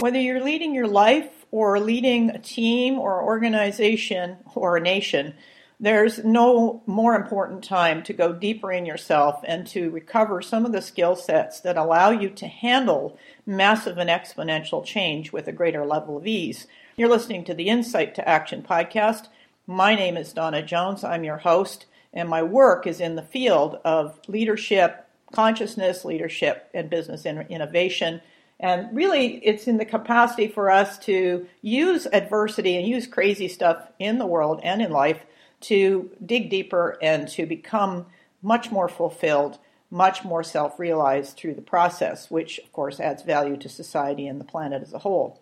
Whether 0.00 0.20
you're 0.20 0.42
leading 0.42 0.74
your 0.74 0.88
life 0.88 1.46
or 1.52 1.78
leading 1.78 2.30
a 2.30 2.38
team 2.38 2.98
or 2.98 3.22
organization 3.22 4.38
or 4.54 4.76
a 4.76 4.80
nation, 4.80 5.34
there's 5.78 6.24
no 6.24 6.82
more 6.86 7.14
important 7.14 7.64
time 7.64 8.02
to 8.04 8.12
go 8.12 8.32
deeper 8.32 8.70
in 8.70 8.86
yourself 8.86 9.42
and 9.44 9.66
to 9.68 9.90
recover 9.90 10.42
some 10.42 10.64
of 10.64 10.72
the 10.72 10.80
skill 10.80 11.16
sets 11.16 11.60
that 11.60 11.76
allow 11.76 12.10
you 12.10 12.30
to 12.30 12.46
handle 12.46 13.18
massive 13.46 13.98
and 13.98 14.10
exponential 14.10 14.84
change 14.84 15.32
with 15.32 15.48
a 15.48 15.52
greater 15.52 15.84
level 15.84 16.16
of 16.16 16.26
ease. 16.26 16.66
You're 16.96 17.08
listening 17.08 17.44
to 17.46 17.54
the 17.54 17.68
Insight 17.68 18.14
to 18.14 18.28
Action 18.28 18.62
podcast. 18.62 19.26
My 19.66 19.94
name 19.94 20.16
is 20.16 20.32
Donna 20.32 20.62
Jones. 20.62 21.02
I'm 21.02 21.24
your 21.24 21.38
host, 21.38 21.86
and 22.12 22.28
my 22.28 22.42
work 22.42 22.86
is 22.86 23.00
in 23.00 23.16
the 23.16 23.22
field 23.22 23.78
of 23.84 24.20
leadership, 24.28 25.01
consciousness, 25.32 26.04
leadership, 26.04 26.70
and 26.74 26.88
business 26.88 27.26
innovation 27.26 28.20
and 28.62 28.94
really, 28.94 29.38
it's 29.38 29.66
in 29.66 29.76
the 29.76 29.84
capacity 29.84 30.46
for 30.46 30.70
us 30.70 30.96
to 31.00 31.48
use 31.62 32.06
adversity 32.06 32.76
and 32.76 32.86
use 32.86 33.08
crazy 33.08 33.48
stuff 33.48 33.88
in 33.98 34.18
the 34.18 34.26
world 34.26 34.60
and 34.62 34.80
in 34.80 34.92
life 34.92 35.26
to 35.62 36.10
dig 36.24 36.48
deeper 36.48 36.96
and 37.02 37.26
to 37.30 37.44
become 37.44 38.06
much 38.40 38.70
more 38.70 38.88
fulfilled, 38.88 39.58
much 39.90 40.24
more 40.24 40.44
self 40.44 40.78
realized 40.78 41.36
through 41.36 41.54
the 41.54 41.60
process, 41.60 42.30
which, 42.30 42.60
of 42.60 42.72
course, 42.72 43.00
adds 43.00 43.24
value 43.24 43.56
to 43.56 43.68
society 43.68 44.28
and 44.28 44.40
the 44.40 44.44
planet 44.44 44.80
as 44.80 44.92
a 44.92 45.00
whole. 45.00 45.41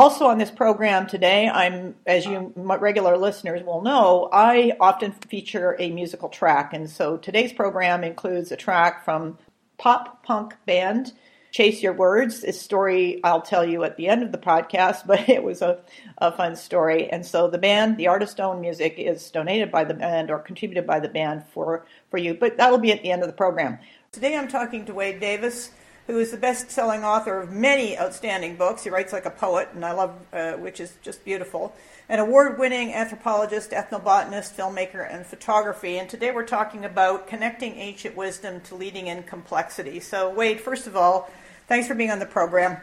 Also, 0.00 0.28
on 0.28 0.38
this 0.38 0.50
program 0.50 1.06
today, 1.06 1.46
I'm, 1.46 1.94
as 2.06 2.24
you 2.24 2.54
regular 2.56 3.18
listeners 3.18 3.62
will 3.62 3.82
know, 3.82 4.30
I 4.32 4.72
often 4.80 5.12
feature 5.12 5.76
a 5.78 5.90
musical 5.90 6.30
track. 6.30 6.72
And 6.72 6.88
so 6.88 7.18
today's 7.18 7.52
program 7.52 8.02
includes 8.02 8.50
a 8.50 8.56
track 8.56 9.04
from 9.04 9.36
pop 9.76 10.24
punk 10.24 10.54
band 10.64 11.12
Chase 11.50 11.82
Your 11.82 11.92
Words. 11.92 12.40
This 12.40 12.58
story 12.58 13.20
I'll 13.22 13.42
tell 13.42 13.62
you 13.62 13.84
at 13.84 13.98
the 13.98 14.08
end 14.08 14.22
of 14.22 14.32
the 14.32 14.38
podcast, 14.38 15.02
but 15.06 15.28
it 15.28 15.42
was 15.42 15.60
a, 15.60 15.80
a 16.16 16.32
fun 16.32 16.56
story. 16.56 17.10
And 17.10 17.26
so 17.26 17.50
the 17.50 17.58
band, 17.58 17.98
the 17.98 18.08
artist 18.08 18.40
owned 18.40 18.62
music, 18.62 18.94
is 18.96 19.30
donated 19.30 19.70
by 19.70 19.84
the 19.84 19.92
band 19.92 20.30
or 20.30 20.38
contributed 20.38 20.86
by 20.86 21.00
the 21.00 21.10
band 21.10 21.44
for, 21.52 21.84
for 22.10 22.16
you, 22.16 22.32
but 22.32 22.56
that'll 22.56 22.78
be 22.78 22.92
at 22.92 23.02
the 23.02 23.12
end 23.12 23.20
of 23.20 23.28
the 23.28 23.34
program. 23.34 23.78
Today 24.12 24.34
I'm 24.34 24.48
talking 24.48 24.86
to 24.86 24.94
Wade 24.94 25.20
Davis, 25.20 25.72
who 26.10 26.18
is 26.18 26.30
the 26.30 26.36
best 26.36 26.70
selling 26.70 27.04
author 27.04 27.40
of 27.40 27.50
many 27.50 27.98
outstanding 27.98 28.56
books. 28.56 28.84
He 28.84 28.90
writes 28.90 29.12
like 29.12 29.26
a 29.26 29.30
poet, 29.30 29.68
and 29.74 29.84
I 29.84 29.92
love, 29.92 30.14
uh, 30.32 30.52
which 30.52 30.80
is 30.80 30.94
just 31.02 31.24
beautiful. 31.24 31.74
An 32.08 32.18
award 32.18 32.58
winning 32.58 32.92
anthropologist, 32.92 33.70
ethnobotanist, 33.70 34.54
filmmaker, 34.54 35.06
and 35.08 35.24
photography. 35.24 35.98
And 35.98 36.08
today 36.08 36.30
we're 36.30 36.46
talking 36.46 36.84
about 36.84 37.26
connecting 37.26 37.76
ancient 37.76 38.16
wisdom 38.16 38.60
to 38.62 38.74
leading 38.74 39.06
in 39.06 39.22
complexity. 39.22 40.00
So, 40.00 40.28
Wade, 40.28 40.60
first 40.60 40.86
of 40.86 40.96
all, 40.96 41.30
Thanks 41.70 41.86
for 41.86 41.94
being 41.94 42.10
on 42.10 42.18
the 42.18 42.26
program. 42.26 42.78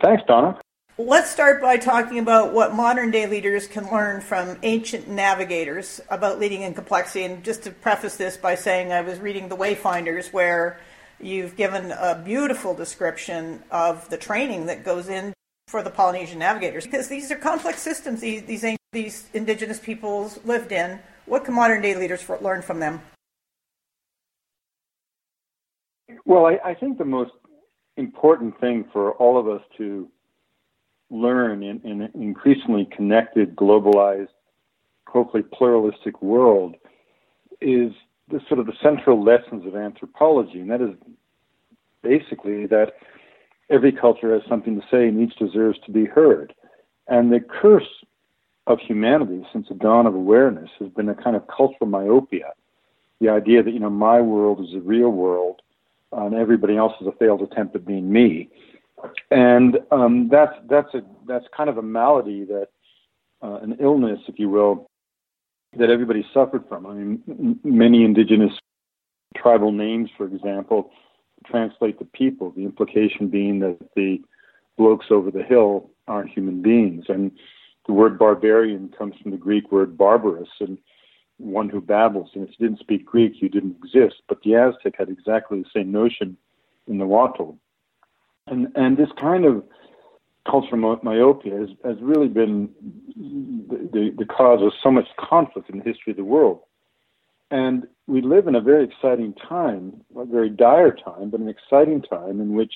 Thanks, 0.00 0.24
Donna. 0.26 0.60
Let's 0.98 1.30
start 1.30 1.62
by 1.62 1.76
talking 1.76 2.18
about 2.18 2.52
what 2.52 2.74
modern 2.74 3.12
day 3.12 3.28
leaders 3.28 3.68
can 3.68 3.88
learn 3.88 4.20
from 4.20 4.58
ancient 4.64 5.06
navigators 5.06 6.00
about 6.10 6.40
leading 6.40 6.62
in 6.62 6.74
complexity. 6.74 7.24
And 7.24 7.44
just 7.44 7.62
to 7.62 7.70
preface 7.70 8.16
this 8.16 8.36
by 8.36 8.56
saying 8.56 8.90
I 8.92 9.02
was 9.02 9.20
reading 9.20 9.48
The 9.48 9.56
Wayfinders, 9.56 10.32
where 10.32 10.80
you've 11.22 11.56
given 11.56 11.92
a 11.92 12.20
beautiful 12.24 12.74
description 12.74 13.62
of 13.70 14.08
the 14.10 14.16
training 14.16 14.66
that 14.66 14.84
goes 14.84 15.08
in 15.08 15.32
for 15.68 15.82
the 15.82 15.90
Polynesian 15.90 16.38
navigators. 16.38 16.84
Because 16.84 17.08
these 17.08 17.30
are 17.30 17.36
complex 17.36 17.80
systems 17.80 18.20
these, 18.20 18.42
these, 18.44 18.78
these 18.92 19.28
indigenous 19.32 19.78
peoples 19.78 20.38
lived 20.44 20.72
in. 20.72 20.98
What 21.26 21.44
can 21.44 21.54
modern 21.54 21.82
day 21.82 21.94
leaders 21.96 22.28
learn 22.28 22.62
from 22.62 22.80
them? 22.80 23.00
Well, 26.24 26.46
I, 26.46 26.58
I 26.70 26.74
think 26.74 26.98
the 26.98 27.04
most 27.04 27.32
important 27.96 28.58
thing 28.60 28.84
for 28.92 29.12
all 29.12 29.38
of 29.38 29.48
us 29.48 29.62
to 29.78 30.08
learn 31.10 31.62
in, 31.62 31.80
in 31.84 32.02
an 32.02 32.10
increasingly 32.14 32.88
connected, 32.96 33.54
globalized, 33.54 34.28
hopefully 35.06 35.42
pluralistic 35.42 36.20
world 36.22 36.74
is 37.60 37.92
the 38.32 38.40
sort 38.48 38.58
of 38.58 38.66
the 38.66 38.72
central 38.82 39.22
lessons 39.22 39.66
of 39.66 39.76
anthropology, 39.76 40.60
and 40.60 40.70
that 40.70 40.80
is 40.80 40.94
basically 42.02 42.66
that 42.66 42.94
every 43.70 43.92
culture 43.92 44.32
has 44.34 44.42
something 44.48 44.80
to 44.80 44.86
say 44.90 45.06
and 45.06 45.20
each 45.20 45.36
deserves 45.36 45.78
to 45.86 45.92
be 45.92 46.04
heard. 46.04 46.52
And 47.06 47.32
the 47.32 47.40
curse 47.40 47.88
of 48.66 48.78
humanity 48.80 49.46
since 49.52 49.68
the 49.68 49.74
dawn 49.74 50.06
of 50.06 50.14
awareness 50.14 50.70
has 50.78 50.88
been 50.90 51.08
a 51.08 51.14
kind 51.14 51.36
of 51.36 51.46
cultural 51.46 51.86
myopia. 51.86 52.52
The 53.20 53.28
idea 53.28 53.62
that, 53.62 53.72
you 53.72 53.80
know, 53.80 53.90
my 53.90 54.20
world 54.20 54.60
is 54.60 54.72
the 54.72 54.80
real 54.80 55.10
world 55.10 55.60
and 56.12 56.34
everybody 56.34 56.76
else 56.76 56.92
is 57.00 57.06
a 57.06 57.12
failed 57.12 57.42
attempt 57.42 57.74
at 57.74 57.86
being 57.86 58.12
me. 58.12 58.50
And 59.30 59.78
um, 59.90 60.28
that's 60.28 60.54
that's 60.68 60.94
a 60.94 61.02
that's 61.26 61.46
kind 61.56 61.68
of 61.68 61.78
a 61.78 61.82
malady 61.82 62.44
that 62.44 62.68
uh, 63.42 63.58
an 63.62 63.76
illness, 63.80 64.20
if 64.28 64.38
you 64.38 64.48
will, 64.48 64.88
that 65.76 65.90
everybody 65.90 66.24
suffered 66.32 66.64
from. 66.68 66.86
I 66.86 66.94
mean, 66.94 67.22
m- 67.28 67.60
many 67.64 68.04
indigenous 68.04 68.52
tribal 69.36 69.72
names, 69.72 70.10
for 70.16 70.26
example, 70.26 70.90
translate 71.46 71.98
to 71.98 72.04
people. 72.04 72.50
The 72.50 72.64
implication 72.64 73.28
being 73.28 73.60
that 73.60 73.78
the 73.96 74.20
blokes 74.76 75.06
over 75.10 75.30
the 75.30 75.42
hill 75.42 75.90
aren't 76.06 76.30
human 76.30 76.62
beings, 76.62 77.06
and 77.08 77.32
the 77.86 77.92
word 77.92 78.18
barbarian 78.18 78.92
comes 78.96 79.14
from 79.22 79.30
the 79.30 79.36
Greek 79.36 79.72
word 79.72 79.96
barbaros, 79.96 80.48
and 80.60 80.78
one 81.38 81.68
who 81.68 81.80
babbles. 81.80 82.30
And 82.34 82.44
if 82.44 82.54
you 82.58 82.68
didn't 82.68 82.80
speak 82.80 83.04
Greek, 83.04 83.40
you 83.40 83.48
didn't 83.48 83.76
exist. 83.82 84.22
But 84.28 84.38
the 84.42 84.54
Aztec 84.54 84.94
had 84.98 85.08
exactly 85.08 85.62
the 85.62 85.68
same 85.74 85.90
notion 85.90 86.36
in 86.86 86.98
Nahuatl. 86.98 87.52
And, 88.46 88.68
and 88.74 88.96
this 88.96 89.08
kind 89.20 89.44
of 89.44 89.64
cultural 90.48 90.98
myopia 91.02 91.56
has, 91.58 91.68
has 91.84 91.96
really 92.00 92.28
been 92.28 92.68
the, 93.16 93.88
the, 93.92 94.14
the 94.18 94.24
cause 94.24 94.62
of 94.62 94.72
so 94.82 94.90
much 94.90 95.06
conflict 95.18 95.70
in 95.70 95.78
the 95.78 95.84
history 95.84 96.10
of 96.10 96.16
the 96.16 96.24
world. 96.24 96.60
And 97.50 97.86
we 98.06 98.22
live 98.22 98.46
in 98.46 98.54
a 98.54 98.60
very 98.60 98.84
exciting 98.84 99.34
time, 99.34 100.00
a 100.16 100.24
very 100.24 100.48
dire 100.48 100.90
time, 100.90 101.30
but 101.30 101.40
an 101.40 101.48
exciting 101.48 102.02
time 102.02 102.40
in 102.40 102.54
which, 102.54 102.72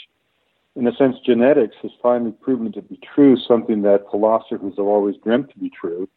in 0.74 0.86
a 0.86 0.94
sense, 0.96 1.16
genetics 1.24 1.76
has 1.82 1.90
finally 2.02 2.32
proven 2.32 2.72
to 2.72 2.82
be 2.82 3.00
true, 3.14 3.36
something 3.36 3.82
that 3.82 4.04
philosophers 4.10 4.74
have 4.76 4.86
always 4.86 5.16
dreamt 5.24 5.50
to 5.50 5.58
be 5.58 5.70
true, 5.70 6.08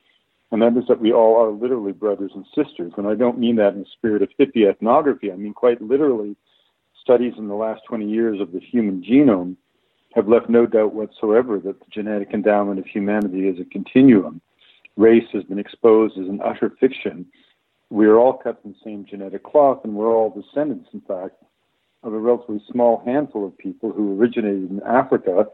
and 0.51 0.61
that 0.61 0.75
is 0.75 0.87
that 0.87 0.99
we 0.99 1.13
all 1.13 1.41
are 1.41 1.51
literally 1.51 1.93
brothers 1.93 2.31
and 2.35 2.45
sisters. 2.55 2.91
And 2.97 3.07
I 3.07 3.16
don't 3.16 3.39
mean 3.39 3.55
that 3.57 3.73
in 3.73 3.81
the 3.81 3.85
spirit 3.93 4.21
of 4.21 4.29
hippie 4.39 4.69
ethnography. 4.69 5.31
I 5.31 5.35
mean 5.35 5.53
quite 5.53 5.81
literally, 5.81 6.35
studies 6.99 7.33
in 7.37 7.47
the 7.47 7.55
last 7.55 7.81
20 7.87 8.07
years 8.07 8.41
of 8.41 8.51
the 8.51 8.59
human 8.59 9.01
genome 9.01 9.55
have 10.16 10.28
left 10.28 10.50
no 10.50 10.66
doubt 10.66 10.94
whatsoever 10.94 11.59
that 11.59 11.80
the 11.80 11.86
genetic 11.92 12.30
endowment 12.34 12.80
of 12.80 12.86
humanity 12.86 13.47
is 13.47 13.59
a 13.59 13.66
continuum. 13.66 14.42
Race 14.97 15.28
has 15.34 15.44
been 15.44 15.59
exposed 15.59 16.18
as 16.18 16.28
an 16.28 16.42
utter 16.44 16.72
fiction. 16.80 17.25
We 17.90 18.06
are 18.08 18.18
all 18.18 18.34
cut 18.34 18.62
from 18.62 18.72
the 18.72 18.78
same 18.84 19.06
genetic 19.06 19.44
cloth, 19.44 19.81
and 19.84 19.94
we're 19.94 20.14
all 20.14 20.30
descendants, 20.30 20.90
in 20.94 21.02
fact, 21.02 21.36
of 22.03 22.14
a 22.14 22.20
relatively 22.20 22.62
small 22.72 23.02
handful 23.06 23.46
of 23.46 23.58
people 23.58 23.92
who 23.92 24.20
originated 24.20 24.70
in 24.70 24.81
Africa, 24.84 25.46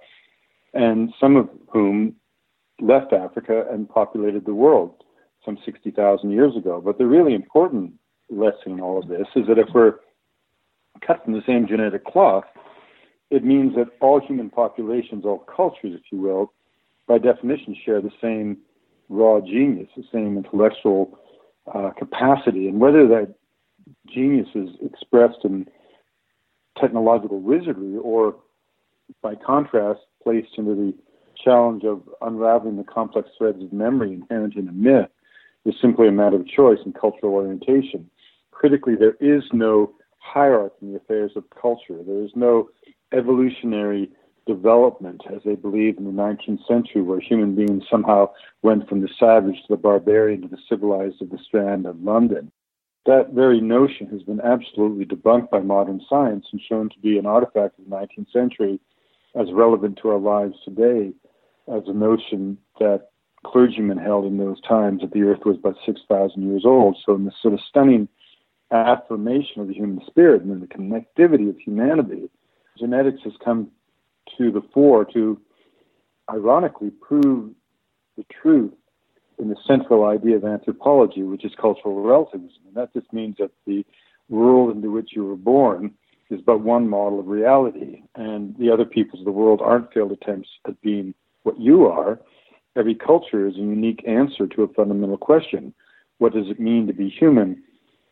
and 0.73 1.13
some 1.19 1.35
of 1.35 1.49
whom 1.69 2.15
left 2.81 3.13
Africa 3.13 3.65
and 3.71 3.89
populated 3.89 4.45
the 4.45 4.53
world 4.53 5.03
some 5.43 5.57
60,000 5.63 6.31
years 6.31 6.55
ago. 6.55 6.81
But 6.83 6.97
the 6.97 7.05
really 7.05 7.33
important 7.33 7.93
lesson 8.29 8.73
in 8.73 8.81
all 8.81 8.99
of 8.99 9.07
this 9.07 9.27
is 9.35 9.47
that 9.47 9.59
if 9.59 9.67
we're 9.73 9.95
cut 11.05 11.23
from 11.23 11.33
the 11.33 11.43
same 11.45 11.67
genetic 11.67 12.03
cloth, 12.03 12.45
it 13.35 13.43
means 13.43 13.75
that 13.75 13.87
all 13.99 14.19
human 14.19 14.49
populations, 14.49 15.25
all 15.25 15.39
cultures, 15.39 15.93
if 15.93 16.01
you 16.11 16.19
will, 16.19 16.53
by 17.07 17.17
definition 17.17 17.75
share 17.85 18.01
the 18.01 18.11
same 18.21 18.57
raw 19.09 19.39
genius, 19.41 19.89
the 19.95 20.03
same 20.11 20.37
intellectual 20.37 21.19
uh, 21.73 21.91
capacity. 21.97 22.67
And 22.67 22.79
whether 22.79 23.07
that 23.07 23.35
genius 24.07 24.47
is 24.55 24.69
expressed 24.83 25.39
in 25.43 25.67
technological 26.79 27.41
wizardry 27.41 27.97
or, 28.01 28.35
by 29.21 29.35
contrast, 29.35 29.99
placed 30.23 30.57
into 30.57 30.73
the 30.73 30.93
challenge 31.43 31.83
of 31.83 32.01
unraveling 32.21 32.77
the 32.77 32.83
complex 32.83 33.29
threads 33.37 33.61
of 33.61 33.73
memory 33.73 34.13
inherent 34.13 34.55
in 34.55 34.69
a 34.69 34.71
myth 34.71 35.09
is 35.65 35.75
simply 35.81 36.07
a 36.07 36.11
matter 36.11 36.37
of 36.37 36.47
choice 36.47 36.79
and 36.85 36.95
cultural 36.95 37.33
orientation. 37.33 38.09
Critically, 38.51 38.95
there 38.95 39.17
is 39.19 39.43
no 39.51 39.91
hierarchy 40.19 40.75
in 40.81 40.93
the 40.93 40.97
affairs 40.97 41.31
of 41.35 41.43
culture. 41.61 41.99
There 42.05 42.23
is 42.23 42.31
no 42.35 42.69
evolutionary 43.13 44.09
development, 44.47 45.21
as 45.33 45.41
they 45.43 45.55
believed 45.55 45.97
in 45.97 46.05
the 46.05 46.11
19th 46.11 46.65
century, 46.67 47.01
where 47.01 47.19
human 47.19 47.55
beings 47.55 47.83
somehow 47.89 48.29
went 48.61 48.87
from 48.87 49.01
the 49.01 49.09
savage 49.19 49.55
to 49.55 49.67
the 49.69 49.77
barbarian 49.77 50.41
to 50.41 50.47
the 50.47 50.57
civilized 50.69 51.21
of 51.21 51.29
the 51.29 51.39
Strand 51.39 51.85
of 51.85 52.01
London. 52.01 52.51
That 53.05 53.33
very 53.33 53.61
notion 53.61 54.07
has 54.07 54.23
been 54.23 54.41
absolutely 54.41 55.05
debunked 55.05 55.49
by 55.51 55.59
modern 55.59 56.01
science 56.09 56.45
and 56.51 56.61
shown 56.61 56.89
to 56.89 56.99
be 56.99 57.17
an 57.17 57.25
artifact 57.25 57.77
of 57.79 57.85
the 57.85 57.95
19th 57.95 58.31
century 58.31 58.79
as 59.35 59.51
relevant 59.51 59.99
to 60.01 60.09
our 60.09 60.19
lives 60.19 60.55
today 60.63 61.13
as 61.67 61.83
a 61.87 61.93
notion 61.93 62.57
that 62.79 63.09
clergymen 63.43 63.97
held 63.97 64.25
in 64.25 64.37
those 64.37 64.59
times 64.61 65.01
that 65.01 65.11
the 65.11 65.21
earth 65.21 65.45
was 65.45 65.57
about 65.57 65.77
6,000 65.85 66.41
years 66.41 66.63
old. 66.65 66.97
So, 67.05 67.15
in 67.15 67.25
this 67.25 67.35
sort 67.41 67.53
of 67.53 67.59
stunning 67.69 68.07
affirmation 68.71 69.61
of 69.61 69.67
the 69.67 69.73
human 69.73 70.01
spirit 70.07 70.41
and 70.41 70.61
the 70.61 70.67
connectivity 70.67 71.49
of 71.49 71.57
humanity, 71.59 72.29
genetics 72.77 73.21
has 73.23 73.33
come 73.43 73.69
to 74.37 74.51
the 74.51 74.61
fore 74.73 75.05
to 75.05 75.39
ironically 76.29 76.89
prove 76.89 77.51
the 78.17 78.25
truth 78.41 78.73
in 79.37 79.49
the 79.49 79.55
central 79.67 80.05
idea 80.05 80.37
of 80.37 80.45
anthropology, 80.45 81.23
which 81.23 81.43
is 81.43 81.51
cultural 81.59 82.01
relativism. 82.01 82.61
And 82.67 82.75
that 82.75 82.93
just 82.93 83.11
means 83.11 83.35
that 83.39 83.51
the 83.67 83.85
world 84.29 84.75
into 84.75 84.91
which 84.91 85.11
you 85.15 85.25
were 85.25 85.35
born 85.35 85.91
is 86.29 86.41
but 86.41 86.61
one 86.61 86.89
model 86.89 87.19
of 87.19 87.27
reality, 87.27 88.01
and 88.15 88.55
the 88.57 88.71
other 88.71 88.85
peoples 88.85 89.21
of 89.21 89.25
the 89.25 89.31
world 89.31 89.61
aren't 89.61 89.93
failed 89.93 90.11
attempts 90.11 90.49
at 90.67 90.81
being 90.81 91.13
what 91.43 91.59
you 91.59 91.85
are. 91.85 92.19
Every 92.75 92.95
culture 92.95 93.47
is 93.47 93.55
a 93.55 93.59
unique 93.59 94.03
answer 94.07 94.47
to 94.47 94.63
a 94.63 94.73
fundamental 94.73 95.17
question 95.17 95.73
what 96.17 96.33
does 96.33 96.49
it 96.49 96.59
mean 96.59 96.87
to 96.87 96.93
be 96.93 97.09
human 97.09 97.61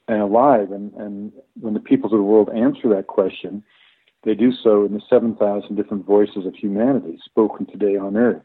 and 0.07 0.21
alive? 0.21 0.71
And, 0.71 0.93
and 0.93 1.31
when 1.59 1.73
the 1.73 1.79
peoples 1.79 2.11
of 2.11 2.19
the 2.19 2.23
world 2.23 2.49
answer 2.53 2.89
that 2.89 3.07
question, 3.07 3.63
they 4.23 4.33
do 4.33 4.51
so 4.51 4.85
in 4.85 4.93
the 4.93 5.01
7,000 5.09 5.75
different 5.75 6.05
voices 6.05 6.45
of 6.45 6.55
humanity 6.55 7.19
spoken 7.25 7.65
today 7.65 7.97
on 7.97 8.15
earth. 8.15 8.43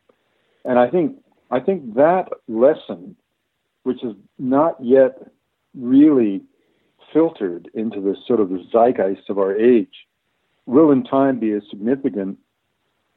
And 0.64 0.78
I 0.78 0.90
think, 0.90 1.16
I 1.50 1.60
think 1.60 1.94
that 1.94 2.28
lesson, 2.48 3.16
which 3.84 4.02
is 4.02 4.14
not 4.38 4.76
yet 4.82 5.30
really 5.74 6.42
filtered 7.12 7.70
into 7.74 8.00
the 8.00 8.16
sort 8.26 8.40
of 8.40 8.50
the 8.50 8.64
zeitgeist 8.72 9.30
of 9.30 9.38
our 9.38 9.56
age, 9.56 10.06
will 10.66 10.90
in 10.90 11.04
time 11.04 11.38
be 11.38 11.52
as 11.52 11.62
significant 11.70 12.38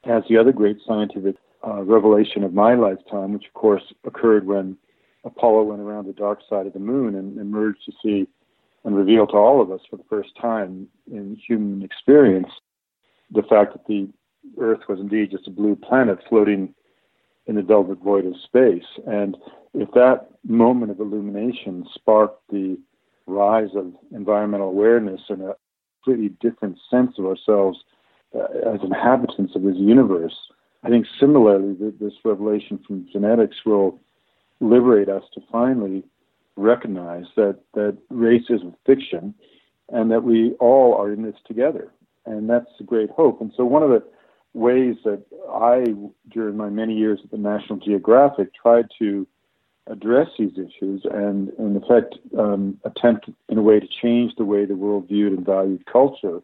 as 0.05 0.23
the 0.29 0.37
other 0.37 0.51
great 0.51 0.77
scientific 0.87 1.35
uh, 1.67 1.83
revelation 1.83 2.43
of 2.43 2.53
my 2.53 2.75
lifetime, 2.75 3.33
which 3.33 3.45
of 3.47 3.53
course 3.53 3.83
occurred 4.05 4.47
when 4.47 4.77
Apollo 5.23 5.63
went 5.63 5.81
around 5.81 6.07
the 6.07 6.13
dark 6.13 6.39
side 6.49 6.65
of 6.65 6.73
the 6.73 6.79
moon 6.79 7.15
and 7.15 7.37
emerged 7.37 7.83
to 7.85 7.91
see 8.03 8.27
and 8.83 8.95
reveal 8.95 9.27
to 9.27 9.37
all 9.37 9.61
of 9.61 9.71
us 9.71 9.81
for 9.89 9.97
the 9.97 10.03
first 10.09 10.29
time 10.39 10.87
in 11.11 11.35
human 11.47 11.83
experience 11.83 12.49
the 13.31 13.43
fact 13.43 13.73
that 13.73 13.85
the 13.87 14.09
Earth 14.59 14.81
was 14.89 14.99
indeed 14.99 15.31
just 15.31 15.47
a 15.47 15.51
blue 15.51 15.75
planet 15.75 16.19
floating 16.27 16.73
in 17.47 17.55
the 17.55 17.61
velvet 17.61 17.99
void 17.99 18.25
of 18.25 18.33
space. 18.43 18.85
And 19.07 19.37
if 19.73 19.89
that 19.91 20.29
moment 20.47 20.91
of 20.91 20.99
illumination 20.99 21.85
sparked 21.93 22.41
the 22.49 22.77
rise 23.27 23.69
of 23.75 23.93
environmental 24.11 24.67
awareness 24.67 25.21
and 25.29 25.41
a 25.41 25.55
completely 26.03 26.35
different 26.41 26.77
sense 26.89 27.13
of 27.17 27.25
ourselves 27.25 27.79
uh, 28.35 28.73
as 28.73 28.81
inhabitants 28.83 29.55
of 29.55 29.63
this 29.63 29.77
universe, 29.77 30.35
I 30.83 30.89
think 30.89 31.05
similarly, 31.19 31.75
this 31.99 32.13
revelation 32.25 32.79
from 32.85 33.07
genetics 33.11 33.57
will 33.65 33.99
liberate 34.59 35.09
us 35.09 35.23
to 35.33 35.41
finally 35.51 36.03
recognize 36.55 37.25
that, 37.35 37.59
that 37.73 37.97
race 38.09 38.49
is 38.49 38.61
a 38.61 38.73
fiction 38.85 39.33
and 39.89 40.11
that 40.11 40.23
we 40.23 40.51
all 40.59 40.95
are 40.95 41.11
in 41.11 41.23
this 41.23 41.35
together. 41.45 41.91
And 42.25 42.49
that's 42.49 42.69
a 42.79 42.83
great 42.83 43.09
hope. 43.09 43.41
And 43.41 43.51
so, 43.55 43.65
one 43.65 43.83
of 43.83 43.89
the 43.89 44.03
ways 44.53 44.95
that 45.03 45.23
I, 45.51 45.85
during 46.29 46.57
my 46.57 46.69
many 46.69 46.93
years 46.95 47.19
at 47.23 47.31
the 47.31 47.37
National 47.37 47.79
Geographic, 47.79 48.53
tried 48.53 48.85
to 48.99 49.27
address 49.87 50.27
these 50.37 50.53
issues 50.53 51.03
and, 51.11 51.49
in 51.57 51.75
effect, 51.75 52.15
um, 52.37 52.79
attempt 52.85 53.29
in 53.49 53.57
a 53.57 53.61
way 53.61 53.79
to 53.79 53.87
change 54.01 54.33
the 54.37 54.45
way 54.45 54.65
the 54.65 54.75
world 54.75 55.07
viewed 55.07 55.33
and 55.33 55.45
valued 55.45 55.85
culture 55.85 56.41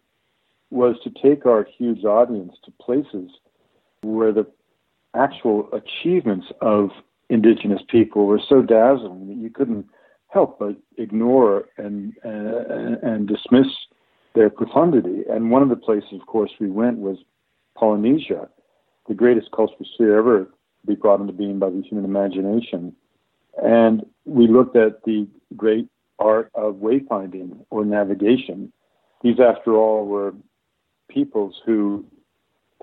was 0.69 0.95
to 1.03 1.09
take 1.09 1.45
our 1.45 1.65
huge 1.77 2.03
audience 2.03 2.55
to 2.65 2.71
places 2.71 3.29
where 4.01 4.33
the 4.33 4.45
actual 5.15 5.69
achievements 5.71 6.47
of 6.61 6.89
indigenous 7.29 7.81
people 7.87 8.25
were 8.25 8.41
so 8.49 8.61
dazzling 8.61 9.27
that 9.27 9.37
you 9.37 9.49
couldn't 9.49 9.85
help 10.29 10.59
but 10.59 10.75
ignore 10.97 11.69
and, 11.77 12.13
uh, 12.25 12.97
and 13.01 13.27
dismiss 13.27 13.67
their 14.35 14.49
profundity. 14.49 15.23
And 15.29 15.51
one 15.51 15.63
of 15.63 15.69
the 15.69 15.75
places, 15.75 16.13
of 16.13 16.27
course, 16.27 16.51
we 16.59 16.69
went 16.69 16.99
was 16.99 17.17
Polynesia, 17.75 18.49
the 19.07 19.13
greatest 19.13 19.51
cultural 19.51 19.85
sphere 19.93 20.17
ever 20.17 20.45
to 20.45 20.87
be 20.87 20.95
brought 20.95 21.21
into 21.21 21.33
being 21.33 21.59
by 21.59 21.69
the 21.69 21.81
human 21.81 22.05
imagination. 22.05 22.95
And 23.61 24.05
we 24.25 24.47
looked 24.47 24.75
at 24.75 25.03
the 25.03 25.27
great 25.55 25.87
art 26.19 26.51
of 26.53 26.75
wayfinding 26.75 27.65
or 27.69 27.85
navigation. 27.85 28.71
These, 29.23 29.39
after 29.39 29.75
all, 29.75 30.05
were 30.05 30.33
peoples 31.09 31.55
who, 31.65 32.05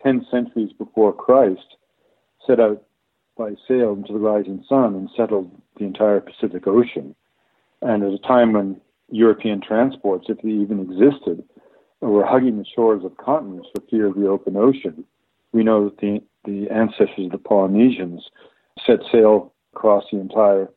10 0.03 0.27
centuries 0.31 0.73
before 0.73 1.13
Christ, 1.13 1.77
set 2.47 2.61
out 2.61 2.83
by 3.37 3.51
sail 3.67 3.93
into 3.93 4.13
the 4.13 4.19
rising 4.19 4.65
sun 4.69 4.95
and 4.95 5.09
settled 5.17 5.51
the 5.77 5.85
entire 5.85 6.21
Pacific 6.21 6.67
Ocean. 6.67 7.15
And 7.85 8.03
at 8.03 8.13
a 8.13 8.19
time 8.19 8.55
when 8.55 8.81
European 9.11 9.61
transports, 9.61 10.27
if 10.29 10.39
they 10.43 10.49
even 10.49 10.81
existed, 10.81 11.45
were 12.01 12.25
hugging 12.25 12.59
the 12.59 12.65
shores 12.75 13.05
of 13.05 13.17
continents 13.19 13.69
for 13.75 13.83
fear 13.91 14.07
of 14.07 14.17
the 14.17 14.27
open 14.27 14.57
ocean, 14.57 15.05
we 15.53 15.63
know 15.63 15.85
that 15.85 15.99
the, 15.99 16.21
the 16.45 16.69
ancestors 16.71 17.27
of 17.27 17.33
the 17.33 17.39
Polynesians 17.39 18.29
set 18.85 19.01
sail 19.13 19.53
across 19.75 20.05
the 20.11 20.19
entire 20.19 20.69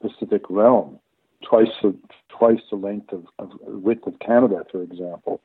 Pacific 0.00 0.42
realm, 0.48 0.98
twice 1.42 1.68
the, 1.82 1.96
twice 2.28 2.60
the 2.70 2.76
length 2.76 3.12
of, 3.12 3.24
of 3.38 3.50
width 3.64 4.06
of 4.06 4.18
Canada, 4.20 4.64
for 4.70 4.82
example, 4.82 5.40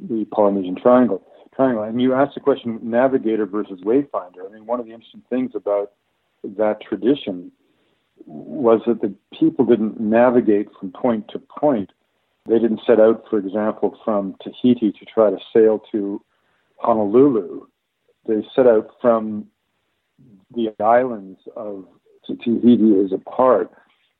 the 0.00 0.26
Polynesian 0.32 0.74
Triangle 0.74 1.22
triangle. 1.56 1.82
And 1.82 2.00
you 2.00 2.12
asked 2.14 2.34
the 2.34 2.40
question, 2.40 2.78
navigator 2.82 3.46
versus 3.46 3.80
wayfinder. 3.80 4.46
I 4.46 4.52
mean, 4.52 4.66
one 4.66 4.78
of 4.78 4.86
the 4.86 4.92
interesting 4.92 5.22
things 5.30 5.52
about 5.54 5.92
that 6.44 6.80
tradition 6.82 7.50
was 8.24 8.80
that 8.86 9.00
the 9.00 9.14
people 9.38 9.64
didn't 9.64 10.00
navigate 10.00 10.68
from 10.78 10.90
point 10.92 11.28
to 11.28 11.38
point. 11.38 11.90
They 12.46 12.58
didn't 12.58 12.80
set 12.86 13.00
out, 13.00 13.24
for 13.28 13.38
example, 13.38 13.98
from 14.04 14.36
Tahiti 14.42 14.92
to 14.92 15.04
try 15.04 15.30
to 15.30 15.38
sail 15.52 15.82
to 15.92 16.22
Honolulu. 16.78 17.66
They 18.26 18.46
set 18.54 18.66
out 18.66 18.90
from 19.00 19.46
the 20.54 20.72
islands 20.80 21.40
of 21.56 21.86
Tahiti 22.26 23.00
as 23.04 23.12
a 23.12 23.18
part 23.18 23.70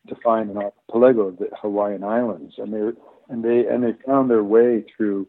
to 0.08 0.16
find 0.22 0.50
an 0.50 0.58
archipelago 0.58 1.22
of 1.22 1.38
the 1.38 1.48
Hawaiian 1.60 2.04
Islands, 2.04 2.54
and 2.58 2.72
they 2.72 2.98
and 3.28 3.44
they 3.44 3.66
and 3.66 3.82
they 3.82 3.94
found 4.06 4.30
their 4.30 4.44
way 4.44 4.84
through 4.96 5.26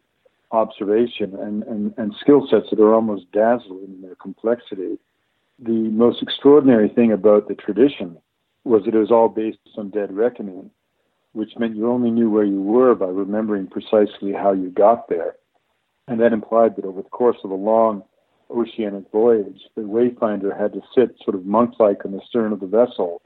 observation 0.50 1.34
and, 1.36 1.62
and, 1.64 1.92
and 1.98 2.14
skill 2.20 2.46
sets 2.50 2.70
that 2.70 2.80
are 2.80 2.94
almost 2.94 3.30
dazzling 3.32 3.84
in 3.84 4.00
their 4.00 4.14
complexity. 4.14 4.98
The 5.58 5.90
most 5.90 6.22
extraordinary 6.22 6.88
thing 6.88 7.12
about 7.12 7.48
the 7.48 7.54
tradition 7.54 8.16
was 8.64 8.84
that 8.84 8.94
it 8.94 8.98
was 8.98 9.10
all 9.10 9.28
based 9.28 9.58
on 9.76 9.90
dead 9.90 10.14
reckoning, 10.14 10.70
which 11.32 11.56
meant 11.58 11.76
you 11.76 11.90
only 11.90 12.10
knew 12.10 12.30
where 12.30 12.44
you 12.44 12.60
were 12.60 12.94
by 12.94 13.06
remembering 13.06 13.66
precisely 13.66 14.32
how 14.32 14.52
you 14.52 14.70
got 14.70 15.08
there. 15.08 15.36
And 16.06 16.20
that 16.20 16.32
implied 16.32 16.76
that 16.76 16.84
over 16.84 17.02
the 17.02 17.08
course 17.08 17.38
of 17.44 17.50
a 17.50 17.54
long 17.54 18.02
oceanic 18.50 19.04
voyage, 19.12 19.60
the 19.74 19.82
wayfinder 19.82 20.58
had 20.58 20.72
to 20.72 20.80
sit 20.94 21.16
sort 21.22 21.34
of 21.34 21.44
monk 21.44 21.74
like 21.78 22.04
on 22.04 22.12
the 22.12 22.20
stern 22.28 22.52
of 22.52 22.60
the 22.60 22.66
vessel 22.66 23.20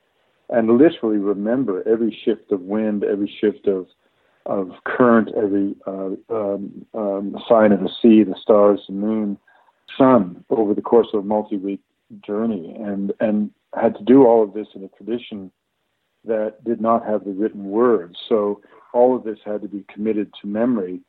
and 0.52 0.78
literally 0.78 1.18
remember 1.18 1.82
every 1.88 2.16
shift 2.24 2.52
of 2.52 2.60
wind, 2.60 3.02
every 3.02 3.32
shift 3.40 3.66
of 3.66 3.86
of 4.44 4.72
current, 4.84 5.30
every 5.36 5.76
uh, 5.86 6.10
um, 6.28 6.84
um, 6.94 7.36
sign 7.48 7.70
of 7.70 7.78
the 7.78 7.90
sea, 8.02 8.24
the 8.24 8.34
stars, 8.42 8.80
the 8.88 8.92
moon, 8.92 9.38
sun 9.96 10.44
over 10.50 10.74
the 10.74 10.82
course 10.82 11.06
of 11.14 11.20
a 11.20 11.26
multi-week 11.26 11.80
journey, 12.24 12.76
and 12.78 13.12
and 13.20 13.50
had 13.74 13.96
to 13.96 14.04
do 14.04 14.26
all 14.26 14.42
of 14.42 14.52
this 14.54 14.68
in 14.74 14.84
a 14.84 14.88
tradition 14.88 15.50
that 16.24 16.62
did 16.64 16.80
not 16.80 17.04
have 17.06 17.24
the 17.24 17.32
written 17.32 17.64
words. 17.64 18.16
So 18.28 18.60
all 18.92 19.16
of 19.16 19.24
this 19.24 19.38
had 19.44 19.62
to 19.62 19.68
be 19.68 19.84
committed 19.92 20.32
to 20.40 20.46
memory, 20.46 21.00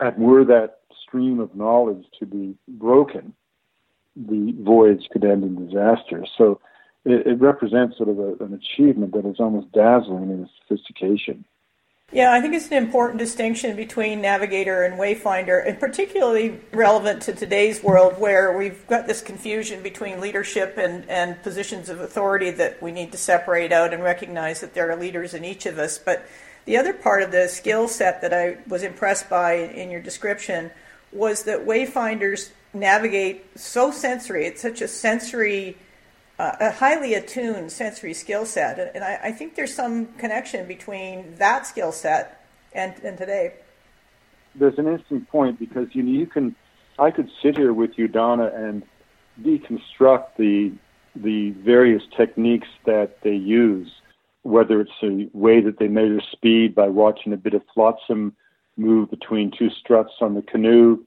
and 0.00 0.16
were 0.18 0.44
that 0.44 0.80
stream 1.02 1.40
of 1.40 1.54
knowledge 1.54 2.04
to 2.18 2.26
be 2.26 2.54
broken, 2.68 3.34
the 4.16 4.54
voyage 4.60 5.08
could 5.12 5.24
end 5.24 5.42
in 5.42 5.66
disaster. 5.66 6.26
So 6.36 6.60
it, 7.04 7.26
it 7.26 7.40
represents 7.40 7.96
sort 7.96 8.08
of 8.08 8.18
a, 8.18 8.34
an 8.44 8.54
achievement 8.54 9.12
that 9.14 9.26
is 9.26 9.36
almost 9.38 9.72
dazzling 9.72 10.30
in 10.30 10.42
its 10.42 10.52
sophistication. 10.60 11.44
Yeah, 12.14 12.30
I 12.30 12.42
think 12.42 12.52
it's 12.52 12.66
an 12.66 12.74
important 12.74 13.18
distinction 13.18 13.74
between 13.74 14.20
navigator 14.20 14.82
and 14.82 15.00
wayfinder, 15.00 15.66
and 15.66 15.80
particularly 15.80 16.60
relevant 16.70 17.22
to 17.22 17.32
today's 17.32 17.82
world 17.82 18.20
where 18.20 18.54
we've 18.54 18.86
got 18.86 19.06
this 19.06 19.22
confusion 19.22 19.82
between 19.82 20.20
leadership 20.20 20.76
and, 20.76 21.08
and 21.08 21.42
positions 21.42 21.88
of 21.88 22.02
authority 22.02 22.50
that 22.50 22.82
we 22.82 22.92
need 22.92 23.12
to 23.12 23.18
separate 23.18 23.72
out 23.72 23.94
and 23.94 24.02
recognize 24.02 24.60
that 24.60 24.74
there 24.74 24.90
are 24.90 24.96
leaders 24.96 25.32
in 25.32 25.42
each 25.42 25.64
of 25.64 25.78
us. 25.78 25.96
But 25.96 26.26
the 26.66 26.76
other 26.76 26.92
part 26.92 27.22
of 27.22 27.32
the 27.32 27.48
skill 27.48 27.88
set 27.88 28.20
that 28.20 28.34
I 28.34 28.58
was 28.68 28.82
impressed 28.82 29.30
by 29.30 29.54
in 29.54 29.90
your 29.90 30.02
description 30.02 30.70
was 31.12 31.44
that 31.44 31.64
wayfinders 31.64 32.50
navigate 32.74 33.58
so 33.58 33.90
sensory, 33.90 34.46
it's 34.46 34.60
such 34.60 34.82
a 34.82 34.88
sensory 34.88 35.78
uh, 36.38 36.52
a 36.60 36.70
highly 36.70 37.14
attuned 37.14 37.70
sensory 37.72 38.14
skill 38.14 38.46
set. 38.46 38.92
And 38.94 39.04
I, 39.04 39.20
I, 39.24 39.32
think 39.32 39.54
there's 39.54 39.74
some 39.74 40.06
connection 40.14 40.66
between 40.66 41.36
that 41.36 41.66
skill 41.66 41.92
set 41.92 42.44
and, 42.72 42.94
and 43.04 43.16
today. 43.18 43.54
There's 44.54 44.78
an 44.78 44.86
interesting 44.86 45.26
point 45.30 45.58
because 45.58 45.88
you, 45.92 46.04
you 46.04 46.26
can, 46.26 46.54
I 46.98 47.10
could 47.10 47.30
sit 47.42 47.56
here 47.56 47.72
with 47.72 47.92
you, 47.96 48.08
Donna, 48.08 48.50
and 48.54 48.82
deconstruct 49.42 50.36
the 50.36 50.72
the 51.14 51.50
various 51.50 52.02
techniques 52.16 52.68
that 52.86 53.18
they 53.22 53.34
use 53.34 53.90
whether 54.42 54.80
it's 54.80 54.90
the 55.00 55.28
way 55.32 55.60
that 55.60 55.78
they 55.78 55.88
measure 55.88 56.20
speed 56.32 56.74
by 56.74 56.88
watching 56.88 57.32
a 57.32 57.36
bit 57.36 57.54
of 57.54 57.62
flotsam 57.74 58.34
move 58.76 59.10
between 59.10 59.52
two 59.56 59.70
struts 59.70 60.12
on 60.20 60.34
the 60.34 60.42
canoe, 60.42 60.98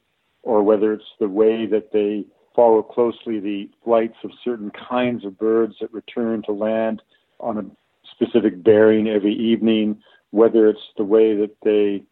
or 0.43 0.63
whether 0.63 0.93
it's 0.93 1.03
the 1.19 1.27
way 1.27 1.65
that 1.65 1.91
they 1.91 2.25
follow 2.55 2.81
closely 2.81 3.39
the 3.39 3.69
flights 3.83 4.17
of 4.23 4.31
certain 4.43 4.71
kinds 4.71 5.25
of 5.25 5.37
birds 5.37 5.75
that 5.81 5.93
return 5.93 6.41
to 6.43 6.51
land 6.51 7.01
on 7.39 7.57
a 7.57 7.65
specific 8.11 8.63
bearing 8.63 9.07
every 9.07 9.33
evening, 9.33 10.01
whether 10.31 10.67
it's 10.67 10.79
the 10.97 11.03
way 11.03 11.35
that 11.35 11.55
they 11.63 12.03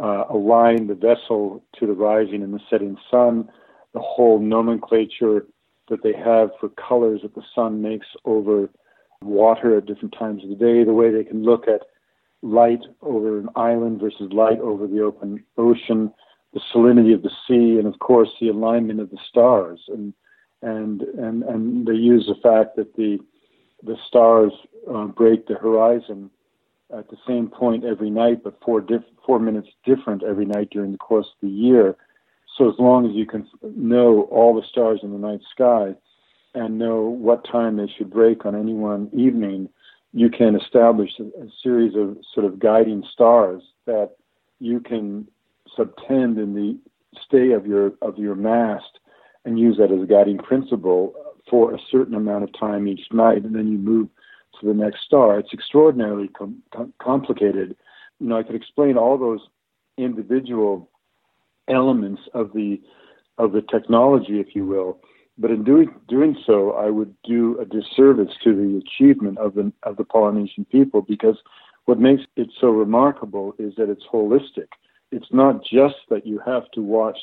uh, 0.00 0.24
align 0.30 0.86
the 0.86 0.94
vessel 0.94 1.62
to 1.78 1.86
the 1.86 1.92
rising 1.92 2.42
and 2.42 2.54
the 2.54 2.60
setting 2.70 2.96
sun, 3.10 3.48
the 3.92 4.00
whole 4.00 4.38
nomenclature 4.38 5.46
that 5.88 6.02
they 6.02 6.12
have 6.12 6.50
for 6.60 6.68
colors 6.68 7.20
that 7.22 7.34
the 7.34 7.42
sun 7.54 7.82
makes 7.82 8.06
over 8.24 8.68
water 9.22 9.76
at 9.76 9.86
different 9.86 10.14
times 10.16 10.44
of 10.44 10.50
the 10.50 10.54
day, 10.54 10.84
the 10.84 10.92
way 10.92 11.10
they 11.10 11.24
can 11.24 11.42
look 11.42 11.66
at 11.66 11.82
light 12.42 12.82
over 13.02 13.38
an 13.38 13.48
island 13.56 14.00
versus 14.00 14.32
light 14.32 14.60
over 14.60 14.86
the 14.86 15.02
open 15.02 15.42
ocean, 15.56 16.12
the 16.54 16.60
salinity 16.72 17.14
of 17.14 17.22
the 17.22 17.30
sea, 17.46 17.78
and 17.78 17.86
of 17.86 17.98
course 17.98 18.30
the 18.40 18.48
alignment 18.48 19.00
of 19.00 19.10
the 19.10 19.18
stars. 19.28 19.80
And 19.88 20.14
and 20.62 21.02
and 21.02 21.42
and 21.44 21.86
they 21.86 21.94
use 21.94 22.26
the 22.26 22.40
fact 22.42 22.76
that 22.76 22.96
the 22.96 23.18
the 23.82 23.96
stars 24.06 24.52
uh, 24.92 25.04
break 25.06 25.46
the 25.46 25.54
horizon 25.54 26.30
at 26.96 27.08
the 27.10 27.16
same 27.26 27.48
point 27.48 27.84
every 27.84 28.10
night, 28.10 28.42
but 28.42 28.58
four 28.64 28.80
diff- 28.80 29.02
four 29.24 29.38
minutes 29.38 29.68
different 29.84 30.22
every 30.22 30.46
night 30.46 30.70
during 30.70 30.92
the 30.92 30.98
course 30.98 31.26
of 31.26 31.48
the 31.48 31.54
year. 31.54 31.96
So 32.56 32.68
as 32.68 32.78
long 32.78 33.08
as 33.08 33.14
you 33.14 33.26
can 33.26 33.46
know 33.62 34.22
all 34.32 34.54
the 34.54 34.66
stars 34.66 35.00
in 35.02 35.12
the 35.12 35.18
night 35.18 35.40
sky 35.50 35.94
and 36.54 36.78
know 36.78 37.02
what 37.02 37.44
time 37.44 37.76
they 37.76 37.86
should 37.96 38.10
break 38.10 38.46
on 38.46 38.56
any 38.56 38.72
one 38.72 39.10
evening, 39.12 39.68
you 40.12 40.30
can 40.30 40.56
establish 40.56 41.10
a, 41.20 41.24
a 41.24 41.48
series 41.62 41.94
of 41.94 42.16
sort 42.34 42.46
of 42.46 42.58
guiding 42.58 43.04
stars 43.12 43.62
that 43.86 44.12
you 44.58 44.80
can 44.80 45.28
subtend 45.76 46.38
in 46.42 46.54
the 46.54 46.78
stay 47.26 47.52
of 47.52 47.66
your 47.66 47.92
of 48.02 48.18
your 48.18 48.34
mast 48.34 48.98
and 49.44 49.58
use 49.58 49.76
that 49.78 49.92
as 49.92 50.02
a 50.02 50.06
guiding 50.06 50.38
principle 50.38 51.14
for 51.48 51.74
a 51.74 51.78
certain 51.90 52.14
amount 52.14 52.44
of 52.44 52.58
time 52.58 52.86
each 52.86 53.06
night, 53.12 53.44
and 53.44 53.54
then 53.54 53.70
you 53.70 53.78
move 53.78 54.08
to 54.60 54.66
the 54.66 54.74
next 54.74 55.02
star. 55.04 55.38
It's 55.38 55.52
extraordinarily 55.52 56.28
com- 56.28 56.62
com- 56.74 56.92
complicated. 57.00 57.76
You 58.20 58.28
know, 58.28 58.38
I 58.38 58.42
could 58.42 58.54
explain 58.54 58.96
all 58.96 59.16
those 59.16 59.40
individual 59.96 60.90
elements 61.68 62.22
of 62.34 62.52
the 62.52 62.80
of 63.38 63.52
the 63.52 63.62
technology, 63.62 64.40
if 64.40 64.54
you 64.54 64.66
will, 64.66 65.00
but 65.38 65.50
in 65.50 65.62
doing 65.62 65.94
doing 66.08 66.36
so, 66.44 66.72
I 66.72 66.90
would 66.90 67.14
do 67.22 67.58
a 67.60 67.64
disservice 67.64 68.34
to 68.42 68.54
the 68.54 68.82
achievement 68.84 69.38
of 69.38 69.54
the 69.54 69.72
of 69.84 69.96
the 69.96 70.04
Polynesian 70.04 70.64
people 70.64 71.02
because 71.02 71.36
what 71.84 71.98
makes 71.98 72.22
it 72.36 72.48
so 72.60 72.68
remarkable 72.68 73.54
is 73.58 73.74
that 73.76 73.88
it's 73.88 74.04
holistic. 74.12 74.68
It's 75.10 75.32
not 75.32 75.62
just 75.64 75.96
that 76.10 76.26
you 76.26 76.40
have 76.44 76.70
to 76.72 76.82
watch 76.82 77.18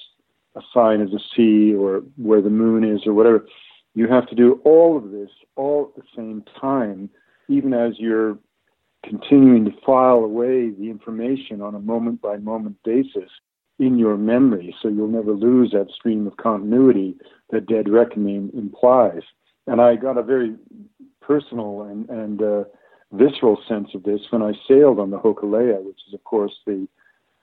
a 0.56 0.62
sign 0.74 1.02
as 1.02 1.14
a 1.14 1.20
sea 1.36 1.74
or 1.76 2.02
where 2.18 2.42
the 2.42 2.50
moon 2.50 2.84
is 2.84 3.06
or 3.06 3.14
whatever. 3.14 3.46
You 3.94 4.08
have 4.08 4.28
to 4.30 4.36
do 4.36 4.62
all 4.64 4.98
of 4.98 5.12
this 5.12 5.30
all 5.56 5.92
at 5.96 6.02
the 6.02 6.08
same 6.16 6.44
time 6.60 7.10
even 7.48 7.74
as 7.74 7.94
you're 8.00 8.38
continuing 9.04 9.66
to 9.66 9.72
file 9.86 10.24
away 10.24 10.72
the 10.72 10.90
information 10.90 11.62
on 11.62 11.76
a 11.76 11.80
moment 11.80 12.22
by 12.22 12.38
moment 12.38 12.76
basis 12.84 13.30
in 13.78 13.98
your 13.98 14.18
memory 14.18 14.76
so 14.82 14.88
you'll 14.88 15.08
never 15.08 15.34
lose 15.34 15.72
that 15.72 15.92
stream 15.92 16.26
of 16.26 16.38
continuity 16.38 17.16
that 17.52 17.68
dead 17.68 17.90
reckoning 17.90 18.50
implies. 18.56 19.22
And 19.68 19.82
I 19.82 19.96
got 19.96 20.18
a 20.18 20.24
very 20.24 20.56
personal 21.22 21.84
and, 21.84 22.10
and 22.10 22.42
uh, 22.42 22.64
visceral 23.12 23.60
sense 23.68 23.90
of 23.94 24.04
this 24.04 24.22
when 24.30 24.42
I 24.42 24.54
sailed 24.68 25.00
on 25.00 25.12
the 25.12 25.20
Hokulea, 25.20 25.84
which 25.84 26.00
is, 26.08 26.14
of 26.14 26.24
course, 26.24 26.54
the, 26.66 26.88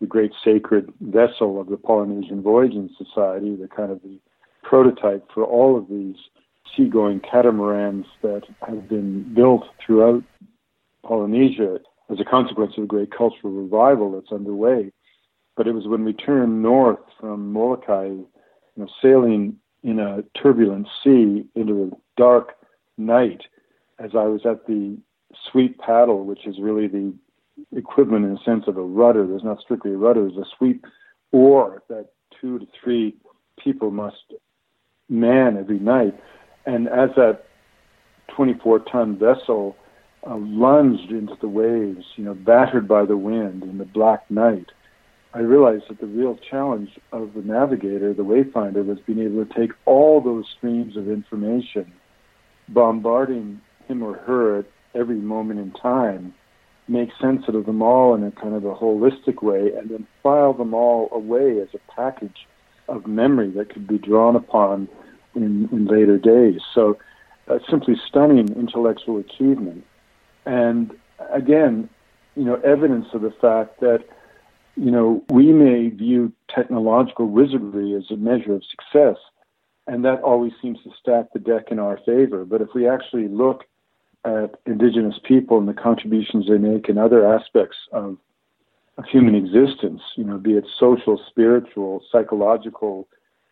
the 0.03 0.09
great 0.09 0.33
sacred 0.45 0.93
vessel 1.01 1.61
of 1.61 1.69
the 1.69 1.77
Polynesian 1.77 2.43
Voyaging 2.43 2.91
Society, 2.99 3.55
the 3.55 3.69
kind 3.69 3.93
of 3.93 4.03
the 4.03 4.19
prototype 4.65 5.25
for 5.33 5.45
all 5.45 5.79
of 5.79 5.89
these 5.89 6.17
seagoing 6.77 7.21
catamarans 7.21 8.05
that 8.21 8.43
have 8.67 8.89
been 8.89 9.33
built 9.33 9.63
throughout 9.85 10.25
Polynesia 11.05 11.79
as 12.11 12.19
a 12.19 12.25
consequence 12.25 12.73
of 12.77 12.85
a 12.85 12.87
great 12.87 13.17
cultural 13.17 13.53
revival 13.53 14.11
that's 14.11 14.33
underway. 14.33 14.93
But 15.57 15.69
it 15.69 15.73
was 15.73 15.87
when 15.87 16.05
we 16.05 16.15
turned 16.15 16.63
north 16.63 16.99
from 17.21 17.53
Molokai, 17.53 18.07
you 18.07 18.27
know, 18.77 18.89
sailing 19.01 19.57
in 19.85 20.01
a 20.01 20.25
turbulent 20.43 20.89
sea 21.05 21.47
into 21.55 21.85
a 21.85 21.97
dark 22.21 22.55
night, 22.99 23.43
as 24.01 24.11
I 24.15 24.25
was 24.25 24.41
at 24.47 24.67
the 24.67 24.99
sweep 25.51 25.79
paddle, 25.79 26.25
which 26.25 26.45
is 26.45 26.57
really 26.61 26.89
the 26.89 27.15
equivalent 27.75 28.25
in 28.25 28.35
the 28.35 28.41
sense 28.45 28.65
of 28.67 28.77
a 28.77 28.83
rudder. 28.83 29.27
There's 29.27 29.45
not 29.45 29.61
strictly 29.61 29.93
a 29.93 29.97
rudder, 29.97 30.23
there's 30.23 30.47
a 30.47 30.51
sweep 30.57 30.85
oar 31.33 31.83
that 31.89 32.11
two 32.41 32.59
to 32.59 32.67
three 32.83 33.17
people 33.63 33.91
must 33.91 34.35
man 35.09 35.57
every 35.57 35.79
night. 35.79 36.19
And 36.67 36.89
as 36.89 37.11
that 37.17 37.45
24 38.29 38.81
ton 38.81 39.19
vessel 39.19 39.77
uh, 40.27 40.37
lunged 40.37 41.11
into 41.11 41.37
the 41.41 41.49
waves, 41.49 42.05
you 42.17 42.25
know, 42.25 42.35
battered 42.35 42.89
by 42.89 43.05
the 43.05 43.17
wind 43.17 43.63
in 43.63 43.79
the 43.79 43.85
black 43.85 44.31
night, 44.31 44.71
I 45.35 45.41
realized 45.41 45.85
that 45.89 46.01
the 46.01 46.07
real 46.07 46.39
challenge 46.51 46.91
of 47.11 47.33
the 47.35 47.41
navigator, 47.41 48.13
the 48.13 48.23
wayfinder, 48.23 48.85
was 48.85 48.99
being 49.07 49.21
able 49.21 49.45
to 49.45 49.55
take 49.55 49.71
all 49.87 50.21
those 50.21 50.45
streams 50.57 50.97
of 50.97 51.09
information, 51.09 51.91
bombarding 52.69 53.61
him 53.89 54.03
or 54.03 54.15
her 54.15 54.59
at 54.59 54.67
every 54.95 55.17
moment 55.17 55.59
in 55.59 55.73
time, 55.73 56.35
make 56.89 57.11
sense 57.21 57.45
out 57.49 57.55
of 57.55 57.67
them 57.67 57.83
all 57.83 58.15
in 58.15 58.25
a 58.25 58.31
kind 58.33 58.55
of 58.55 58.65
a 58.65 58.75
holistic 58.75 59.43
way, 59.43 59.73
and 59.77 59.91
then 59.91 60.07
file 60.23 60.53
them 60.53 60.75
all 60.75 61.09
away 61.13 61.61
as 61.61 61.69
a 61.75 61.93
package 61.93 62.47
of 62.89 63.07
memory 63.07 63.51
that 63.51 63.71
could 63.71 63.87
be 63.87 63.99
drawn 63.99 64.37
upon 64.37 64.89
in, 65.35 65.69
in 65.73 65.87
later 65.87 66.19
days. 66.19 66.61
So, 66.75 66.99
uh, 67.49 67.59
simply 67.69 67.97
stunning 68.09 68.49
intellectual 68.55 69.19
achievement. 69.19 69.85
And 70.47 70.93
again, 71.31 71.89
you 72.37 72.45
know, 72.45 72.57
evidence 72.57 73.07
of 73.13 73.23
the 73.23 73.31
fact 73.31 73.81
that, 73.81 74.05
you 74.77 74.91
know, 74.91 75.23
we 75.29 75.53
may 75.53 75.89
view 75.89 76.33
technological 76.49 77.27
wizardry 77.27 77.95
as 77.95 78.11
a 78.11 78.17
measure 78.17 78.55
of 78.55 78.63
success, 78.65 79.17
and 79.87 80.05
that 80.05 80.23
always 80.23 80.53
seems 80.61 80.79
to 80.85 80.91
stack 81.01 81.27
the 81.33 81.39
deck 81.39 81.71
in 81.71 81.79
our 81.79 81.99
favor. 82.07 82.45
But 82.45 82.61
if 82.61 82.69
we 82.75 82.89
actually 82.89 83.29
look 83.29 83.65
at 84.25 84.55
indigenous 84.67 85.19
people 85.25 85.59
and 85.59 85.69
the 85.69 85.75
contributions 85.75 86.47
they 86.49 86.59
make 86.59 86.89
in 86.89 86.99
other 86.99 87.27
aspects 87.35 87.77
of, 87.93 88.17
of 88.99 89.05
human 89.07 89.35
existence, 89.35 90.01
you 90.17 90.25
know, 90.25 90.39
be 90.39 90.53
it 90.53 90.65
social, 90.79 91.21
spiritual, 91.29 92.03
psychological, 92.11 93.09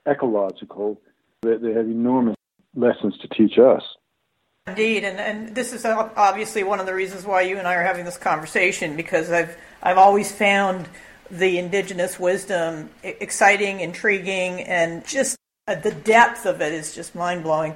ecological, 0.08 1.00
they, 1.42 1.56
they 1.56 1.72
have 1.72 1.86
enormous 1.86 2.36
lessons 2.74 3.18
to 3.18 3.28
teach 3.28 3.58
us. 3.58 3.82
Indeed, 4.66 5.04
and, 5.04 5.18
and 5.18 5.54
this 5.54 5.72
is 5.72 5.84
obviously 5.84 6.62
one 6.62 6.78
of 6.78 6.86
the 6.86 6.94
reasons 6.94 7.24
why 7.24 7.40
you 7.40 7.58
and 7.58 7.66
I 7.66 7.74
are 7.74 7.82
having 7.82 8.04
this 8.04 8.18
conversation 8.18 8.94
because 8.94 9.30
I've 9.30 9.56
I've 9.82 9.98
always 9.98 10.30
found 10.30 10.86
the 11.30 11.58
indigenous 11.58 12.20
wisdom 12.20 12.90
exciting, 13.02 13.80
intriguing, 13.80 14.60
and 14.62 15.04
just 15.06 15.36
uh, 15.66 15.74
the 15.76 15.92
depth 15.92 16.44
of 16.46 16.60
it 16.60 16.72
is 16.72 16.94
just 16.94 17.14
mind 17.14 17.42
blowing. 17.42 17.74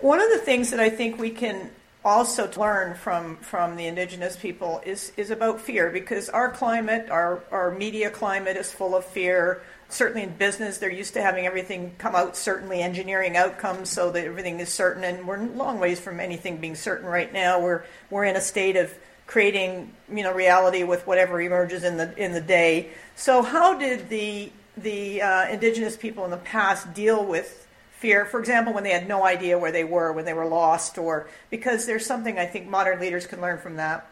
One 0.00 0.20
of 0.20 0.30
the 0.30 0.38
things 0.38 0.70
that 0.70 0.80
I 0.80 0.90
think 0.90 1.18
we 1.18 1.30
can 1.30 1.70
also 2.08 2.46
to 2.46 2.60
learn 2.60 2.94
from 2.94 3.36
from 3.36 3.76
the 3.76 3.86
indigenous 3.86 4.36
people 4.36 4.80
is 4.84 5.12
is 5.16 5.30
about 5.30 5.60
fear 5.60 5.90
because 5.90 6.28
our 6.30 6.50
climate, 6.50 7.10
our 7.10 7.44
our 7.52 7.70
media 7.70 8.10
climate 8.10 8.56
is 8.56 8.72
full 8.72 8.96
of 8.96 9.04
fear 9.04 9.62
certainly 9.88 10.22
in 10.22 10.34
business, 10.34 10.78
they're 10.78 10.92
used 10.92 11.14
to 11.14 11.22
having 11.22 11.46
everything 11.46 11.94
come 11.98 12.14
out 12.14 12.36
certainly 12.36 12.82
engineering 12.82 13.36
outcomes 13.36 13.88
so 13.88 14.10
that 14.12 14.24
everything 14.24 14.60
is 14.60 14.68
certain, 14.68 15.04
and 15.04 15.26
we're 15.26 15.38
long 15.38 15.80
ways 15.80 15.98
from 15.98 16.20
anything 16.20 16.58
being 16.58 16.74
certain 16.74 17.06
right 17.06 17.32
now. 17.32 17.60
We're 17.60 17.84
we're 18.10 18.24
in 18.24 18.36
a 18.36 18.40
state 18.40 18.76
of 18.76 18.92
creating 19.26 19.92
you 20.12 20.22
know 20.22 20.32
reality 20.32 20.84
with 20.84 21.06
whatever 21.06 21.40
emerges 21.40 21.84
in 21.84 21.96
the 21.96 22.16
in 22.22 22.32
the 22.32 22.40
day. 22.40 22.90
So 23.16 23.42
how 23.42 23.78
did 23.78 24.08
the 24.08 24.52
the 24.76 25.22
uh, 25.22 25.48
indigenous 25.48 25.96
people 25.96 26.24
in 26.24 26.30
the 26.30 26.36
past 26.36 26.92
deal 26.94 27.24
with 27.24 27.66
fear? 27.98 28.24
For 28.24 28.40
example, 28.40 28.72
when 28.72 28.84
they 28.84 28.90
had 28.90 29.08
no 29.08 29.24
idea 29.24 29.58
where 29.58 29.72
they 29.72 29.84
were, 29.84 30.12
when 30.12 30.24
they 30.24 30.32
were 30.32 30.46
lost, 30.46 30.98
or 30.98 31.28
because 31.50 31.86
there's 31.86 32.06
something 32.06 32.38
I 32.38 32.46
think 32.46 32.68
modern 32.68 33.00
leaders 33.00 33.26
can 33.26 33.40
learn 33.40 33.58
from 33.58 33.76
that. 33.76 34.08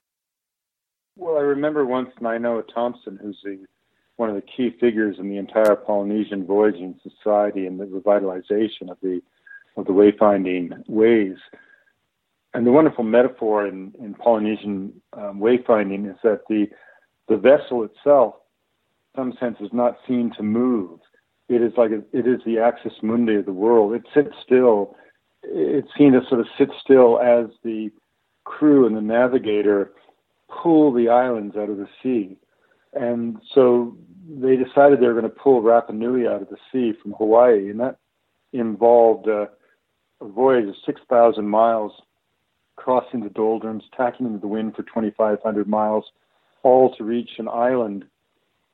Well, 1.16 1.36
I 1.36 1.40
remember 1.40 1.86
once 1.86 2.10
Nainoa 2.20 2.64
Thompson, 2.72 3.18
who's 3.20 3.38
the 3.42 3.64
one 4.16 4.30
of 4.30 4.34
the 4.34 4.42
key 4.42 4.74
figures 4.80 5.16
in 5.18 5.28
the 5.28 5.36
entire 5.36 5.76
Polynesian 5.76 6.46
voyaging 6.46 6.98
society 7.02 7.66
and 7.66 7.78
the 7.78 7.84
revitalization 7.84 8.90
of 8.90 8.98
the 9.02 9.20
of 9.76 9.84
the 9.86 9.92
wayfinding 9.92 10.88
ways. 10.88 11.36
And 12.54 12.66
the 12.66 12.72
wonderful 12.72 13.04
metaphor 13.04 13.66
in, 13.66 13.92
in 14.00 14.14
Polynesian 14.14 15.02
um, 15.12 15.38
wayfinding 15.40 16.10
is 16.10 16.16
that 16.22 16.42
the 16.48 16.66
the 17.28 17.36
vessel 17.36 17.84
itself, 17.84 18.36
in 19.14 19.20
some 19.20 19.34
sense, 19.38 19.56
is 19.60 19.72
not 19.72 19.98
seen 20.06 20.32
to 20.36 20.42
move. 20.42 21.00
It 21.48 21.62
is 21.62 21.72
like 21.76 21.90
a, 21.90 22.02
it 22.12 22.26
is 22.26 22.40
the 22.44 22.58
axis 22.58 22.92
mundi 23.02 23.36
of 23.36 23.46
the 23.46 23.52
world. 23.52 23.94
It 23.94 24.04
sits 24.12 24.34
still. 24.44 24.96
It's 25.42 25.88
seen 25.96 26.12
to 26.12 26.20
sort 26.28 26.40
of 26.40 26.46
sit 26.58 26.70
still 26.82 27.20
as 27.20 27.46
the 27.62 27.90
crew 28.44 28.86
and 28.86 28.96
the 28.96 29.00
navigator 29.00 29.92
pull 30.48 30.92
the 30.92 31.08
islands 31.08 31.56
out 31.56 31.70
of 31.70 31.76
the 31.76 31.88
sea. 32.02 32.36
And 32.92 33.36
so 33.54 33.96
they 34.28 34.56
decided 34.56 35.00
they 35.00 35.06
were 35.06 35.20
going 35.20 35.24
to 35.24 35.28
pull 35.28 35.62
Rapa 35.62 35.92
Nui 35.92 36.26
out 36.26 36.42
of 36.42 36.48
the 36.48 36.56
sea 36.72 36.98
from 37.00 37.12
Hawaii, 37.12 37.70
and 37.70 37.80
that 37.80 37.98
involved 38.52 39.28
uh, 39.28 39.46
a 40.20 40.28
voyage 40.28 40.68
of 40.68 40.74
6,000 40.84 41.46
miles, 41.46 41.92
crossing 42.76 43.22
the 43.22 43.30
doldrums, 43.30 43.84
tacking 43.96 44.26
into 44.26 44.38
the 44.38 44.46
wind 44.46 44.74
for 44.74 44.82
2,500 44.82 45.68
miles, 45.68 46.04
all 46.62 46.94
to 46.96 47.04
reach 47.04 47.30
an 47.38 47.48
island 47.48 48.04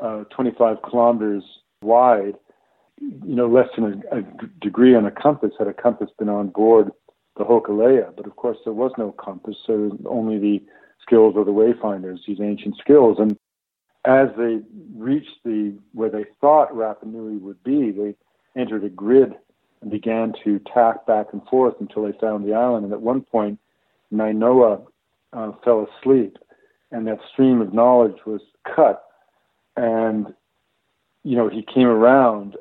uh, 0.00 0.24
25 0.34 0.78
kilometers 0.88 1.44
wide. 1.82 2.34
You 3.02 3.34
know, 3.34 3.48
less 3.48 3.68
than 3.76 4.04
a, 4.12 4.18
a 4.18 4.22
degree 4.60 4.94
on 4.94 5.06
a 5.06 5.10
compass 5.10 5.52
had 5.58 5.66
a 5.66 5.74
compass 5.74 6.10
been 6.18 6.28
on 6.28 6.48
board 6.48 6.92
the 7.36 7.44
Hokulea, 7.44 8.14
but 8.16 8.26
of 8.26 8.36
course 8.36 8.58
there 8.64 8.74
was 8.74 8.92
no 8.98 9.12
compass, 9.12 9.56
so 9.66 9.98
only 10.06 10.38
the 10.38 10.62
skills 11.00 11.34
of 11.36 11.46
the 11.46 11.52
wayfinders, 11.52 12.18
these 12.26 12.40
ancient 12.40 12.76
skills. 12.78 13.18
And 13.18 13.36
as 14.04 14.28
they 14.36 14.60
reached 14.94 15.42
the 15.44 15.74
where 15.92 16.10
they 16.10 16.26
thought 16.40 16.72
Rapa 16.72 17.04
Nui 17.04 17.38
would 17.38 17.62
be, 17.64 17.90
they 17.90 18.14
entered 18.60 18.84
a 18.84 18.88
grid 18.88 19.34
and 19.80 19.90
began 19.90 20.34
to 20.44 20.60
tack 20.72 21.06
back 21.06 21.26
and 21.32 21.42
forth 21.48 21.74
until 21.80 22.04
they 22.04 22.16
found 22.20 22.44
the 22.44 22.54
island. 22.54 22.84
And 22.84 22.92
at 22.92 23.00
one 23.00 23.22
point, 23.22 23.58
Nainoa 24.12 24.84
uh, 25.32 25.52
fell 25.64 25.88
asleep, 25.98 26.38
and 26.92 27.06
that 27.06 27.18
stream 27.32 27.60
of 27.60 27.72
knowledge 27.72 28.18
was 28.26 28.42
cut. 28.64 29.04
And 29.76 30.34
you 31.24 31.36
know, 31.36 31.48
he 31.48 31.62
came 31.62 31.86
around. 31.86 32.56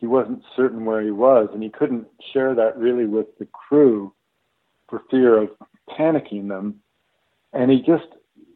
He 0.00 0.06
wasn't 0.06 0.42
certain 0.56 0.86
where 0.86 1.02
he 1.02 1.10
was, 1.10 1.48
and 1.52 1.62
he 1.62 1.68
couldn't 1.68 2.06
share 2.32 2.54
that 2.54 2.78
really 2.78 3.04
with 3.04 3.26
the 3.38 3.46
crew 3.46 4.12
for 4.88 5.02
fear 5.10 5.42
of 5.42 5.50
panicking 5.90 6.48
them. 6.48 6.80
And 7.52 7.70
he 7.70 7.78
just 7.78 8.06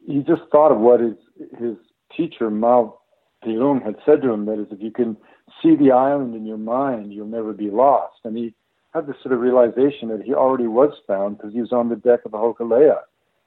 he 0.07 0.21
just 0.21 0.43
thought 0.51 0.73
of 0.73 0.79
what 0.79 1.01
his 1.01 1.17
his 1.59 1.77
teacher 2.17 2.51
Mau 2.51 2.99
Piailug 3.45 3.85
had 3.85 3.97
said 4.07 4.23
to 4.23 4.31
him 4.33 4.47
that 4.47 4.59
is 4.59 4.69
if 4.71 4.81
you 4.81 4.91
can 4.91 5.17
see 5.63 5.77
the 5.77 5.93
island 5.93 6.35
in 6.35 6.47
your 6.47 6.59
mind, 6.59 7.13
you'll 7.13 7.27
never 7.27 7.53
be 7.53 7.71
lost. 7.71 8.21
And 8.25 8.37
he 8.37 8.55
had 8.95 9.07
this 9.07 9.17
sort 9.23 9.35
of 9.35 9.41
realization 9.41 10.09
that 10.09 10.23
he 10.25 10.33
already 10.33 10.67
was 10.67 10.93
found 11.07 11.37
because 11.37 11.53
he 11.53 11.61
was 11.61 11.73
on 11.73 11.89
the 11.91 11.97
deck 11.97 12.21
of 12.25 12.33
the 12.33 12.39
Hokulea, 12.39 13.01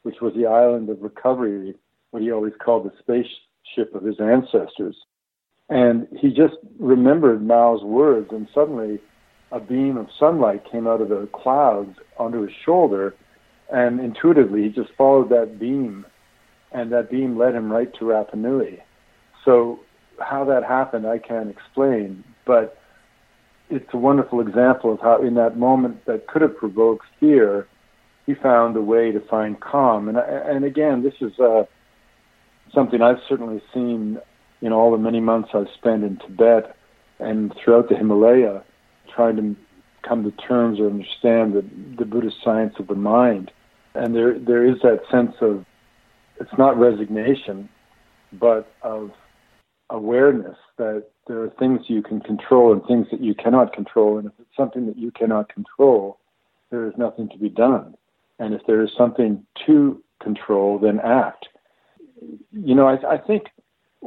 which 0.03 0.21
was 0.21 0.33
the 0.35 0.45
island 0.45 0.89
of 0.89 1.01
recovery, 1.01 1.73
what 2.11 2.21
he 2.21 2.31
always 2.31 2.53
called 2.63 2.85
the 2.85 2.91
spaceship 2.99 3.95
of 3.95 4.03
his 4.03 4.19
ancestors. 4.19 4.95
And 5.69 6.07
he 6.19 6.29
just 6.29 6.55
remembered 6.79 7.45
Mau's 7.45 7.83
words, 7.83 8.29
and 8.31 8.47
suddenly 8.53 8.99
a 9.51 9.59
beam 9.59 9.97
of 9.97 10.07
sunlight 10.19 10.69
came 10.71 10.87
out 10.87 11.01
of 11.01 11.09
the 11.09 11.27
clouds 11.33 11.97
onto 12.17 12.41
his 12.41 12.51
shoulder, 12.65 13.15
and 13.71 13.99
intuitively 13.99 14.63
he 14.63 14.69
just 14.69 14.91
followed 14.97 15.29
that 15.29 15.59
beam, 15.59 16.05
and 16.71 16.91
that 16.91 17.09
beam 17.09 17.37
led 17.37 17.53
him 17.53 17.71
right 17.71 17.93
to 17.95 18.05
Rapa 18.05 18.35
Nui. 18.35 18.81
So 19.43 19.79
how 20.19 20.45
that 20.45 20.63
happened, 20.63 21.05
I 21.05 21.17
can't 21.17 21.49
explain, 21.49 22.23
but 22.45 22.77
it's 23.69 23.93
a 23.93 23.97
wonderful 23.97 24.39
example 24.39 24.93
of 24.93 24.99
how, 25.01 25.21
in 25.21 25.35
that 25.35 25.57
moment 25.57 26.05
that 26.05 26.27
could 26.27 26.41
have 26.41 26.55
provoked 26.55 27.05
fear, 27.19 27.67
he 28.25 28.33
found 28.35 28.75
a 28.75 28.81
way 28.81 29.11
to 29.11 29.19
find 29.21 29.59
calm. 29.59 30.07
And 30.09 30.17
and 30.17 30.65
again, 30.65 31.03
this 31.03 31.13
is 31.21 31.37
uh, 31.39 31.63
something 32.73 33.01
I've 33.01 33.19
certainly 33.27 33.61
seen 33.73 34.19
in 34.61 34.73
all 34.73 34.91
the 34.91 34.97
many 34.97 35.19
months 35.19 35.49
I've 35.53 35.67
spent 35.75 36.03
in 36.03 36.17
Tibet 36.17 36.75
and 37.19 37.53
throughout 37.55 37.89
the 37.89 37.95
Himalaya, 37.95 38.63
trying 39.13 39.35
to 39.37 39.55
come 40.07 40.23
to 40.23 40.31
terms 40.31 40.79
or 40.79 40.87
understand 40.87 41.53
the, 41.53 41.65
the 41.97 42.05
Buddhist 42.05 42.37
science 42.43 42.75
of 42.79 42.87
the 42.87 42.95
mind. 42.95 43.51
And 43.93 44.15
there 44.15 44.37
there 44.37 44.65
is 44.65 44.75
that 44.83 45.01
sense 45.11 45.35
of 45.41 45.65
it's 46.39 46.57
not 46.57 46.77
resignation, 46.77 47.69
but 48.33 48.71
of 48.83 49.11
awareness 49.89 50.57
that 50.77 51.05
there 51.27 51.41
are 51.41 51.49
things 51.59 51.81
you 51.87 52.01
can 52.01 52.19
control 52.21 52.73
and 52.73 52.85
things 52.85 53.07
that 53.11 53.21
you 53.21 53.33
cannot 53.33 53.73
control. 53.73 54.17
And 54.17 54.27
if 54.27 54.33
it's 54.39 54.55
something 54.55 54.85
that 54.87 54.97
you 54.97 55.11
cannot 55.11 55.53
control, 55.53 56.19
there 56.69 56.85
is 56.87 56.93
nothing 56.97 57.29
to 57.29 57.37
be 57.37 57.49
done. 57.49 57.95
And 58.39 58.53
if 58.53 58.61
there 58.67 58.83
is 58.83 58.91
something 58.97 59.45
to 59.65 60.01
control, 60.21 60.77
then 60.77 60.99
act. 60.99 61.47
You 62.51 62.75
know, 62.75 62.87
I, 62.87 63.15
I 63.15 63.17
think 63.17 63.45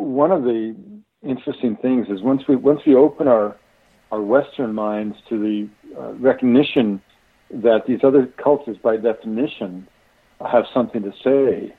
one 0.00 0.32
of 0.32 0.44
the 0.44 0.74
interesting 1.22 1.76
things 1.76 2.08
is 2.08 2.22
once 2.22 2.42
we 2.48 2.56
once 2.56 2.80
we 2.86 2.94
open 2.94 3.28
our 3.28 3.56
our 4.10 4.22
Western 4.22 4.74
minds 4.74 5.16
to 5.28 5.38
the 5.38 6.00
uh, 6.00 6.12
recognition 6.14 7.00
that 7.50 7.86
these 7.86 8.00
other 8.02 8.26
cultures, 8.42 8.76
by 8.82 8.96
definition, 8.96 9.86
have 10.50 10.64
something 10.72 11.02
to 11.02 11.12
say, 11.22 11.74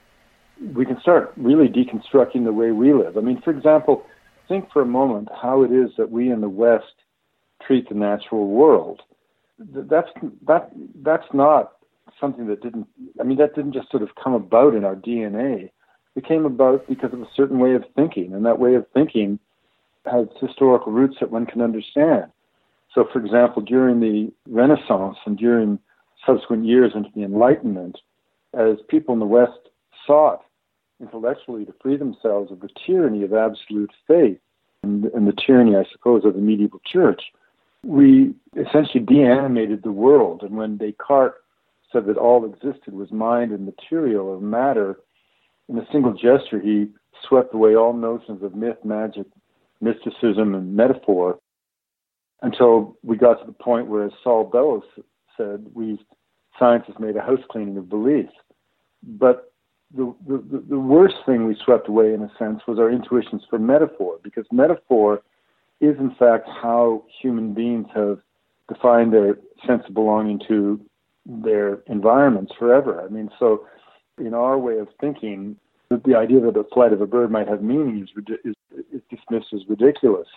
we 0.74 0.86
can 0.86 1.00
start 1.02 1.34
really 1.38 1.68
deconstructing 1.68 2.44
the 2.44 2.54
way 2.54 2.72
we 2.72 2.94
live. 2.94 3.18
I 3.18 3.22
mean, 3.22 3.42
for 3.42 3.52
example, 3.52 4.06
think 4.48 4.72
for 4.72 4.82
a 4.82 4.86
moment 4.86 5.30
how 5.42 5.64
it 5.64 5.72
is 5.72 5.92
that 5.98 6.12
we 6.12 6.30
in 6.30 6.42
the 6.42 6.50
West 6.50 6.94
treat 7.66 7.88
the 7.88 7.96
natural 7.96 8.48
world. 8.48 9.02
That's 9.60 10.10
that 10.48 10.72
that's 11.02 11.28
not 11.34 11.74
something 12.20 12.48
that 12.48 12.62
didn't. 12.62 12.88
I 13.20 13.24
mean, 13.24 13.38
that 13.38 13.56
didn't 13.56 13.74
just 13.74 13.90
sort 13.92 14.04
of 14.04 14.10
come 14.22 14.34
about 14.34 14.76
in 14.76 14.84
our 14.84 14.96
DNA. 14.96 15.70
It 16.16 16.26
came 16.26 16.46
about 16.46 16.88
because 16.88 17.14
of 17.14 17.22
a 17.22 17.30
certain 17.36 17.60
way 17.60 17.74
of 17.74 17.84
thinking, 17.96 18.34
and 18.34 18.46
that 18.46 18.60
way 18.60 18.76
of 18.76 18.86
thinking 18.94 19.40
has 20.06 20.28
historical 20.40 20.92
roots 20.92 21.18
that 21.20 21.32
one 21.32 21.46
can 21.46 21.62
understand. 21.62 22.26
So, 22.94 23.08
for 23.12 23.20
example, 23.20 23.62
during 23.62 24.00
the 24.00 24.32
Renaissance 24.48 25.18
and 25.26 25.38
during 25.38 25.80
subsequent 26.26 26.66
years 26.66 26.92
into 26.96 27.10
the 27.16 27.24
Enlightenment, 27.24 27.98
as 28.54 28.78
people 28.90 29.14
in 29.14 29.20
the 29.20 29.26
West 29.26 29.70
sought 30.06 30.44
intellectually 31.00 31.66
to 31.66 31.74
free 31.82 31.98
themselves 31.98 32.52
of 32.52 32.60
the 32.60 32.70
tyranny 32.86 33.24
of 33.24 33.34
absolute 33.34 33.92
faith 34.08 34.38
and, 34.84 35.06
and 35.06 35.28
the 35.28 35.34
tyranny, 35.34 35.76
I 35.76 35.86
suppose, 35.92 36.26
of 36.26 36.34
the 36.34 36.42
medieval 36.42 36.82
church. 36.86 37.22
We 37.84 38.34
essentially 38.56 39.04
deanimated 39.04 39.84
the 39.84 39.92
world, 39.92 40.44
and 40.44 40.56
when 40.58 40.78
Descartes 40.78 41.36
said 41.92 42.06
that 42.06 42.18
all 42.18 42.46
existed 42.46 42.94
was 42.94 43.12
mind 43.12 43.52
and 43.52 43.66
material 43.66 44.28
or 44.28 44.40
matter, 44.40 44.98
in 45.72 45.78
a 45.78 45.88
single 45.92 46.14
gesture 46.14 46.60
he 46.60 46.88
swept 47.28 47.54
away 47.54 47.76
all 47.76 47.94
notions 47.94 48.44
of 48.44 48.54
myth, 48.54 48.78
magic, 48.84 49.26
mysticism, 49.80 50.54
and 50.54 50.76
metaphor 50.76 51.40
until 52.42 52.98
we 53.04 53.16
got 53.16 53.36
to 53.36 53.46
the 53.46 53.54
point 53.54 53.88
where, 53.88 54.06
as 54.06 54.12
Saul 54.24 54.44
Bellow 54.44 54.84
said, 55.38 55.66
we 55.74 55.98
science 56.60 56.84
has 56.88 56.96
made 57.00 57.16
a 57.16 57.22
house 57.22 57.40
cleaning 57.50 57.78
of 57.78 57.90
belief. 57.90 58.28
But 59.04 59.54
the, 59.96 60.14
the, 60.28 60.64
the 60.70 60.80
worst 60.80 61.16
thing 61.26 61.48
we 61.48 61.56
swept 61.64 61.88
away, 61.88 62.14
in 62.14 62.22
a 62.22 62.32
sense, 62.38 62.62
was 62.68 62.78
our 62.78 62.92
intuitions 62.92 63.44
for 63.50 63.58
metaphor, 63.58 64.18
because 64.22 64.46
metaphor 64.52 65.22
is, 65.80 65.98
in 65.98 66.14
fact, 66.20 66.48
how 66.48 67.04
human 67.22 67.54
beings 67.54 67.88
have 67.96 68.20
defined 68.68 69.14
their 69.14 69.38
sense 69.66 69.84
of 69.88 69.94
belonging 69.94 70.40
to 70.48 70.80
their 71.26 71.82
environments 71.88 72.52
forever. 72.58 73.02
I 73.02 73.08
mean, 73.08 73.30
so 73.40 73.66
in 74.18 74.34
our 74.34 74.58
way 74.58 74.78
of 74.78 74.88
thinking, 75.00 75.56
the 75.90 76.16
idea 76.16 76.40
that 76.42 76.54
the 76.54 76.66
flight 76.74 76.94
of 76.94 77.02
a 77.02 77.08
bird 77.08 77.32
might 77.32 77.48
have 77.48 77.62
meaning 77.62 78.04
is, 78.04 78.24
is, 78.46 78.56
is 78.94 79.02
dismissed 79.10 79.54
as 79.54 79.62
ridiculous. 79.68 80.28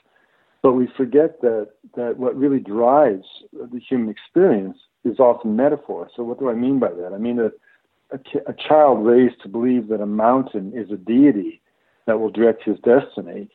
But 0.62 0.72
we 0.72 0.88
forget 0.96 1.40
that, 1.42 1.70
that 1.94 2.16
what 2.16 2.36
really 2.36 2.58
drives 2.58 3.26
the 3.52 3.78
human 3.78 4.08
experience 4.08 4.78
is 5.04 5.20
often 5.20 5.56
metaphor. 5.56 6.08
So, 6.16 6.22
what 6.22 6.38
do 6.38 6.48
I 6.48 6.54
mean 6.54 6.78
by 6.78 6.90
that? 6.90 7.12
I 7.12 7.18
mean 7.18 7.36
that 7.36 7.52
a, 8.10 8.18
a 8.50 8.54
child 8.54 9.04
raised 9.06 9.42
to 9.42 9.48
believe 9.48 9.88
that 9.88 10.00
a 10.00 10.06
mountain 10.06 10.72
is 10.74 10.90
a 10.90 10.96
deity 10.96 11.60
that 12.06 12.18
will 12.18 12.30
direct 12.30 12.64
his 12.64 12.78
destiny 12.80 13.48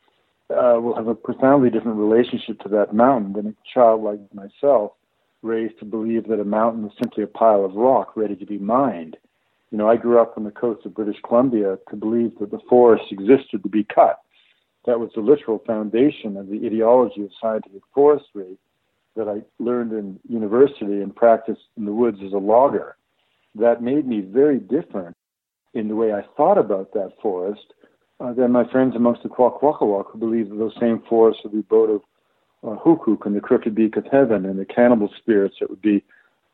uh, 0.52 0.80
will 0.80 0.96
have 0.96 1.08
a 1.08 1.16
profoundly 1.16 1.70
different 1.70 1.98
relationship 1.98 2.60
to 2.62 2.70
that 2.70 2.94
mountain 2.94 3.34
than 3.34 3.48
a 3.48 3.56
child 3.74 4.04
like 4.04 4.20
myself 4.34 4.92
raised 5.42 5.78
to 5.80 5.86
believe 5.86 6.28
that 6.28 6.40
a 6.40 6.46
mountain 6.46 6.86
is 6.86 6.92
simply 7.02 7.24
a 7.24 7.28
pile 7.28 7.64
of 7.64 7.76
rock 7.76 8.16
ready 8.16 8.36
to 8.36 8.46
be 8.46 8.58
mined. 8.58 9.16
You 9.72 9.78
know, 9.78 9.90
I 9.90 9.98
grew 9.98 10.20
up 10.20 10.34
on 10.38 10.44
the 10.44 10.52
coast 10.52 10.86
of 10.86 10.96
British 10.96 11.18
Columbia 11.28 11.78
to 11.90 11.96
believe 11.96 12.38
that 12.40 12.52
the 12.52 12.60
forest 12.70 13.06
existed 13.12 13.62
to 13.64 13.70
be 13.70 13.84
cut. 13.84 14.20
That 14.86 15.00
was 15.00 15.12
the 15.14 15.22
literal 15.22 15.60
foundation 15.60 16.38
of 16.38 16.48
the 16.48 16.66
ideology 16.66 17.24
of 17.24 17.30
scientific 17.40 17.82
forestry 17.94 18.58
that 19.16 19.28
I 19.28 19.42
learned 19.62 19.92
in 19.92 20.20
university 20.28 21.02
and 21.02 21.16
practiced 21.16 21.62
in 21.78 21.86
the 21.86 21.94
woods 21.94 22.20
as 22.26 22.34
a 22.34 22.38
logger 22.38 22.96
that 23.56 23.84
made 23.84 24.08
me 24.08 24.22
very 24.22 24.60
different 24.60 25.16
in 25.74 25.88
the 25.88 25.96
way 25.96 26.14
I 26.14 26.24
thought 26.38 26.58
about 26.58 26.94
that 26.94 27.14
forest 27.22 27.74
uh, 28.20 28.34
than 28.34 28.52
my 28.52 28.70
friends 28.72 28.96
amongst 28.96 29.24
the 29.24 29.30
Kwakwaka'wakw 29.30 30.12
who 30.12 30.20
believed 30.20 30.52
that 30.52 30.58
those 30.58 30.76
same 30.80 31.04
forests 31.08 31.44
were 31.44 31.52
the 31.52 31.60
abode 31.60 31.90
of 31.90 32.02
uh, 32.64 32.82
Huxwhukw 32.82 33.26
and 33.26 33.36
the 33.36 33.42
crooked 33.42 33.76
beak 33.76 33.98
of 33.98 34.06
heaven 34.12 34.46
and 34.46 34.60
the 34.60 34.66
cannibal 34.66 35.10
spirits 35.18 35.58
that 35.60 35.70
would 35.70 35.82
be 35.82 36.04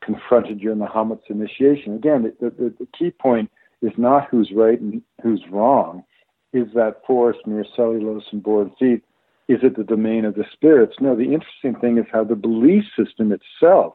confronted 0.06 0.60
during 0.60 0.78
the 0.78 0.86
Hamatsa 0.86 1.30
initiation. 1.30 1.94
Again, 1.94 2.32
the, 2.40 2.50
the, 2.50 2.74
the 2.78 2.88
key 2.98 3.10
point 3.10 3.50
is 3.82 3.92
not 3.98 4.28
who's 4.30 4.50
right 4.54 4.80
and 4.80 5.02
who's 5.22 5.42
wrong. 5.50 6.04
Is 6.52 6.68
that 6.74 7.02
forest 7.06 7.40
mere 7.46 7.66
cellulose 7.76 8.24
and 8.32 8.42
board 8.42 8.70
feet? 8.78 9.02
Is 9.48 9.58
it 9.62 9.76
the 9.76 9.84
domain 9.84 10.24
of 10.24 10.34
the 10.34 10.44
spirits? 10.52 10.96
No, 11.00 11.14
the 11.14 11.32
interesting 11.34 11.74
thing 11.80 11.98
is 11.98 12.06
how 12.10 12.24
the 12.24 12.34
belief 12.34 12.84
system 12.98 13.32
itself 13.32 13.94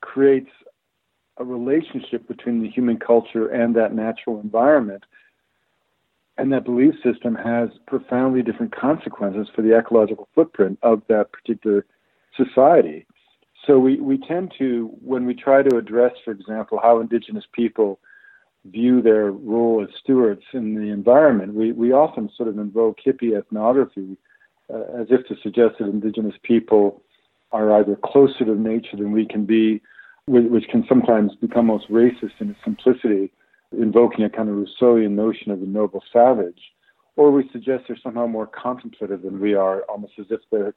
creates 0.00 0.50
a 1.38 1.44
relationship 1.44 2.26
between 2.26 2.62
the 2.62 2.70
human 2.70 2.98
culture 2.98 3.48
and 3.48 3.76
that 3.76 3.94
natural 3.94 4.40
environment 4.40 5.04
And 6.38 6.52
that 6.52 6.64
belief 6.64 6.94
system 7.02 7.34
has 7.34 7.70
profoundly 7.86 8.42
different 8.42 8.74
consequences 8.74 9.48
for 9.54 9.62
the 9.62 9.76
ecological 9.76 10.28
footprint 10.34 10.78
of 10.82 11.02
that 11.08 11.32
particular 11.32 11.86
society. 12.36 13.06
So 13.66 13.78
we, 13.78 14.00
we 14.00 14.18
tend 14.18 14.54
to, 14.58 14.90
when 15.02 15.26
we 15.26 15.34
try 15.34 15.62
to 15.62 15.76
address, 15.76 16.12
for 16.24 16.30
example, 16.30 16.78
how 16.80 17.00
indigenous 17.00 17.44
people 17.52 17.98
view 18.64 19.02
their 19.02 19.30
role 19.30 19.82
as 19.82 19.94
stewards 20.00 20.42
in 20.52 20.74
the 20.74 20.92
environment, 20.92 21.54
we, 21.54 21.72
we 21.72 21.92
often 21.92 22.30
sort 22.36 22.48
of 22.48 22.58
invoke 22.58 22.98
hippie 23.04 23.36
ethnography 23.36 24.16
uh, 24.72 25.00
as 25.00 25.08
if 25.10 25.26
to 25.26 25.34
suggest 25.42 25.76
that 25.78 25.88
indigenous 25.88 26.34
people 26.42 27.02
are 27.52 27.80
either 27.80 27.96
closer 28.04 28.44
to 28.44 28.54
nature 28.54 28.96
than 28.96 29.12
we 29.12 29.26
can 29.26 29.44
be, 29.44 29.80
which 30.26 30.64
can 30.68 30.84
sometimes 30.88 31.34
become 31.36 31.70
almost 31.70 31.90
racist 31.90 32.32
in 32.40 32.50
its 32.50 32.58
simplicity, 32.64 33.32
invoking 33.72 34.24
a 34.24 34.30
kind 34.30 34.48
of 34.48 34.56
Rousseauian 34.56 35.12
notion 35.12 35.52
of 35.52 35.60
the 35.60 35.66
noble 35.66 36.02
savage, 36.12 36.60
or 37.16 37.30
we 37.30 37.48
suggest 37.52 37.84
they're 37.86 37.98
somehow 38.02 38.26
more 38.26 38.46
contemplative 38.46 39.22
than 39.22 39.40
we 39.40 39.54
are, 39.54 39.82
almost 39.82 40.14
as 40.18 40.26
if 40.30 40.40
they're 40.50 40.74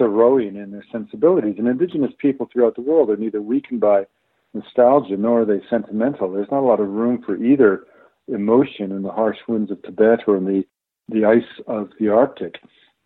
Thoreauian 0.00 0.56
in 0.62 0.70
their 0.70 0.84
sensibilities. 0.90 1.56
And 1.58 1.68
indigenous 1.68 2.12
people 2.18 2.48
throughout 2.50 2.74
the 2.74 2.80
world 2.80 3.10
are 3.10 3.16
neither 3.16 3.42
weakened 3.42 3.80
by 3.80 4.06
nostalgia 4.54 5.16
nor 5.16 5.42
are 5.42 5.44
they 5.44 5.60
sentimental. 5.68 6.32
There's 6.32 6.50
not 6.50 6.60
a 6.60 6.66
lot 6.66 6.80
of 6.80 6.88
room 6.88 7.22
for 7.22 7.36
either 7.36 7.84
emotion 8.28 8.92
in 8.92 9.02
the 9.02 9.12
harsh 9.12 9.38
winds 9.46 9.70
of 9.70 9.82
Tibet 9.82 10.20
or 10.26 10.36
in 10.36 10.44
the, 10.44 10.64
the 11.08 11.24
ice 11.24 11.62
of 11.66 11.90
the 11.98 12.08
Arctic. 12.08 12.56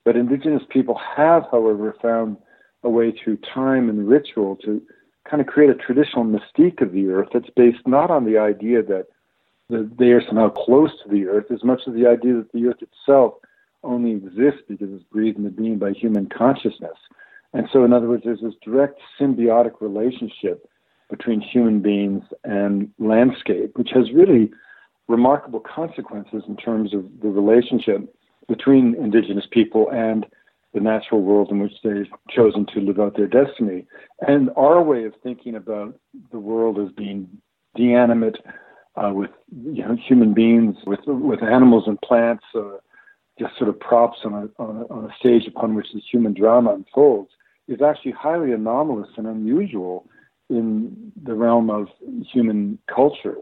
But 0.04 0.16
indigenous 0.16 0.62
people 0.70 1.00
have, 1.16 1.44
however, 1.50 1.96
found 2.00 2.37
a 2.83 2.90
way 2.90 3.12
through 3.12 3.38
time 3.52 3.88
and 3.88 4.07
ritual 4.09 4.57
to 4.57 4.80
kind 5.28 5.40
of 5.40 5.46
create 5.46 5.70
a 5.70 5.74
traditional 5.74 6.24
mystique 6.24 6.83
of 6.83 6.92
the 6.92 7.09
earth 7.09 7.28
that's 7.33 7.48
based 7.57 7.87
not 7.87 8.11
on 8.11 8.26
the 8.26 8.38
idea 8.38 8.83
that, 8.83 9.07
that 9.70 9.96
they 9.98 10.11
are 10.11 10.22
somehow 10.26 10.50
close 10.50 10.90
to 11.02 11.09
the 11.09 11.26
earth 11.26 11.50
as 11.50 11.64
much 11.64 11.80
as 11.88 11.94
the 11.94 12.07
idea 12.07 12.35
that 12.35 12.52
the 12.52 12.66
earth 12.66 12.83
itself 12.83 13.35
only 13.85 14.12
exists 14.12 14.62
because 14.68 14.88
it's 14.92 15.05
breathed 15.05 15.38
into 15.38 15.51
being 15.51 15.79
by 15.79 15.92
human 15.92 16.29
consciousness. 16.29 16.97
And 17.53 17.68
so, 17.73 17.85
in 17.85 17.92
other 17.92 18.09
words, 18.09 18.23
there's 18.25 18.40
this 18.40 18.55
direct 18.62 19.01
symbiotic 19.20 19.81
relationship 19.81 20.68
between 21.09 21.40
human 21.40 21.81
beings 21.81 22.25
and 22.42 22.90
landscape, 22.99 23.77
which 23.77 23.90
has 23.94 24.12
really 24.12 24.51
remarkable 25.07 25.61
consequences 25.61 26.42
in 26.49 26.57
terms 26.57 26.94
of 26.94 27.05
the 27.23 27.29
relationship 27.29 28.14
between 28.49 28.94
indigenous 28.97 29.47
people 29.51 29.90
and 29.90 30.27
the 30.73 30.81
natural 30.81 31.23
world 31.23 31.51
in 31.51 31.61
which 31.61 31.75
they've 31.85 32.11
chosen 32.29 32.66
to 32.66 32.81
live 32.81 32.99
out 32.99 33.16
their 33.16 33.29
destiny. 33.29 33.87
And 34.27 34.51
our 34.57 34.83
way 34.83 35.05
of 35.05 35.14
thinking 35.23 35.55
about 35.55 35.97
the 36.33 36.40
world 36.40 36.79
as 36.79 36.90
being 36.92 37.29
deanimate, 37.77 38.38
uh, 38.97 39.12
with 39.14 39.31
you 39.64 39.85
know, 39.85 39.97
human 39.97 40.35
beings, 40.35 40.77
with 40.87 41.01
with 41.07 41.42
animals 41.42 41.85
and 41.87 42.01
plants, 42.01 42.44
uh, 42.55 42.79
just 43.38 43.57
sort 43.59 43.68
of 43.68 43.79
props 43.81 44.18
on 44.25 44.33
a, 44.33 44.62
on 44.62 44.77
a 44.77 44.92
on 44.92 45.05
a 45.11 45.14
stage 45.18 45.47
upon 45.47 45.75
which 45.75 45.88
the 45.92 46.01
human 46.01 46.35
drama 46.35 46.73
unfolds, 46.73 47.31
is 47.68 47.83
actually 47.83 48.12
highly 48.12 48.53
anomalous 48.53 49.09
and 49.16 49.27
unusual 49.27 50.07
in 50.51 51.12
the 51.23 51.35
realm 51.35 51.70
of 51.70 51.88
human 52.33 52.79
culture. 52.87 53.37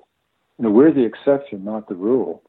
You 0.58 0.64
know, 0.64 0.70
we're 0.70 0.92
the 0.92 1.04
exception, 1.04 1.64
not 1.64 1.88
the 1.88 1.94
rule. 1.94 2.42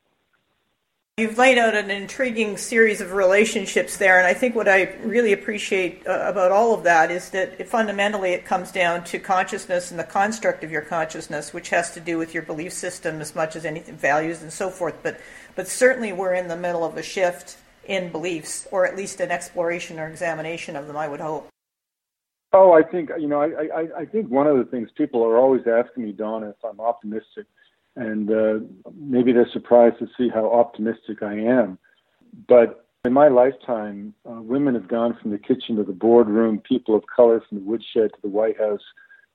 You've 1.17 1.38
laid 1.38 1.60
out 1.60 1.75
an 1.75 1.91
intriguing 1.91 2.58
series 2.58 2.99
of 2.99 3.13
relationships 3.13 3.97
there, 3.97 4.17
and 4.17 4.25
I 4.25 4.34
think 4.34 4.56
what 4.56 4.67
I 4.67 4.95
really 5.03 5.32
appreciate 5.32 6.08
uh, 6.08 6.23
about 6.25 6.51
all 6.51 6.73
of 6.73 6.82
that 6.86 7.12
is 7.12 7.29
that 7.29 7.60
it, 7.60 7.69
fundamentally 7.69 8.32
it 8.32 8.45
comes 8.45 8.71
down 8.71 9.03
to 9.03 9.19
consciousness 9.19 9.91
and 9.91 9.99
the 9.99 10.06
construct 10.06 10.63
of 10.63 10.71
your 10.71 10.82
consciousness, 10.82 11.53
which 11.53 11.69
has 11.69 11.93
to 11.93 11.99
do 11.99 12.17
with 12.17 12.34
your 12.34 12.41
belief 12.41 12.73
system 12.73 13.21
as 13.21 13.36
much 13.36 13.56
as 13.56 13.63
anything, 13.63 13.95
values 13.95 14.41
and 14.41 14.51
so 14.51 14.71
forth. 14.71 14.95
But, 15.03 15.19
but 15.55 15.67
certainly 15.67 16.13
we're 16.13 16.33
in 16.33 16.47
the 16.47 16.57
middle 16.57 16.83
of 16.83 16.97
a 16.97 17.03
shift 17.03 17.57
in 17.85 18.11
beliefs, 18.11 18.67
or 18.71 18.85
at 18.85 18.95
least 18.95 19.19
an 19.19 19.31
exploration 19.31 19.99
or 19.99 20.07
examination 20.07 20.75
of 20.75 20.87
them, 20.87 20.95
I 20.97 21.07
would 21.07 21.19
hope. 21.19 21.47
Oh, 22.53 22.71
I 22.71 22.83
think 22.83 23.09
you 23.19 23.27
know, 23.27 23.41
I, 23.41 23.47
I, 23.47 23.87
I 24.01 24.05
think 24.05 24.29
one 24.29 24.47
of 24.47 24.57
the 24.57 24.65
things 24.65 24.89
people 24.95 25.23
are 25.23 25.37
always 25.37 25.63
asking 25.67 26.03
me, 26.03 26.11
Donna, 26.11 26.49
if 26.49 26.63
I'm 26.63 26.79
optimistic 26.79 27.47
and 27.95 28.31
uh, 28.31 28.59
maybe 28.95 29.31
they're 29.31 29.49
surprised 29.51 29.99
to 29.99 30.07
see 30.17 30.29
how 30.29 30.51
optimistic 30.51 31.21
I 31.21 31.33
am. 31.33 31.77
But 32.47 32.87
in 33.05 33.13
my 33.13 33.27
lifetime, 33.27 34.13
uh, 34.27 34.41
women 34.41 34.73
have 34.73 34.87
gone 34.87 35.17
from 35.21 35.31
the 35.31 35.37
kitchen 35.37 35.75
to 35.75 35.83
the 35.83 35.93
boardroom, 35.93 36.59
people 36.59 36.95
of 36.95 37.03
color 37.13 37.41
from 37.47 37.59
the 37.59 37.63
woodshed 37.63 38.11
to 38.13 38.21
the 38.21 38.29
White 38.29 38.57
House, 38.57 38.81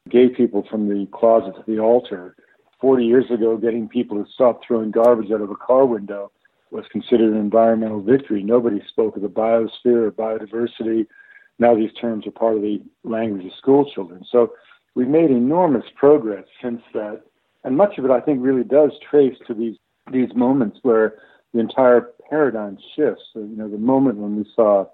gay 0.09 0.29
people 0.29 0.67
from 0.69 0.89
the 0.89 1.07
closet 1.13 1.55
to 1.55 1.65
the 1.67 1.79
altar. 1.79 2.35
40 2.81 3.05
years 3.05 3.31
ago, 3.31 3.57
getting 3.57 3.89
people 3.89 4.23
to 4.23 4.31
stop 4.33 4.61
throwing 4.67 4.91
garbage 4.91 5.31
out 5.31 5.41
of 5.41 5.51
a 5.51 5.57
car 5.57 5.85
window 5.85 6.31
was 6.71 6.85
considered 6.93 7.33
an 7.33 7.41
environmental 7.41 8.01
victory. 8.01 8.43
Nobody 8.43 8.83
spoke 8.89 9.17
of 9.17 9.23
the 9.23 9.29
biosphere 9.29 10.07
or 10.07 10.13
biodiversity. 10.13 11.07
Now 11.59 11.75
these 11.75 11.93
terms 12.01 12.27
are 12.27 12.31
part 12.31 12.57
of 12.57 12.63
the 12.63 12.83
language 13.05 13.47
of 13.47 13.53
school 13.59 13.91
children. 13.91 14.25
So 14.31 14.53
we've 14.95 15.09
made 15.09 15.31
enormous 15.31 15.85
progress 15.97 16.45
since 16.63 16.83
that 16.93 17.23
and 17.65 17.77
much 17.77 17.99
of 17.99 18.05
it, 18.05 18.11
I 18.11 18.21
think, 18.21 18.41
really 18.43 18.65
does 18.65 18.93
trace 19.11 19.37
to 19.47 19.55
these 19.55 19.77
these 20.11 20.35
moments 20.35 20.79
where 20.83 21.17
the 21.53 21.61
entire 21.61 22.13
paradigm 22.31 22.79
shifts. 22.97 23.25
So, 23.35 23.41
you 23.41 23.57
know, 23.57 23.69
the 23.69 23.77
moment 23.77 24.17
when 24.17 24.37
we 24.37 24.47
saw 24.57 24.87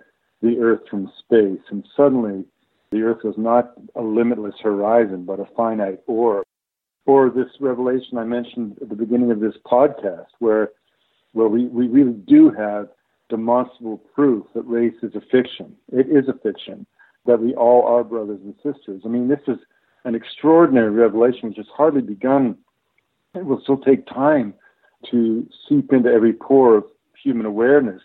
the 0.43 0.59
Earth 0.59 0.81
from 0.91 1.11
space, 1.21 1.61
and 1.71 1.87
suddenly 1.97 2.45
the 2.91 3.03
Earth 3.03 3.23
was 3.23 3.37
not 3.39 3.75
a 3.95 4.03
limitless 4.03 4.57
horizon, 4.61 5.25
but 5.25 5.39
a 5.39 5.47
finite 5.57 6.01
orb. 6.09 6.45
Or 7.07 7.29
this 7.29 7.51
revelation 7.61 8.17
I 8.19 8.25
mentioned 8.25 8.79
at 8.81 8.89
the 8.89 8.95
beginning 8.95 9.31
of 9.31 9.41
this 9.41 9.55
podcast, 9.67 10.27
where 10.39 10.71
where 11.33 11.49
we, 11.49 11.67
we 11.67 11.89
really 11.89 12.13
do 12.13 12.51
have 12.51 12.89
demonstrable 13.29 13.99
proof 14.15 14.47
that 14.55 14.63
race 14.63 14.95
is 15.03 15.15
a 15.15 15.21
fiction. 15.21 15.75
It 15.93 16.07
is 16.09 16.29
a 16.29 16.39
fiction, 16.39 16.87
that 17.27 17.41
we 17.41 17.55
all 17.55 17.87
are 17.87 18.05
brothers 18.05 18.41
and 18.45 18.55
sisters. 18.63 19.03
I 19.05 19.09
mean, 19.09 19.29
this 19.29 19.41
is 19.49 19.59
an 20.05 20.15
extraordinary 20.15 20.91
revelation 20.91 21.49
which 21.49 21.57
has 21.57 21.67
hardly 21.75 22.03
begun. 22.03 22.57
It 23.35 23.45
will 23.45 23.61
still 23.63 23.79
take 23.79 24.07
time 24.07 24.55
to 25.11 25.47
seep 25.69 25.93
into 25.93 26.09
every 26.09 26.33
pore 26.33 26.77
of 26.77 26.85
human 27.23 27.47
awareness. 27.47 28.03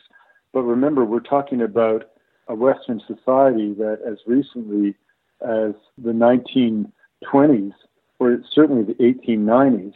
But 0.54 0.64
remember, 0.64 1.06
we're 1.06 1.20
talking 1.20 1.62
about 1.62 2.12
a 2.48 2.56
Western 2.56 3.00
society 3.06 3.74
that, 3.76 4.00
as 4.10 4.18
recently 4.26 4.96
as 5.42 5.74
the 5.98 6.12
1920s, 6.12 7.74
or 8.20 8.38
certainly 8.54 8.84
the 8.84 8.94
1890s, 8.96 9.94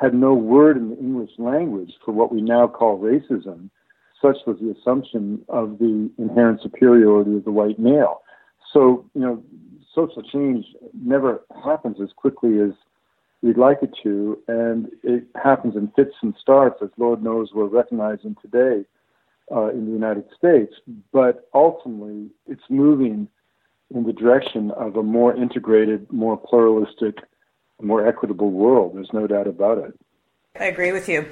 had 0.00 0.14
no 0.14 0.34
word 0.34 0.76
in 0.76 0.90
the 0.90 0.98
English 0.98 1.30
language 1.38 1.92
for 2.04 2.12
what 2.12 2.32
we 2.32 2.40
now 2.40 2.66
call 2.66 2.98
racism. 2.98 3.70
Such 4.20 4.38
was 4.46 4.58
the 4.60 4.74
assumption 4.78 5.44
of 5.48 5.78
the 5.78 6.10
inherent 6.18 6.62
superiority 6.62 7.36
of 7.36 7.44
the 7.44 7.52
white 7.52 7.78
male. 7.78 8.22
So, 8.72 9.04
you 9.14 9.20
know, 9.20 9.42
social 9.94 10.22
change 10.22 10.66
never 10.92 11.42
happens 11.64 11.98
as 12.02 12.08
quickly 12.16 12.60
as 12.60 12.70
we'd 13.42 13.58
like 13.58 13.78
it 13.82 13.94
to, 14.02 14.38
and 14.48 14.90
it 15.02 15.24
happens 15.42 15.76
in 15.76 15.88
fits 15.94 16.14
and 16.22 16.34
starts, 16.40 16.80
as 16.82 16.88
Lord 16.96 17.22
knows 17.22 17.50
we're 17.54 17.66
recognizing 17.66 18.36
today 18.40 18.84
uh, 19.54 19.68
in 19.68 19.86
the 19.86 19.92
United 19.92 20.24
States. 20.36 20.74
But 21.12 21.48
ultimately, 21.54 22.30
it's 22.48 22.62
moving 22.68 23.28
in 23.94 24.04
the 24.04 24.12
direction 24.12 24.70
of 24.72 24.96
a 24.96 25.02
more 25.02 25.36
integrated, 25.36 26.10
more 26.10 26.36
pluralistic, 26.36 27.18
more 27.82 28.06
equitable 28.06 28.50
world. 28.50 28.94
There's 28.94 29.12
no 29.12 29.26
doubt 29.26 29.46
about 29.46 29.78
it. 29.78 29.94
I 30.58 30.66
agree 30.66 30.92
with 30.92 31.08
you. 31.08 31.28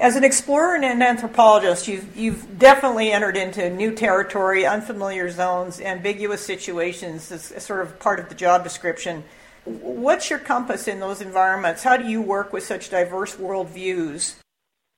As 0.00 0.16
an 0.16 0.24
explorer 0.24 0.76
and 0.76 0.84
an 0.84 1.02
anthropologist, 1.02 1.88
you've, 1.88 2.16
you've 2.16 2.58
definitely 2.58 3.10
entered 3.10 3.36
into 3.36 3.68
new 3.68 3.94
territory, 3.94 4.64
unfamiliar 4.64 5.28
zones, 5.28 5.80
ambiguous 5.80 6.40
situations 6.40 7.30
as 7.32 7.62
sort 7.64 7.82
of 7.82 7.98
part 7.98 8.20
of 8.20 8.28
the 8.28 8.34
job 8.34 8.62
description. 8.62 9.24
What's 9.64 10.30
your 10.30 10.38
compass 10.38 10.88
in 10.88 11.00
those 11.00 11.20
environments? 11.20 11.82
How 11.82 11.96
do 11.96 12.08
you 12.08 12.22
work 12.22 12.52
with 12.52 12.62
such 12.64 12.88
diverse 12.90 13.36
worldviews? 13.36 14.36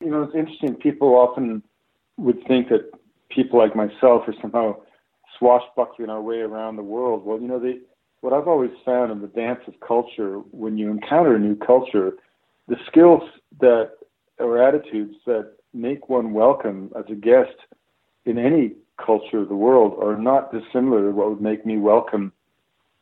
You 0.00 0.10
know, 0.10 0.22
it's 0.22 0.34
interesting. 0.34 0.74
People 0.74 1.14
often 1.14 1.62
would 2.18 2.46
think 2.46 2.68
that 2.68 2.90
people 3.30 3.58
like 3.58 3.74
myself 3.74 4.28
are 4.28 4.34
somehow 4.40 4.76
swashbuckling 5.38 6.10
our 6.10 6.20
way 6.20 6.40
around 6.40 6.76
the 6.76 6.82
world. 6.82 7.24
Well, 7.24 7.40
you 7.40 7.48
know, 7.48 7.58
they, 7.58 7.78
what 8.22 8.32
I've 8.32 8.48
always 8.48 8.70
found 8.84 9.10
in 9.10 9.20
the 9.20 9.26
dance 9.26 9.60
of 9.66 9.74
culture, 9.80 10.36
when 10.52 10.78
you 10.78 10.90
encounter 10.90 11.34
a 11.34 11.40
new 11.40 11.56
culture, 11.56 12.12
the 12.68 12.76
skills 12.86 13.22
that 13.60 13.90
or 14.38 14.62
attitudes 14.62 15.14
that 15.26 15.54
make 15.74 16.08
one 16.08 16.32
welcome 16.32 16.90
as 16.96 17.04
a 17.10 17.14
guest 17.14 17.54
in 18.24 18.38
any 18.38 18.74
culture 19.04 19.38
of 19.38 19.48
the 19.48 19.56
world 19.56 19.98
are 20.00 20.16
not 20.16 20.52
dissimilar 20.52 21.02
to 21.02 21.10
what 21.10 21.30
would 21.30 21.40
make 21.40 21.66
me 21.66 21.76
welcome 21.76 22.32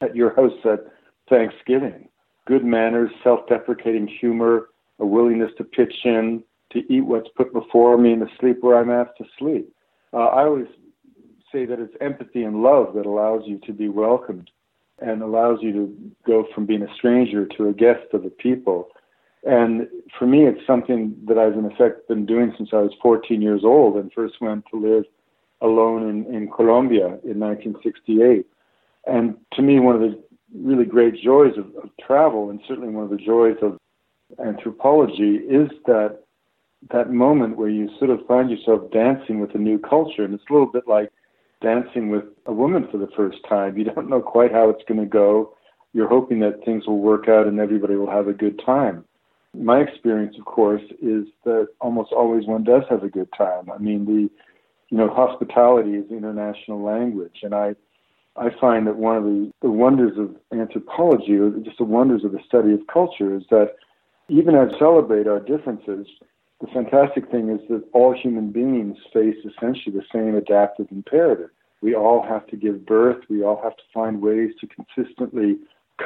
at 0.01 0.17
your 0.17 0.35
house 0.35 0.59
at 0.65 0.87
Thanksgiving. 1.29 2.09
Good 2.47 2.65
manners, 2.65 3.11
self 3.23 3.47
deprecating 3.47 4.09
humor, 4.09 4.71
a 5.01 5.07
willingness 5.07 5.51
to 5.59 5.65
pitch 5.65 5.95
in, 6.05 6.43
to 6.73 6.79
eat 6.91 7.03
what's 7.03 7.29
put 7.37 7.53
before 7.53 7.99
me, 7.99 8.13
and 8.13 8.27
to 8.27 8.35
sleep 8.41 8.63
where 8.63 8.79
I'm 8.79 8.91
asked 8.91 9.19
to 9.19 9.25
sleep. 9.39 9.71
Uh, 10.15 10.29
I 10.29 10.45
always 10.45 10.67
say 11.53 11.67
that 11.67 11.79
it's 11.79 11.95
empathy 12.01 12.45
and 12.45 12.63
love 12.63 12.95
that 12.95 13.05
allows 13.05 13.43
you 13.45 13.61
to 13.67 13.73
be 13.75 13.91
welcomed 13.91 14.51
and 15.01 15.23
allows 15.23 15.59
you 15.63 15.73
to 15.73 15.97
go 16.27 16.47
from 16.55 16.67
being 16.67 16.83
a 16.83 16.95
stranger 16.95 17.47
to 17.47 17.69
a 17.69 17.73
guest 17.73 18.13
of 18.13 18.23
the 18.23 18.31
people. 18.31 18.89
And 19.45 19.89
for 20.19 20.27
me, 20.27 20.47
it's 20.47 20.67
something 20.67 21.17
that 21.27 21.39
I've 21.39 21.55
in 21.55 21.65
effect 21.65 22.09
been 22.09 22.27
doing 22.27 22.53
since 22.57 22.71
I 22.73 22.79
was 22.79 22.93
14 23.03 23.41
years 23.41 23.63
old 23.65 23.97
and 23.97 24.13
first 24.13 24.41
went 24.41 24.65
to 24.71 24.79
live 24.79 25.05
alone 25.63 26.09
in, 26.09 26.35
in 26.35 26.51
Colombia 26.51 27.07
in 27.25 27.41
1968. 27.41 28.47
And 29.07 29.37
to 29.55 29.63
me, 29.63 29.81
one 29.81 29.95
of 29.95 30.03
the 30.03 30.23
really 30.55 30.85
great 30.85 31.15
joys 31.23 31.57
of, 31.57 31.75
of 31.83 31.91
travel, 32.05 32.51
and 32.51 32.61
certainly 32.69 32.91
one 32.91 33.05
of 33.05 33.11
the 33.11 33.17
joys 33.17 33.57
of 33.63 33.79
anthropology, 34.45 35.37
is 35.37 35.71
that 35.87 36.21
that 36.91 37.13
moment 37.13 37.57
where 37.57 37.69
you 37.69 37.91
sort 37.99 38.11
of 38.11 38.27
find 38.27 38.51
yourself 38.51 38.91
dancing 38.91 39.41
with 39.41 39.55
a 39.55 39.59
new 39.59 39.79
culture. 39.79 40.25
And 40.25 40.35
it's 40.35 40.45
a 40.49 40.53
little 40.53 40.71
bit 40.71 40.87
like 40.87 41.11
dancing 41.61 42.09
with 42.09 42.25
a 42.47 42.53
woman 42.53 42.89
for 42.91 42.99
the 42.99 43.09
first 43.17 43.39
time. 43.49 43.77
You 43.77 43.85
don't 43.85 44.09
know 44.09 44.21
quite 44.21 44.53
how 44.53 44.71
it's 44.71 44.85
going 44.89 45.01
to 45.01 45.07
go. 45.07 45.57
You're 45.93 46.09
hoping 46.09 46.41
that 46.41 46.65
things 46.65 46.87
will 46.87 46.99
work 46.99 47.29
out 47.29 47.47
and 47.47 47.59
everybody 47.59 47.97
will 47.97 48.11
have 48.11 48.29
a 48.29 48.33
good 48.33 48.61
time. 48.65 49.05
My 49.53 49.81
experience, 49.81 50.37
of 50.39 50.45
course, 50.45 50.83
is 51.03 51.27
that 51.45 51.69
almost 51.81 52.13
always 52.13 52.47
one 52.47 52.63
does 52.63 52.85
have 52.89 53.03
a 53.03 53.09
good 53.09 53.29
time. 53.37 53.71
I 53.71 53.79
mean, 53.79 54.07
the 54.07 54.31
you 54.91 54.99
know, 54.99 55.09
hospitality 55.09 55.93
is 55.93 56.11
international 56.11 56.83
language, 56.83 57.41
and 57.43 57.55
I 57.55 57.75
I 58.37 58.49
find 58.61 58.87
that 58.87 58.97
one 58.97 59.17
of 59.17 59.25
the, 59.25 59.51
the 59.63 59.71
wonders 59.71 60.17
of 60.17 60.37
anthropology, 60.57 61.35
or 61.35 61.51
just 61.51 61.79
the 61.79 61.85
wonders 61.85 62.25
of 62.25 62.33
the 62.33 62.39
study 62.47 62.73
of 62.73 62.81
culture, 62.93 63.35
is 63.35 63.43
that 63.51 63.75
even 64.29 64.55
as 64.55 64.71
we 64.73 64.79
celebrate 64.79 65.27
our 65.27 65.41
differences, 65.41 66.07
the 66.61 66.67
fantastic 66.69 67.31
thing 67.31 67.49
is 67.49 67.61
that 67.69 67.85
all 67.93 68.15
human 68.15 68.51
beings 68.51 68.97
face 69.13 69.37
essentially 69.45 69.95
the 69.95 70.05
same 70.13 70.35
adaptive 70.35 70.87
imperative. 70.91 71.51
We 71.81 71.95
all 71.95 72.23
have 72.23 72.47
to 72.49 72.57
give 72.57 72.85
birth. 72.85 73.25
We 73.31 73.43
all 73.43 73.61
have 73.63 73.77
to 73.77 73.83
find 73.95 74.21
ways 74.21 74.51
to 74.61 74.67
consistently 74.67 75.57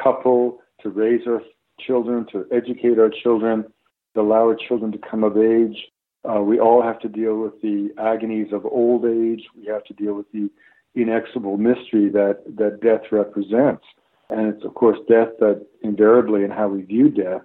couple, 0.01 0.59
to 0.81 0.89
raise 0.89 1.27
our 1.27 1.41
children, 1.79 2.25
to 2.31 2.45
educate 2.51 2.99
our 2.99 3.09
children, 3.09 3.65
to 4.13 4.21
allow 4.21 4.47
our 4.47 4.55
children 4.55 4.91
to 4.93 4.97
come 4.97 5.23
of 5.23 5.37
age. 5.37 5.77
Uh, 6.23 6.41
we 6.41 6.59
all 6.59 6.81
have 6.81 6.99
to 6.99 7.09
deal 7.09 7.37
with 7.37 7.61
the 7.61 7.89
agonies 7.97 8.51
of 8.51 8.65
old 8.65 9.05
age. 9.05 9.43
We 9.57 9.65
have 9.67 9.83
to 9.85 9.93
deal 9.93 10.13
with 10.13 10.31
the 10.31 10.49
inexorable 10.95 11.57
mystery 11.57 12.09
that, 12.09 12.43
that 12.57 12.79
death 12.81 13.11
represents. 13.11 13.83
And 14.29 14.53
it's, 14.53 14.63
of 14.65 14.73
course, 14.73 14.97
death 15.09 15.29
that 15.39 15.65
invariably, 15.83 16.43
in 16.43 16.49
how 16.49 16.69
we 16.69 16.81
view 16.81 17.09
death, 17.09 17.41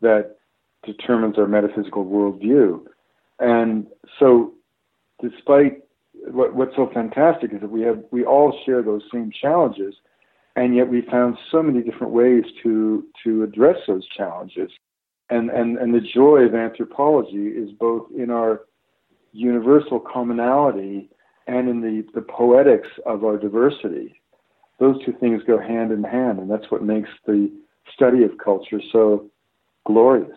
that 0.00 0.35
determines 0.86 1.38
our 1.38 1.46
metaphysical 1.46 2.04
worldview. 2.04 2.84
And 3.38 3.86
so, 4.18 4.54
despite 5.20 5.82
what, 6.30 6.54
what's 6.54 6.74
so 6.76 6.90
fantastic 6.92 7.52
is 7.52 7.60
that 7.60 7.70
we 7.70 7.82
have 7.82 8.02
we 8.10 8.24
all 8.24 8.58
share 8.64 8.82
those 8.82 9.02
same 9.12 9.30
challenges, 9.30 9.94
and 10.56 10.74
yet 10.74 10.88
we 10.88 11.02
found 11.02 11.36
so 11.50 11.62
many 11.62 11.82
different 11.82 12.12
ways 12.12 12.44
to 12.62 13.04
to 13.24 13.42
address 13.42 13.76
those 13.86 14.06
challenges. 14.08 14.70
And 15.28 15.50
and 15.50 15.76
and 15.78 15.94
the 15.94 16.00
joy 16.00 16.40
of 16.40 16.54
anthropology 16.54 17.48
is 17.48 17.70
both 17.72 18.06
in 18.16 18.30
our 18.30 18.62
universal 19.32 20.00
commonality 20.00 21.10
and 21.46 21.68
in 21.68 21.80
the, 21.80 22.04
the 22.14 22.22
poetics 22.22 22.88
of 23.04 23.24
our 23.24 23.36
diversity. 23.36 24.20
Those 24.78 25.02
two 25.04 25.14
things 25.20 25.42
go 25.46 25.58
hand 25.58 25.92
in 25.92 26.02
hand, 26.02 26.38
and 26.38 26.50
that's 26.50 26.70
what 26.70 26.82
makes 26.82 27.08
the 27.26 27.50
study 27.94 28.24
of 28.24 28.32
culture 28.42 28.80
so 28.92 29.30
glorious. 29.86 30.36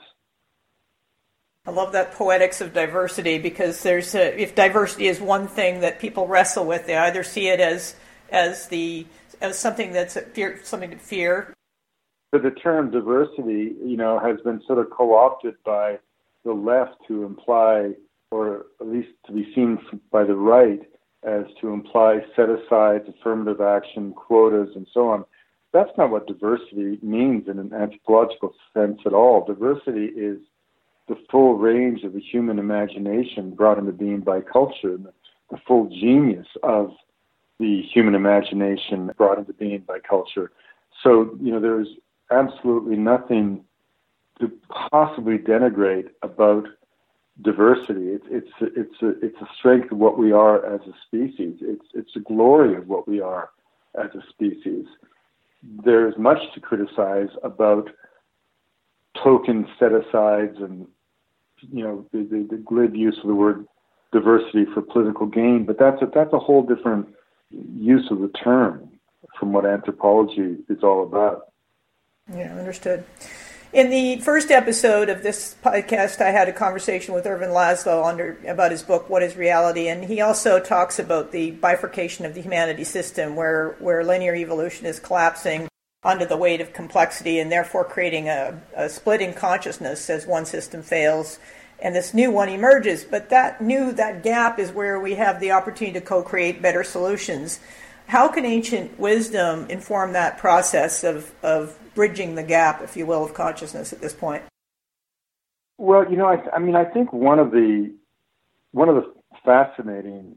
I 1.69 1.71
love 1.71 1.91
that 1.91 2.13
poetics 2.13 2.61
of 2.61 2.73
diversity 2.73 3.37
because 3.37 3.83
there's 3.83 4.15
a, 4.15 4.41
if 4.41 4.55
diversity 4.55 5.05
is 5.05 5.21
one 5.21 5.47
thing 5.47 5.81
that 5.81 5.99
people 5.99 6.25
wrestle 6.25 6.65
with, 6.65 6.87
they 6.87 6.97
either 6.97 7.21
see 7.21 7.47
it 7.47 7.59
as 7.59 7.95
as 8.31 8.67
the 8.69 9.05
as 9.39 9.59
something 9.59 9.91
that's 9.91 10.17
fear, 10.33 10.59
something 10.63 10.89
to 10.89 10.97
fear. 10.97 11.53
But 12.31 12.41
the 12.41 12.49
term 12.49 12.89
diversity, 12.89 13.75
you 13.85 13.97
know, 13.97 14.17
has 14.17 14.41
been 14.41 14.63
sort 14.65 14.79
of 14.79 14.89
co-opted 14.89 15.57
by 15.63 15.99
the 16.43 16.53
left 16.53 16.95
to 17.07 17.23
imply, 17.23 17.91
or 18.31 18.65
at 18.81 18.87
least 18.87 19.09
to 19.27 19.31
be 19.31 19.53
seen 19.53 19.77
by 20.11 20.23
the 20.23 20.35
right, 20.35 20.81
as 21.21 21.43
to 21.61 21.69
imply 21.69 22.21
set 22.35 22.49
asides, 22.49 23.07
affirmative 23.07 23.61
action, 23.61 24.13
quotas, 24.13 24.75
and 24.75 24.87
so 24.91 25.09
on. 25.09 25.23
That's 25.71 25.95
not 25.99 26.09
what 26.09 26.25
diversity 26.25 26.97
means 27.03 27.47
in 27.47 27.59
an 27.59 27.73
anthropological 27.75 28.55
sense 28.73 29.01
at 29.05 29.13
all. 29.13 29.45
Diversity 29.45 30.05
is 30.05 30.39
the 31.09 31.17
full 31.29 31.55
range 31.55 32.03
of 32.03 32.13
the 32.13 32.21
human 32.21 32.59
imagination 32.59 33.51
brought 33.51 33.79
into 33.79 33.91
being 33.91 34.21
by 34.21 34.39
culture, 34.41 34.95
the, 34.95 35.11
the 35.49 35.57
full 35.67 35.89
genius 35.89 36.47
of 36.63 36.91
the 37.59 37.81
human 37.93 38.15
imagination 38.15 39.11
brought 39.17 39.39
into 39.39 39.53
being 39.53 39.83
by 39.85 39.99
culture. 39.99 40.51
So, 41.03 41.37
you 41.41 41.51
know, 41.51 41.59
there's 41.59 41.87
absolutely 42.31 42.95
nothing 42.95 43.65
to 44.39 44.51
possibly 44.91 45.37
denigrate 45.37 46.09
about 46.21 46.67
diversity. 47.41 48.07
It's 48.07 48.25
it's 48.29 48.51
it's 48.61 49.01
a 49.01 49.09
it's 49.25 49.41
a 49.41 49.47
strength 49.57 49.91
of 49.91 49.97
what 49.97 50.17
we 50.17 50.31
are 50.31 50.65
as 50.65 50.81
a 50.81 50.93
species. 51.07 51.57
It's 51.61 51.85
it's 51.93 52.15
a 52.15 52.19
glory 52.19 52.75
of 52.75 52.87
what 52.87 53.07
we 53.07 53.19
are 53.19 53.49
as 54.01 54.11
a 54.13 54.21
species. 54.29 54.85
There's 55.83 56.13
much 56.17 56.39
to 56.53 56.59
criticize 56.61 57.29
about 57.43 57.89
token 59.21 59.67
set 59.77 59.91
asides 59.91 60.57
and 60.59 60.87
you 61.71 61.83
know 61.83 62.05
the, 62.11 62.19
the, 62.19 62.47
the 62.49 62.57
glib 62.57 62.95
use 62.95 63.17
of 63.21 63.27
the 63.27 63.35
word 63.35 63.65
diversity 64.11 64.65
for 64.73 64.81
political 64.81 65.27
gain, 65.27 65.65
but 65.65 65.77
that's 65.77 66.01
a, 66.01 66.09
that's 66.13 66.33
a 66.33 66.39
whole 66.39 66.63
different 66.63 67.07
use 67.51 68.07
of 68.11 68.19
the 68.19 68.29
term 68.29 68.89
from 69.39 69.53
what 69.53 69.65
anthropology 69.65 70.57
is 70.67 70.83
all 70.83 71.03
about. 71.03 71.51
Yeah, 72.33 72.55
understood. 72.55 73.03
In 73.71 73.91
the 73.91 74.17
first 74.21 74.49
episode 74.49 75.09
of 75.09 75.21
this 75.21 75.55
podcast, 75.63 76.21
I 76.21 76.31
had 76.31 76.49
a 76.49 76.53
conversation 76.53 77.13
with 77.13 77.27
Ervin 77.27 77.51
Laszlo 77.51 78.03
under, 78.03 78.39
about 78.47 78.71
his 78.71 78.81
book, 78.81 79.11
What 79.11 79.21
is 79.21 79.35
Reality? 79.35 79.87
And 79.87 80.03
he 80.03 80.21
also 80.21 80.59
talks 80.59 80.97
about 80.97 81.31
the 81.31 81.51
bifurcation 81.51 82.25
of 82.25 82.33
the 82.33 82.41
humanity 82.41 82.83
system, 82.83 83.35
where, 83.35 83.75
where 83.77 84.03
linear 84.03 84.33
evolution 84.33 84.87
is 84.87 84.99
collapsing 84.99 85.67
under 86.03 86.25
the 86.25 86.37
weight 86.37 86.61
of 86.61 86.73
complexity 86.73 87.39
and 87.39 87.51
therefore 87.51 87.83
creating 87.83 88.29
a, 88.29 88.61
a 88.75 88.89
split 88.89 89.21
in 89.21 89.33
consciousness 89.33 90.09
as 90.09 90.25
one 90.25 90.45
system 90.45 90.81
fails 90.81 91.39
and 91.81 91.95
this 91.95 92.13
new 92.13 92.31
one 92.31 92.49
emerges. 92.49 93.03
But 93.03 93.29
that 93.29 93.61
new, 93.61 93.91
that 93.93 94.23
gap 94.23 94.59
is 94.59 94.71
where 94.71 94.99
we 94.99 95.15
have 95.15 95.39
the 95.39 95.51
opportunity 95.51 95.99
to 95.99 96.05
co 96.05 96.21
create 96.21 96.61
better 96.61 96.83
solutions. 96.83 97.59
How 98.07 98.27
can 98.27 98.45
ancient 98.45 98.99
wisdom 98.99 99.67
inform 99.69 100.13
that 100.13 100.37
process 100.37 101.03
of, 101.03 101.33
of 101.43 101.77
bridging 101.95 102.35
the 102.35 102.43
gap, 102.43 102.81
if 102.81 102.97
you 102.97 103.05
will, 103.05 103.23
of 103.23 103.33
consciousness 103.33 103.93
at 103.93 104.01
this 104.01 104.13
point? 104.13 104.43
Well, 105.77 106.09
you 106.09 106.17
know, 106.17 106.25
I, 106.25 106.37
I 106.53 106.59
mean, 106.59 106.75
I 106.75 106.85
think 106.85 107.13
one 107.13 107.39
of 107.39 107.51
the 107.51 107.93
one 108.71 108.89
of 108.89 108.95
the 108.95 109.13
fascinating 109.45 110.35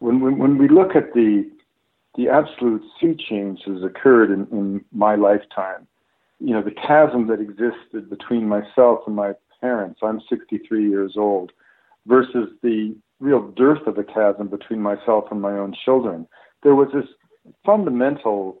when 0.00 0.20
when, 0.20 0.38
when 0.38 0.58
we 0.58 0.68
look 0.68 0.94
at 0.96 1.14
the 1.14 1.50
the 2.16 2.28
absolute 2.28 2.82
sea 3.00 3.14
change 3.16 3.60
has 3.66 3.82
occurred 3.82 4.30
in, 4.30 4.46
in 4.52 4.84
my 4.92 5.14
lifetime, 5.16 5.86
you 6.38 6.52
know, 6.52 6.62
the 6.62 6.70
chasm 6.70 7.26
that 7.28 7.40
existed 7.40 8.08
between 8.10 8.48
myself 8.48 9.00
and 9.06 9.16
my 9.16 9.32
parents. 9.60 10.00
I'm 10.02 10.20
63 10.28 10.88
years 10.88 11.14
old, 11.16 11.52
versus 12.06 12.50
the 12.62 12.94
real 13.20 13.48
dearth 13.52 13.86
of 13.86 13.98
a 13.98 14.04
chasm 14.04 14.48
between 14.48 14.80
myself 14.80 15.24
and 15.30 15.40
my 15.40 15.52
own 15.52 15.74
children. 15.84 16.26
There 16.62 16.74
was 16.74 16.88
this 16.92 17.06
fundamental 17.64 18.60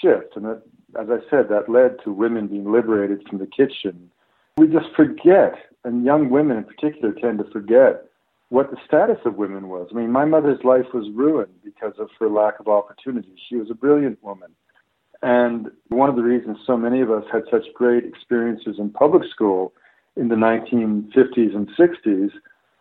shift, 0.00 0.36
and 0.36 0.44
that 0.44 0.62
as 0.98 1.08
I 1.10 1.18
said, 1.28 1.48
that 1.48 1.68
led 1.68 1.96
to 2.04 2.12
women 2.12 2.46
being 2.46 2.70
liberated 2.70 3.26
from 3.28 3.38
the 3.38 3.46
kitchen. 3.46 4.10
We 4.56 4.68
just 4.68 4.94
forget, 4.94 5.54
and 5.84 6.04
young 6.04 6.30
women 6.30 6.58
in 6.58 6.64
particular 6.64 7.12
tend 7.12 7.38
to 7.38 7.50
forget 7.50 8.04
what 8.54 8.70
the 8.70 8.76
status 8.86 9.18
of 9.24 9.34
women 9.34 9.68
was. 9.68 9.88
I 9.90 9.94
mean, 9.94 10.12
my 10.12 10.24
mother's 10.24 10.62
life 10.64 10.86
was 10.94 11.10
ruined 11.12 11.54
because 11.64 11.94
of 11.98 12.08
her 12.18 12.28
lack 12.28 12.60
of 12.60 12.68
opportunity. 12.68 13.34
She 13.48 13.56
was 13.56 13.70
a 13.70 13.74
brilliant 13.74 14.22
woman. 14.22 14.50
And 15.22 15.70
one 15.88 16.08
of 16.08 16.16
the 16.16 16.22
reasons 16.22 16.58
so 16.66 16.76
many 16.76 17.00
of 17.00 17.10
us 17.10 17.24
had 17.32 17.42
such 17.50 17.64
great 17.74 18.04
experiences 18.04 18.76
in 18.78 18.90
public 18.90 19.22
school 19.30 19.72
in 20.16 20.28
the 20.28 20.36
1950s 20.36 21.54
and 21.54 21.68
60s 21.78 22.30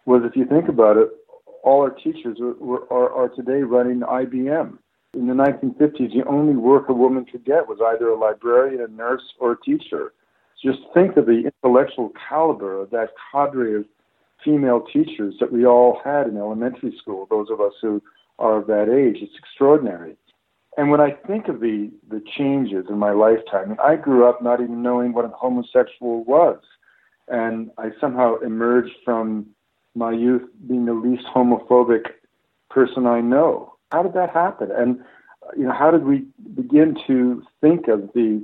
was, 0.06 0.22
if 0.26 0.36
you 0.36 0.46
think 0.46 0.68
about 0.68 0.98
it, 0.98 1.10
all 1.64 1.82
our 1.82 1.90
teachers 1.90 2.38
are, 2.40 2.94
are, 2.94 3.10
are 3.12 3.30
today 3.30 3.64
running 3.64 4.02
IBM 4.02 4.78
in 5.14 5.28
the 5.28 5.34
1950s, 5.34 6.12
the 6.14 6.24
only 6.28 6.56
work 6.56 6.90
a 6.90 6.94
woman 6.94 7.26
could 7.26 7.46
get 7.46 7.68
was 7.68 7.80
either 7.86 8.10
a 8.10 8.18
librarian, 8.18 8.82
a 8.82 8.88
nurse, 8.88 9.22
or 9.40 9.54
a 9.54 9.62
teacher. 9.62 10.14
Just 10.64 10.80
think 10.94 11.18
of 11.18 11.26
the 11.26 11.52
intellectual 11.64 12.12
caliber 12.30 12.82
of 12.82 12.90
that 12.92 13.10
cadre 13.32 13.76
of 13.76 13.86
female 14.44 14.82
teachers 14.82 15.36
that 15.40 15.52
we 15.52 15.66
all 15.66 16.00
had 16.04 16.28
in 16.28 16.38
elementary 16.38 16.96
school, 16.98 17.28
those 17.30 17.50
of 17.50 17.62
us 17.62 17.74
who 17.82 18.02
are 18.40 18.58
of 18.58 18.68
that 18.68 18.90
age. 18.90 19.22
It's 19.22 19.38
extraordinary. 19.38 20.16
And 20.78 20.90
when 20.90 21.00
I 21.00 21.12
think 21.12 21.48
of 21.48 21.60
the, 21.60 21.92
the 22.10 22.22
changes 22.36 22.86
in 22.90 22.98
my 22.98 23.12
lifetime, 23.12 23.78
I 23.84 23.96
grew 23.96 24.28
up 24.28 24.42
not 24.42 24.60
even 24.60 24.82
knowing 24.82 25.14
what 25.14 25.26
a 25.26 25.30
homosexual 25.30 26.24
was. 26.24 26.60
And 27.28 27.70
I 27.78 27.92
somehow 28.02 28.38
emerged 28.40 28.96
from 29.06 29.48
my 29.96 30.12
youth 30.12 30.50
being 30.68 30.86
the 30.86 30.94
least 30.94 31.26
homophobic 31.34 32.06
person 32.70 33.06
I 33.06 33.22
know 33.22 33.74
how 33.94 34.02
did 34.02 34.14
that 34.14 34.32
happen? 34.32 34.72
And 34.72 35.00
you 35.56 35.64
know, 35.66 35.72
how 35.72 35.92
did 35.92 36.04
we 36.04 36.26
begin 36.56 36.98
to 37.08 37.44
think 37.62 37.88
of 37.88 38.10
the 38.14 38.44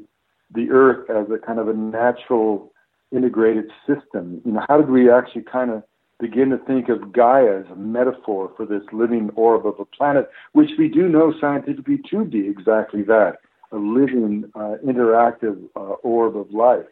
the 0.54 0.70
earth 0.70 1.10
as 1.10 1.30
a 1.32 1.40
kind 1.40 1.60
of 1.60 1.68
a 1.68 1.74
natural 1.74 2.72
integrated 3.12 3.72
system? 3.88 4.42
You 4.46 4.54
know, 4.54 4.66
how 4.70 4.78
did 4.78 4.90
we 4.90 5.12
actually 5.12 5.42
kind 5.42 5.72
of 5.72 5.84
begin 6.20 6.50
to 6.50 6.58
think 6.58 6.90
of 6.90 7.14
Gaia 7.14 7.60
as 7.60 7.66
a 7.72 7.76
metaphor 7.76 8.52
for 8.56 8.66
this 8.66 8.84
living 8.92 9.30
orb 9.36 9.66
of 9.66 9.80
a 9.80 9.86
planet, 9.86 10.30
which 10.52 10.72
we 10.78 10.90
do 10.90 11.08
know 11.08 11.34
scientifically 11.40 12.00
to 12.10 12.26
be 12.26 12.48
exactly 12.48 13.04
that, 13.04 13.38
a 13.72 13.78
living, 13.78 14.52
uh, 14.56 14.76
interactive 14.86 15.58
uh, 15.76 15.96
orb 16.04 16.36
of 16.36 16.52
life. 16.52 16.86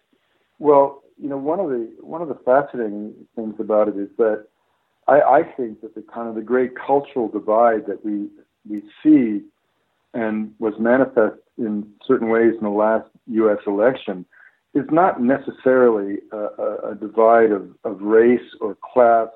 Well, 0.59 1.03
you 1.21 1.29
know, 1.29 1.37
one 1.37 1.59
of 1.59 1.69
the 1.69 1.91
one 1.99 2.21
of 2.21 2.27
the 2.29 2.37
fascinating 2.45 3.13
things 3.35 3.55
about 3.59 3.87
it 3.87 3.97
is 3.97 4.09
that 4.17 4.45
I, 5.07 5.21
I 5.21 5.43
think 5.43 5.81
that 5.81 5.95
the 5.95 6.03
kind 6.13 6.29
of 6.29 6.35
the 6.35 6.41
great 6.41 6.71
cultural 6.75 7.27
divide 7.27 7.85
that 7.87 8.05
we 8.05 8.27
we 8.69 8.81
see 9.03 9.41
and 10.13 10.53
was 10.59 10.73
manifest 10.79 11.37
in 11.57 11.87
certain 12.05 12.29
ways 12.29 12.53
in 12.57 12.63
the 12.63 12.69
last 12.69 13.09
U.S. 13.27 13.57
election 13.65 14.25
is 14.73 14.85
not 14.91 15.21
necessarily 15.21 16.19
a, 16.31 16.37
a, 16.37 16.91
a 16.91 16.95
divide 16.95 17.51
of, 17.51 17.69
of 17.83 18.01
race 18.01 18.55
or 18.61 18.77
class, 18.93 19.29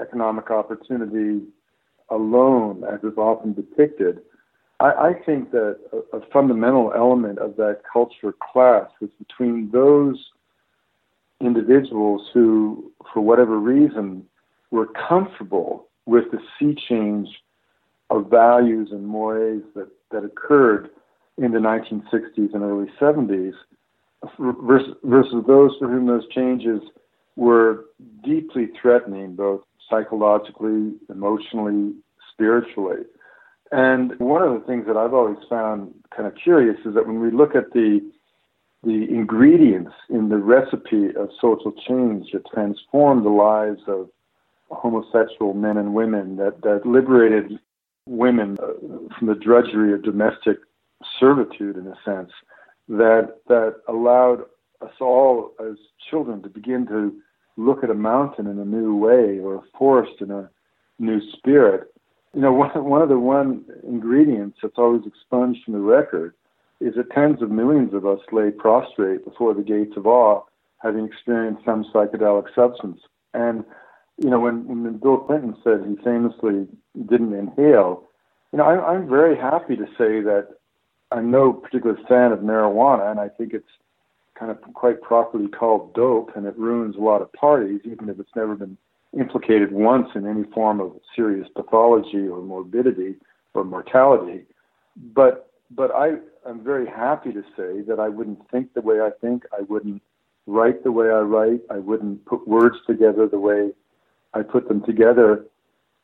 economic 0.00 0.50
opportunity 0.50 1.42
alone, 2.10 2.84
as 2.84 3.00
is 3.04 3.16
often 3.16 3.52
depicted. 3.52 4.20
I, 4.80 4.86
I 4.86 5.12
think 5.24 5.50
that 5.52 5.78
a, 5.92 6.16
a, 6.16 6.26
fundamental 6.32 6.92
element 6.94 7.38
of 7.38 7.56
that 7.56 7.80
culture 7.90 8.34
class 8.52 8.88
is 9.00 9.10
between 9.18 9.70
those 9.70 10.16
individuals 11.40 12.22
who, 12.32 12.92
for 13.12 13.20
whatever 13.20 13.58
reason, 13.58 14.24
were 14.70 14.88
comfortable 15.08 15.86
with 16.06 16.24
the 16.32 16.40
sea 16.58 16.76
change 16.88 17.28
of 18.10 18.30
values 18.30 18.88
and 18.90 19.06
mores 19.06 19.62
that, 19.74 19.88
that 20.10 20.24
occurred 20.24 20.90
in 21.38 21.52
the 21.52 21.58
1960s 21.58 22.54
and 22.54 22.62
early 22.62 22.90
70s 23.00 23.54
versus, 24.38 24.94
versus 25.04 25.44
those 25.46 25.72
for 25.78 25.88
whom 25.88 26.06
those 26.06 26.26
changes 26.28 26.80
were 27.36 27.86
deeply 28.24 28.68
threatening, 28.80 29.34
both 29.34 29.62
psychologically, 29.90 30.92
emotionally, 31.10 31.94
spiritually. 32.32 33.02
And 33.72 34.18
one 34.18 34.42
of 34.42 34.52
the 34.54 34.66
things 34.66 34.86
that 34.86 34.96
I've 34.96 35.14
always 35.14 35.38
found 35.48 35.94
kind 36.14 36.26
of 36.28 36.34
curious 36.36 36.76
is 36.84 36.94
that 36.94 37.06
when 37.06 37.20
we 37.20 37.30
look 37.30 37.54
at 37.54 37.72
the 37.72 38.00
the 38.84 39.08
ingredients 39.08 39.92
in 40.10 40.28
the 40.28 40.36
recipe 40.36 41.06
of 41.16 41.30
social 41.40 41.72
change 41.88 42.26
that 42.32 42.44
transformed 42.52 43.24
the 43.24 43.30
lives 43.30 43.80
of 43.86 44.10
homosexual 44.70 45.54
men 45.54 45.76
and 45.76 45.94
women, 45.94 46.36
that, 46.36 46.60
that 46.62 46.84
liberated 46.84 47.58
women 48.06 48.56
uh, 48.62 48.72
from 49.18 49.28
the 49.28 49.34
drudgery 49.34 49.94
of 49.94 50.02
domestic 50.02 50.58
servitude, 51.18 51.76
in 51.76 51.86
a 51.86 51.94
sense, 52.04 52.30
that 52.88 53.36
that 53.48 53.76
allowed 53.88 54.42
us 54.80 54.92
all 55.00 55.52
as 55.60 55.76
children 56.10 56.42
to 56.42 56.48
begin 56.48 56.86
to 56.86 57.14
look 57.56 57.84
at 57.84 57.90
a 57.90 57.94
mountain 57.94 58.46
in 58.46 58.58
a 58.58 58.64
new 58.64 58.96
way 58.96 59.38
or 59.38 59.56
a 59.56 59.78
forest 59.78 60.20
in 60.20 60.30
a 60.30 60.50
new 60.98 61.20
spirit. 61.32 61.92
You 62.34 62.40
know, 62.40 62.52
one, 62.64 62.84
one 62.84 63.02
of 63.02 63.08
the 63.08 63.18
one 63.18 63.64
ingredients 63.86 64.58
that's 64.62 64.78
always 64.78 65.06
expunged 65.06 65.64
from 65.64 65.74
the 65.74 65.80
record 65.80 66.34
is 66.80 66.94
that 66.96 67.10
tens 67.12 67.40
of 67.40 67.50
millions 67.50 67.94
of 67.94 68.04
us 68.06 68.20
lay 68.32 68.50
prostrate 68.50 69.24
before 69.24 69.54
the 69.54 69.62
gates 69.62 69.96
of 69.96 70.06
awe, 70.06 70.42
having 70.78 71.06
experienced 71.06 71.64
some 71.64 71.84
psychedelic 71.94 72.46
substance. 72.54 73.00
And, 73.32 73.64
you 74.18 74.28
know, 74.28 74.40
when, 74.40 74.66
when 74.66 74.98
Bill 74.98 75.18
Clinton 75.18 75.56
said 75.64 75.84
he 75.88 75.96
famously 76.04 76.66
didn't 77.06 77.32
inhale, 77.32 78.04
you 78.52 78.58
know, 78.58 78.64
I, 78.64 78.92
I'm 78.92 79.08
very 79.08 79.36
happy 79.36 79.76
to 79.76 79.86
say 79.96 80.20
that 80.20 80.48
I'm 81.14 81.30
no 81.30 81.52
particular 81.52 81.96
fan 82.08 82.32
of 82.32 82.40
marijuana, 82.40 83.08
and 83.08 83.20
I 83.20 83.28
think 83.28 83.54
it's 83.54 83.64
kind 84.34 84.50
of 84.50 84.60
quite 84.74 85.00
properly 85.00 85.46
called 85.46 85.94
dope, 85.94 86.32
and 86.34 86.44
it 86.44 86.58
ruins 86.58 86.96
a 86.96 87.00
lot 87.00 87.22
of 87.22 87.32
parties, 87.32 87.80
even 87.84 88.08
if 88.08 88.18
it's 88.18 88.34
never 88.34 88.56
been 88.56 88.76
implicated 89.16 89.70
once 89.70 90.08
in 90.16 90.26
any 90.26 90.42
form 90.52 90.80
of 90.80 90.92
serious 91.14 91.46
pathology 91.54 92.26
or 92.26 92.42
morbidity 92.42 93.14
or 93.54 93.62
mortality. 93.62 94.44
But 95.14 95.50
but 95.70 95.94
I 95.94 96.14
am 96.48 96.64
very 96.64 96.86
happy 96.86 97.32
to 97.32 97.42
say 97.56 97.82
that 97.82 98.00
I 98.00 98.08
wouldn't 98.08 98.50
think 98.50 98.74
the 98.74 98.80
way 98.80 99.00
I 99.00 99.10
think, 99.20 99.44
I 99.56 99.62
wouldn't 99.62 100.02
write 100.46 100.82
the 100.82 100.92
way 100.92 101.06
I 101.06 101.20
write, 101.20 101.60
I 101.70 101.78
wouldn't 101.78 102.24
put 102.26 102.46
words 102.46 102.76
together 102.88 103.28
the 103.28 103.38
way 103.38 103.70
I 104.34 104.42
put 104.42 104.66
them 104.66 104.82
together. 104.84 105.46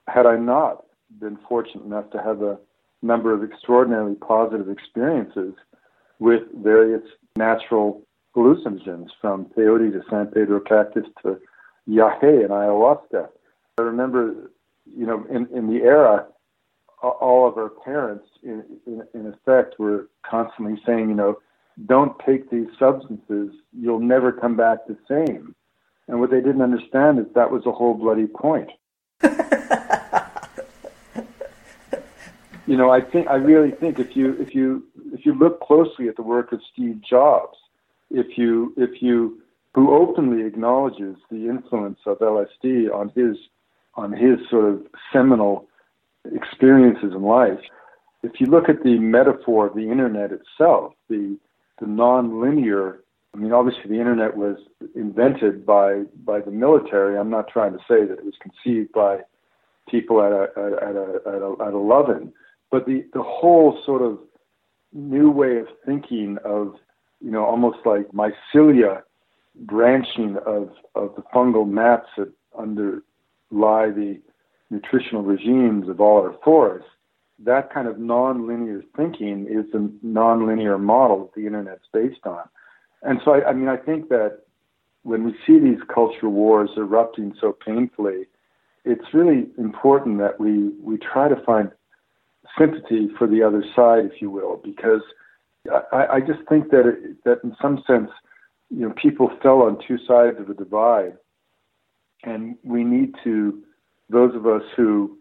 Had 0.06 0.26
I 0.26 0.36
not 0.36 0.84
been 1.20 1.36
fortunate 1.48 1.84
enough 1.84 2.10
to 2.10 2.22
have 2.22 2.42
a 2.42 2.58
number 3.02 3.32
of 3.32 3.42
extraordinarily 3.42 4.14
positive 4.14 4.68
experiences 4.68 5.54
with 6.18 6.42
various 6.54 7.02
natural 7.36 8.02
hallucinogens, 8.36 9.08
from 9.20 9.46
peyote 9.46 9.92
to 9.92 10.02
San 10.08 10.26
Pedro 10.26 10.60
cactus 10.60 11.06
to 11.22 11.38
yahe 11.88 12.22
and 12.22 12.50
ayahuasca. 12.50 13.28
I 13.78 13.82
remember, 13.82 14.50
you 14.84 15.06
know, 15.06 15.24
in, 15.30 15.48
in 15.54 15.66
the 15.66 15.82
era, 15.82 16.26
all 17.02 17.48
of 17.48 17.56
our 17.56 17.70
parents, 17.70 18.26
in, 18.42 18.62
in, 18.86 19.02
in 19.14 19.26
effect, 19.26 19.78
were 19.78 20.08
constantly 20.22 20.80
saying, 20.84 21.08
you 21.08 21.14
know, 21.14 21.38
don't 21.86 22.18
take 22.26 22.50
these 22.50 22.68
substances, 22.78 23.54
you'll 23.72 24.00
never 24.00 24.32
come 24.32 24.56
back 24.56 24.86
the 24.86 24.96
same. 25.08 25.54
And 26.08 26.20
what 26.20 26.30
they 26.30 26.40
didn't 26.40 26.62
understand 26.62 27.18
is 27.18 27.26
that 27.34 27.50
was 27.50 27.64
the 27.64 27.72
whole 27.72 27.94
bloody 27.94 28.26
point. 28.26 28.70
you 32.70 32.76
know, 32.76 32.88
I 32.88 33.00
think 33.00 33.26
I 33.26 33.34
really 33.34 33.72
think 33.72 33.98
if 33.98 34.14
you 34.14 34.36
if 34.38 34.54
you 34.54 34.84
if 35.12 35.26
you 35.26 35.34
look 35.34 35.60
closely 35.60 36.08
at 36.08 36.14
the 36.14 36.22
work 36.22 36.52
of 36.52 36.60
Steve 36.72 37.00
Jobs, 37.02 37.58
if 38.12 38.38
you 38.38 38.72
if 38.76 39.02
you 39.02 39.42
who 39.74 39.92
openly 39.92 40.46
acknowledges 40.46 41.16
the 41.32 41.48
influence 41.48 41.98
of 42.06 42.20
LSD 42.20 42.94
on 42.94 43.10
his 43.16 43.36
on 43.96 44.12
his 44.12 44.38
sort 44.48 44.66
of 44.66 44.86
seminal 45.12 45.66
experiences 46.32 47.12
in 47.12 47.22
life, 47.22 47.58
if 48.22 48.40
you 48.40 48.46
look 48.46 48.68
at 48.68 48.84
the 48.84 49.00
metaphor 49.00 49.66
of 49.66 49.74
the 49.74 49.90
internet 49.90 50.30
itself, 50.30 50.92
the 51.08 51.36
the 51.80 51.86
nonlinear 51.86 52.98
I 53.34 53.38
mean, 53.38 53.52
obviously, 53.52 53.88
the 53.88 53.98
internet 53.98 54.36
was 54.36 54.58
invented 54.94 55.66
by 55.66 56.02
by 56.24 56.38
the 56.38 56.52
military. 56.52 57.18
I'm 57.18 57.30
not 57.30 57.48
trying 57.48 57.72
to 57.72 57.80
say 57.88 58.04
that 58.06 58.18
it 58.18 58.24
was 58.24 58.34
conceived 58.40 58.92
by 58.92 59.22
people 59.88 60.22
at 60.22 60.30
a 60.30 60.42
at 60.56 60.72
a 60.72 61.20
at 61.26 61.42
a, 61.42 61.56
at 61.66 61.74
a 61.74 61.78
love-in, 61.78 62.32
but 62.70 62.86
the 62.86 63.04
the 63.12 63.22
whole 63.22 63.80
sort 63.84 64.02
of 64.02 64.18
new 64.92 65.30
way 65.30 65.58
of 65.58 65.66
thinking 65.86 66.38
of 66.44 66.74
you 67.20 67.30
know 67.30 67.44
almost 67.44 67.78
like 67.84 68.06
mycelia 68.12 69.02
branching 69.54 70.36
of 70.46 70.70
of 70.94 71.14
the 71.16 71.22
fungal 71.34 71.68
mats 71.68 72.06
that 72.16 72.32
underlie 72.58 73.90
the 73.90 74.20
nutritional 74.70 75.22
regimes 75.22 75.88
of 75.88 76.00
all 76.00 76.22
our 76.22 76.34
forests 76.44 76.88
that 77.44 77.72
kind 77.72 77.88
of 77.88 77.96
nonlinear 77.96 78.82
thinking 78.96 79.46
is 79.48 79.70
the 79.72 79.90
nonlinear 80.04 80.78
model 80.78 81.24
that 81.24 81.34
the 81.34 81.46
internet's 81.46 81.86
based 81.92 82.26
on. 82.26 82.42
And 83.02 83.20
so 83.24 83.32
I, 83.32 83.50
I 83.50 83.52
mean 83.52 83.68
i 83.68 83.76
think 83.76 84.08
that 84.08 84.40
when 85.02 85.24
we 85.24 85.34
see 85.46 85.58
these 85.58 85.80
culture 85.92 86.28
wars 86.28 86.70
erupting 86.76 87.34
so 87.40 87.52
painfully 87.52 88.26
it's 88.84 89.14
really 89.14 89.46
important 89.58 90.18
that 90.18 90.38
we 90.38 90.70
we 90.82 90.98
try 90.98 91.28
to 91.28 91.42
find 91.44 91.70
sympathy 92.58 93.08
for 93.18 93.26
the 93.26 93.42
other 93.42 93.64
side, 93.74 94.04
if 94.04 94.20
you 94.20 94.30
will, 94.30 94.60
because 94.62 95.02
I, 95.92 96.06
I 96.14 96.20
just 96.20 96.40
think 96.48 96.70
that 96.70 96.86
it, 96.86 97.24
that 97.24 97.40
in 97.44 97.54
some 97.60 97.82
sense, 97.86 98.10
you 98.70 98.88
know, 98.88 98.94
people 99.00 99.30
fell 99.42 99.62
on 99.62 99.78
two 99.86 99.98
sides 100.06 100.38
of 100.38 100.46
the 100.46 100.54
divide, 100.54 101.16
and 102.22 102.56
we 102.62 102.84
need 102.84 103.14
to, 103.24 103.62
those 104.08 104.34
of 104.34 104.46
us 104.46 104.62
who, 104.76 105.18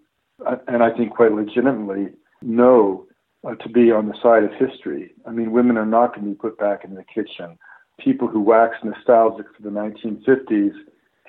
and 0.68 0.84
I 0.84 0.96
think 0.96 1.16
quite 1.16 1.32
legitimately, 1.32 2.14
know 2.42 3.06
uh, 3.48 3.56
to 3.56 3.70
be 3.70 3.92
on 3.92 4.08
the 4.08 4.16
side 4.22 4.44
of 4.44 4.52
history. 4.54 5.14
I 5.26 5.32
mean, 5.32 5.52
women 5.52 5.78
are 5.78 5.86
not 5.86 6.16
going 6.16 6.26
to 6.26 6.32
be 6.32 6.36
put 6.36 6.58
back 6.58 6.84
in 6.84 6.96
the 6.96 7.04
kitchen. 7.04 7.58
People 8.00 8.28
who 8.28 8.42
wax 8.42 8.78
nostalgic 8.84 9.48
for 9.56 9.62
the 9.62 9.70
1950s 9.70 10.74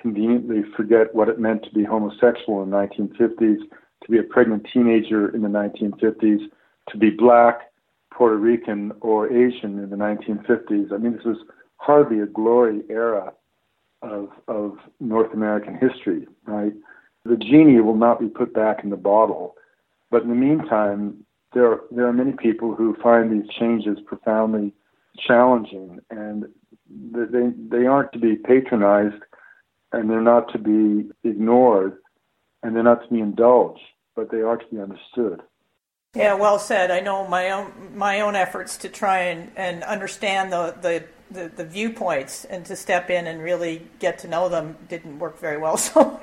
conveniently 0.01 0.63
forget 0.75 1.13
what 1.13 1.29
it 1.29 1.39
meant 1.39 1.63
to 1.63 1.71
be 1.71 1.83
homosexual 1.83 2.63
in 2.63 2.69
the 2.69 2.77
1950s 2.77 3.59
to 4.03 4.11
be 4.11 4.17
a 4.17 4.23
pregnant 4.23 4.67
teenager 4.71 5.33
in 5.33 5.41
the 5.41 5.47
1950s, 5.47 6.49
to 6.89 6.97
be 6.97 7.09
black, 7.09 7.71
Puerto 8.11 8.37
Rican, 8.37 8.91
or 9.01 9.27
Asian 9.27 9.79
in 9.79 9.89
the 9.89 9.95
1950s. 9.95 10.91
I 10.91 10.97
mean, 10.97 11.13
this 11.13 11.25
was 11.25 11.37
hardly 11.77 12.19
a 12.19 12.25
glory 12.25 12.81
era 12.89 13.33
of, 14.01 14.29
of 14.47 14.77
North 14.99 15.33
American 15.33 15.75
history, 15.75 16.27
right? 16.45 16.73
The 17.25 17.37
genie 17.37 17.79
will 17.81 17.95
not 17.95 18.19
be 18.19 18.27
put 18.27 18.53
back 18.53 18.83
in 18.83 18.89
the 18.89 18.97
bottle. 18.97 19.55
But 20.09 20.23
in 20.23 20.29
the 20.29 20.35
meantime, 20.35 21.25
there, 21.53 21.81
there 21.91 22.07
are 22.07 22.13
many 22.13 22.33
people 22.33 22.75
who 22.75 22.95
find 23.01 23.31
these 23.31 23.49
changes 23.59 23.97
profoundly 24.05 24.73
challenging, 25.17 25.99
and 26.09 26.45
they, 26.89 27.51
they 27.69 27.85
aren't 27.85 28.11
to 28.13 28.19
be 28.19 28.35
patronized 28.35 29.23
and 29.93 30.09
they're 30.09 30.21
not 30.21 30.51
to 30.51 30.57
be 30.57 31.09
ignored 31.27 31.97
and 32.63 32.75
they're 32.75 32.83
not 32.83 33.03
to 33.03 33.09
be 33.09 33.19
indulged, 33.19 33.81
but 34.15 34.31
they 34.31 34.41
are 34.41 34.57
to 34.57 34.65
be 34.67 34.79
understood. 34.79 35.41
Yeah, 36.15 36.33
well 36.33 36.59
said. 36.59 36.91
I 36.91 36.99
know 36.99 37.25
my 37.27 37.51
own 37.51 37.95
my 37.95 38.19
own 38.19 38.35
efforts 38.35 38.77
to 38.77 38.89
try 38.89 39.19
and, 39.19 39.51
and 39.55 39.83
understand 39.83 40.51
the, 40.51 40.75
the, 40.81 41.05
the, 41.31 41.47
the 41.47 41.65
viewpoints 41.65 42.43
and 42.43 42.65
to 42.65 42.75
step 42.75 43.09
in 43.09 43.27
and 43.27 43.41
really 43.41 43.87
get 43.99 44.19
to 44.19 44.27
know 44.27 44.49
them 44.49 44.77
didn't 44.89 45.19
work 45.19 45.39
very 45.39 45.57
well. 45.57 45.77
So 45.93 46.19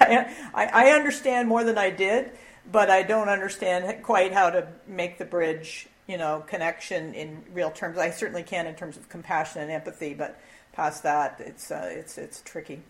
I, 0.00 0.28
I 0.54 0.90
understand 0.90 1.48
more 1.48 1.64
than 1.64 1.78
I 1.78 1.90
did, 1.90 2.30
but 2.70 2.90
I 2.90 3.02
don't 3.02 3.28
understand 3.28 4.04
quite 4.04 4.32
how 4.32 4.50
to 4.50 4.68
make 4.86 5.18
the 5.18 5.24
bridge, 5.24 5.88
you 6.06 6.16
know, 6.16 6.44
connection 6.46 7.12
in 7.14 7.42
real 7.52 7.72
terms. 7.72 7.98
I 7.98 8.10
certainly 8.10 8.44
can 8.44 8.68
in 8.68 8.76
terms 8.76 8.96
of 8.96 9.08
compassion 9.08 9.62
and 9.62 9.72
empathy, 9.72 10.14
but 10.14 10.40
past 10.72 11.02
that, 11.02 11.40
it's 11.40 11.70
uh, 11.70 11.88
it's 11.90 12.18
it's 12.18 12.40
tricky. 12.42 12.82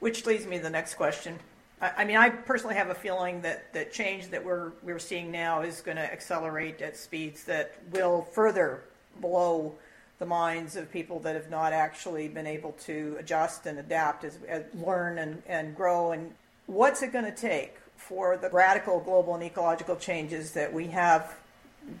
Which 0.00 0.26
leads 0.26 0.46
me 0.46 0.56
to 0.58 0.62
the 0.64 0.70
next 0.70 0.94
question. 0.94 1.38
I 1.80 2.06
mean, 2.06 2.16
I 2.16 2.30
personally 2.30 2.74
have 2.76 2.88
a 2.88 2.94
feeling 2.94 3.42
that 3.42 3.74
the 3.74 3.84
change 3.84 4.28
that 4.30 4.42
we're 4.42 4.72
we're 4.82 4.98
seeing 4.98 5.30
now 5.30 5.60
is 5.60 5.82
going 5.82 5.98
to 5.98 6.12
accelerate 6.12 6.80
at 6.80 6.96
speeds 6.96 7.44
that 7.44 7.74
will 7.92 8.22
further 8.32 8.84
blow 9.20 9.74
the 10.18 10.26
minds 10.26 10.76
of 10.76 10.90
people 10.90 11.20
that 11.20 11.34
have 11.34 11.50
not 11.50 11.74
actually 11.74 12.28
been 12.28 12.46
able 12.46 12.72
to 12.72 13.16
adjust 13.18 13.66
and 13.66 13.78
adapt, 13.78 14.24
as, 14.24 14.38
as 14.48 14.62
learn 14.74 15.18
and, 15.18 15.42
and 15.46 15.76
grow. 15.76 16.12
And 16.12 16.32
what's 16.64 17.02
it 17.02 17.12
going 17.12 17.26
to 17.26 17.34
take 17.34 17.76
for 17.96 18.38
the 18.38 18.48
radical 18.48 19.00
global 19.00 19.34
and 19.34 19.42
ecological 19.42 19.96
changes 19.96 20.52
that 20.52 20.72
we 20.72 20.86
have 20.88 21.36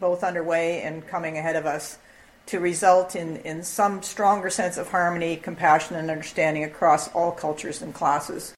both 0.00 0.24
underway 0.24 0.80
and 0.82 1.06
coming 1.06 1.36
ahead 1.36 1.56
of 1.56 1.66
us 1.66 1.98
to 2.46 2.60
result 2.60 3.14
in, 3.14 3.36
in 3.38 3.62
some 3.62 4.02
stronger 4.02 4.48
sense 4.48 4.78
of 4.78 4.88
harmony, 4.88 5.36
compassion, 5.36 5.96
and 5.96 6.10
understanding 6.10 6.64
across 6.64 7.08
all 7.08 7.32
cultures 7.32 7.82
and 7.82 7.92
classes? 7.92 8.54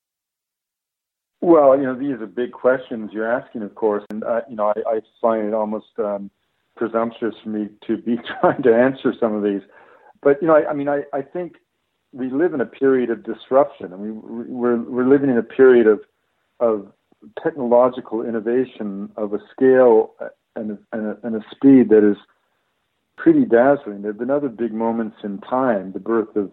Well, 1.40 1.76
you 1.76 1.84
know, 1.84 1.94
these 1.96 2.20
are 2.20 2.26
big 2.26 2.52
questions 2.52 3.10
you're 3.12 3.30
asking, 3.30 3.62
of 3.62 3.74
course, 3.74 4.04
and 4.10 4.24
uh, 4.24 4.40
you 4.48 4.56
know, 4.56 4.72
I, 4.74 4.96
I 4.96 5.00
find 5.20 5.46
it 5.46 5.54
almost 5.54 5.86
um, 5.98 6.30
presumptuous 6.76 7.34
for 7.42 7.50
me 7.50 7.68
to 7.86 7.96
be 7.96 8.16
trying 8.40 8.62
to 8.62 8.74
answer 8.74 9.14
some 9.18 9.34
of 9.34 9.42
these. 9.42 9.62
But 10.22 10.40
you 10.42 10.48
know, 10.48 10.56
I, 10.56 10.70
I 10.70 10.74
mean, 10.74 10.88
I, 10.88 11.02
I 11.12 11.22
think 11.22 11.56
we 12.12 12.30
live 12.30 12.54
in 12.54 12.60
a 12.60 12.66
period 12.66 13.10
of 13.10 13.22
disruption. 13.22 13.92
I 13.92 13.96
mean, 13.96 14.20
we're 14.22 14.78
we're 14.78 15.08
living 15.08 15.30
in 15.30 15.38
a 15.38 15.42
period 15.42 15.86
of 15.86 16.00
of 16.60 16.92
technological 17.42 18.22
innovation 18.22 19.10
of 19.16 19.32
a 19.32 19.38
scale 19.50 20.14
and 20.56 20.72
a, 20.72 20.78
and 20.92 21.06
a, 21.06 21.18
and 21.22 21.36
a 21.36 21.44
speed 21.50 21.88
that 21.90 22.08
is 22.08 22.16
pretty 23.16 23.44
dazzling. 23.44 24.02
There 24.02 24.12
have 24.12 24.18
been 24.18 24.30
other 24.30 24.48
big 24.48 24.72
moments 24.72 25.18
in 25.22 25.38
time: 25.38 25.92
the 25.92 26.00
birth 26.00 26.34
of 26.34 26.50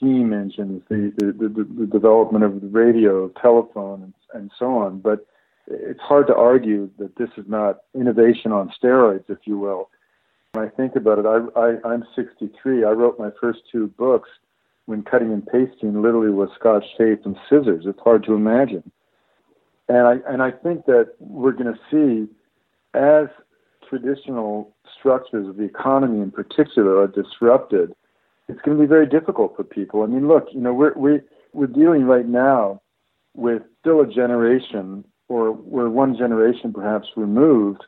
steam 0.00 0.32
engines, 0.32 0.82
the, 0.88 1.12
the, 1.18 1.48
the, 1.48 1.66
the 1.80 1.86
development 1.86 2.44
of 2.44 2.60
the 2.60 2.68
radio, 2.68 3.28
telephone, 3.40 4.02
and, 4.02 4.14
and 4.32 4.50
so 4.58 4.78
on. 4.78 4.98
But 5.00 5.26
it's 5.66 6.00
hard 6.00 6.26
to 6.28 6.34
argue 6.34 6.90
that 6.98 7.16
this 7.16 7.28
is 7.36 7.44
not 7.46 7.80
innovation 7.94 8.50
on 8.50 8.72
steroids, 8.82 9.28
if 9.28 9.38
you 9.44 9.58
will. 9.58 9.90
When 10.52 10.64
I 10.64 10.68
think 10.68 10.96
about 10.96 11.18
it, 11.18 11.26
I, 11.26 11.60
I, 11.60 11.92
I'm 11.92 12.04
63. 12.16 12.84
I 12.84 12.90
wrote 12.90 13.18
my 13.18 13.30
first 13.40 13.60
two 13.70 13.88
books 13.98 14.28
when 14.86 15.02
cutting 15.02 15.32
and 15.32 15.46
pasting 15.46 16.02
literally 16.02 16.32
was 16.32 16.48
scotch 16.58 16.84
tape 16.98 17.24
and 17.24 17.36
scissors. 17.48 17.84
It's 17.86 18.00
hard 18.00 18.24
to 18.24 18.34
imagine. 18.34 18.90
And 19.88 20.06
I, 20.06 20.14
and 20.26 20.42
I 20.42 20.50
think 20.50 20.86
that 20.86 21.14
we're 21.20 21.52
going 21.52 21.72
to 21.72 21.80
see 21.90 22.32
as 22.94 23.28
traditional 23.88 24.74
structures 24.98 25.48
of 25.48 25.56
the 25.56 25.64
economy 25.64 26.20
in 26.20 26.30
particular 26.30 27.00
are 27.00 27.06
disrupted, 27.06 27.94
it's 28.50 28.60
going 28.62 28.76
to 28.76 28.82
be 28.82 28.88
very 28.88 29.06
difficult 29.06 29.56
for 29.56 29.64
people. 29.64 30.02
I 30.02 30.06
mean, 30.06 30.28
look, 30.28 30.48
you 30.52 30.60
know, 30.60 30.74
we're 30.74 30.94
we 30.94 31.20
we're 31.52 31.66
dealing 31.66 32.04
right 32.04 32.26
now 32.26 32.80
with 33.34 33.62
still 33.80 34.00
a 34.00 34.06
generation, 34.06 35.04
or 35.28 35.52
we're 35.52 35.88
one 35.88 36.16
generation 36.16 36.72
perhaps 36.72 37.08
removed 37.16 37.84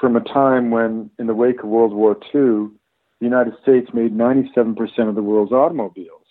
from 0.00 0.16
a 0.16 0.20
time 0.20 0.70
when, 0.70 1.10
in 1.18 1.26
the 1.26 1.34
wake 1.34 1.60
of 1.60 1.68
World 1.68 1.92
War 1.92 2.16
II, 2.34 2.70
the 3.18 3.26
United 3.26 3.54
States 3.62 3.90
made 3.92 4.16
97% 4.16 4.76
of 5.08 5.14
the 5.14 5.22
world's 5.22 5.52
automobiles, 5.52 6.26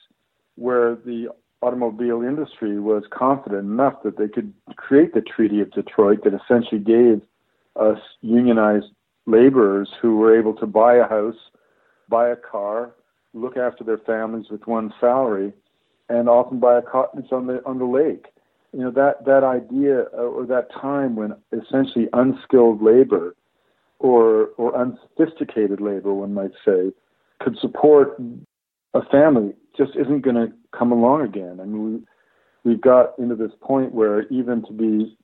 where 0.55 0.95
the 0.95 1.29
automobile 1.61 2.21
industry 2.23 2.79
was 2.79 3.03
confident 3.11 3.65
enough 3.65 4.01
that 4.03 4.17
they 4.17 4.27
could 4.27 4.53
create 4.75 5.13
the 5.13 5.21
Treaty 5.21 5.61
of 5.61 5.71
Detroit 5.71 6.23
that 6.23 6.33
essentially 6.33 6.79
gave 6.79 7.21
us 7.75 7.99
unionized 8.21 8.87
laborers 9.27 9.89
who 10.01 10.17
were 10.17 10.37
able 10.37 10.55
to 10.55 10.65
buy 10.65 10.95
a 10.95 11.07
house, 11.07 11.35
buy 12.07 12.29
a 12.29 12.35
car, 12.35 12.93
look 13.33 13.57
after 13.57 13.83
their 13.83 13.97
families 13.99 14.47
with 14.49 14.65
one 14.67 14.93
salary, 14.99 15.53
and 16.09 16.27
often 16.27 16.59
buy 16.59 16.77
a 16.77 16.81
cottage 16.81 17.31
on 17.31 17.47
the 17.47 17.63
on 17.65 17.79
the 17.79 17.85
lake. 17.85 18.25
You 18.73 18.81
know 18.81 18.91
that 18.91 19.25
that 19.25 19.43
idea 19.43 20.03
uh, 20.13 20.21
or 20.21 20.45
that 20.45 20.71
time 20.71 21.15
when 21.15 21.35
essentially 21.51 22.07
unskilled 22.13 22.81
labor 22.81 23.35
or 23.99 24.49
or 24.57 24.75
unsophisticated 24.75 25.81
labor, 25.81 26.13
one 26.13 26.33
might 26.33 26.51
say, 26.65 26.91
could 27.39 27.57
support 27.59 28.19
a 28.93 29.01
family 29.11 29.53
just 29.77 29.91
isn't 29.95 30.21
going 30.21 30.35
to 30.35 30.51
come 30.77 30.91
along 30.91 31.21
again. 31.21 31.59
I 31.61 31.65
mean, 31.65 32.03
we, 32.63 32.71
we've 32.71 32.81
got 32.81 33.17
into 33.17 33.35
this 33.35 33.51
point 33.61 33.93
where 33.93 34.27
even 34.27 34.63
to 34.65 34.73
be 34.73 35.17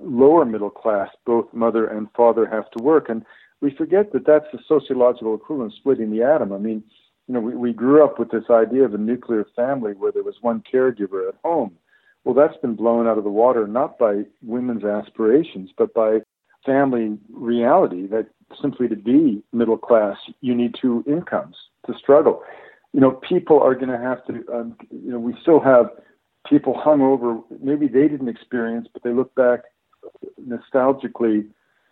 lower 0.00 0.44
middle 0.44 0.70
class, 0.70 1.08
both 1.24 1.52
mother 1.52 1.86
and 1.86 2.08
father 2.16 2.46
have 2.46 2.70
to 2.72 2.82
work, 2.82 3.08
and 3.08 3.24
we 3.60 3.74
forget 3.74 4.12
that 4.12 4.26
that's 4.26 4.46
the 4.52 4.58
sociological 4.68 5.34
equivalent 5.34 5.72
of 5.72 5.78
splitting 5.78 6.10
the 6.10 6.22
atom. 6.22 6.52
I 6.52 6.58
mean, 6.58 6.84
you 7.26 7.34
know, 7.34 7.40
we, 7.40 7.54
we 7.54 7.72
grew 7.72 8.04
up 8.04 8.18
with 8.18 8.30
this 8.30 8.44
idea 8.50 8.84
of 8.84 8.94
a 8.94 8.98
nuclear 8.98 9.46
family 9.56 9.92
where 9.92 10.12
there 10.12 10.22
was 10.22 10.36
one 10.40 10.62
caregiver 10.72 11.28
at 11.28 11.34
home. 11.44 11.76
Well, 12.24 12.34
that's 12.34 12.56
been 12.60 12.74
blown 12.74 13.06
out 13.06 13.18
of 13.18 13.24
the 13.24 13.30
water 13.30 13.66
not 13.66 13.98
by 13.98 14.22
women's 14.42 14.84
aspirations, 14.84 15.70
but 15.76 15.94
by 15.94 16.20
family 16.64 17.18
reality 17.32 18.06
that 18.08 18.26
simply 18.60 18.88
to 18.88 18.96
be 18.96 19.42
middle 19.52 19.78
class, 19.78 20.16
you 20.40 20.54
need 20.54 20.74
two 20.80 21.04
incomes 21.06 21.56
to 21.86 21.94
struggle. 21.98 22.42
You 22.92 23.00
know, 23.00 23.12
people 23.12 23.60
are 23.60 23.74
going 23.74 23.88
to 23.88 23.98
have 23.98 24.24
to, 24.26 24.44
um, 24.52 24.76
you 24.90 25.12
know, 25.12 25.18
we 25.18 25.34
still 25.42 25.60
have 25.60 25.90
people 26.48 26.78
hung 26.78 27.02
over, 27.02 27.38
maybe 27.60 27.88
they 27.88 28.08
didn't 28.08 28.28
experience, 28.28 28.88
but 28.92 29.02
they 29.02 29.10
look 29.12 29.34
back 29.34 29.60
nostalgically 30.40 31.46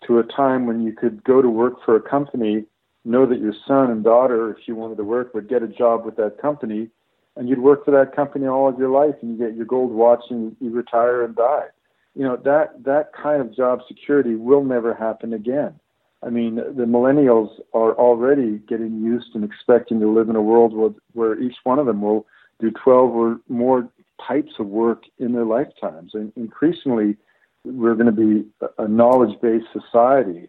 to 0.07 0.19
a 0.19 0.23
time 0.25 0.67
when 0.67 0.83
you 0.83 0.93
could 0.93 1.23
go 1.25 1.43
to 1.43 1.49
work 1.49 1.75
for 1.85 1.97
a 1.97 2.01
company 2.01 2.65
know 3.05 3.27
that 3.27 3.41
your 3.41 3.55
son 3.67 3.91
and 3.91 4.03
daughter, 4.03 4.51
if 4.51 4.67
you 4.67 4.75
wanted 4.75 4.97
to 4.97 5.05
work, 5.05 5.35
would 5.35 5.49
get 5.49 5.63
a 5.63 5.69
job 5.69 6.05
with 6.05 6.17
that 6.17 6.39
company, 6.41 6.89
and 7.37 7.49
you'd 7.49 7.59
work 7.59 7.85
for 7.85 7.91
that 7.91 8.15
company 8.15 8.47
all 8.47 8.69
of 8.69 8.79
your 8.79 8.91
life, 8.91 9.15
and 9.21 9.33
you 9.33 9.47
get 9.47 9.57
your 9.57 9.67
gold 9.67 9.93
watch, 9.93 10.25
and 10.31 10.57
you 10.61 10.71
retire 10.71 11.23
and 11.25 11.35
die. 11.37 11.67
You 12.15 12.23
know 12.23 12.37
that 12.45 12.85
that 12.85 13.13
kind 13.13 13.41
of 13.41 13.55
job 13.55 13.81
security 13.89 14.37
will 14.37 14.65
never 14.65 14.95
happen 14.95 15.33
again. 15.33 15.75
I 16.23 16.31
mean, 16.31 16.55
the 16.55 16.87
millennials 16.87 17.51
are 17.75 17.93
already 17.95 18.59
getting 18.67 19.03
used 19.03 19.35
and 19.35 19.45
expecting 19.45 20.01
to 20.01 20.11
live 20.11 20.31
in 20.31 20.37
a 20.37 20.43
world 20.43 20.75
where, 20.75 20.91
where 21.13 21.39
each 21.39 21.57
one 21.65 21.79
of 21.79 21.85
them 21.85 22.01
will 22.01 22.27
do 22.61 22.71
12 22.71 23.11
or 23.11 23.41
more 23.49 23.87
types 24.27 24.53
of 24.59 24.67
work 24.67 25.03
in 25.19 25.33
their 25.33 25.45
lifetimes. 25.45 26.13
And 26.15 26.33
increasingly, 26.35 27.17
we're 27.65 27.95
going 27.95 28.07
to 28.07 28.13
be 28.13 28.47
a 28.79 28.89
knowledge-based 28.89 29.67
society 29.73 30.49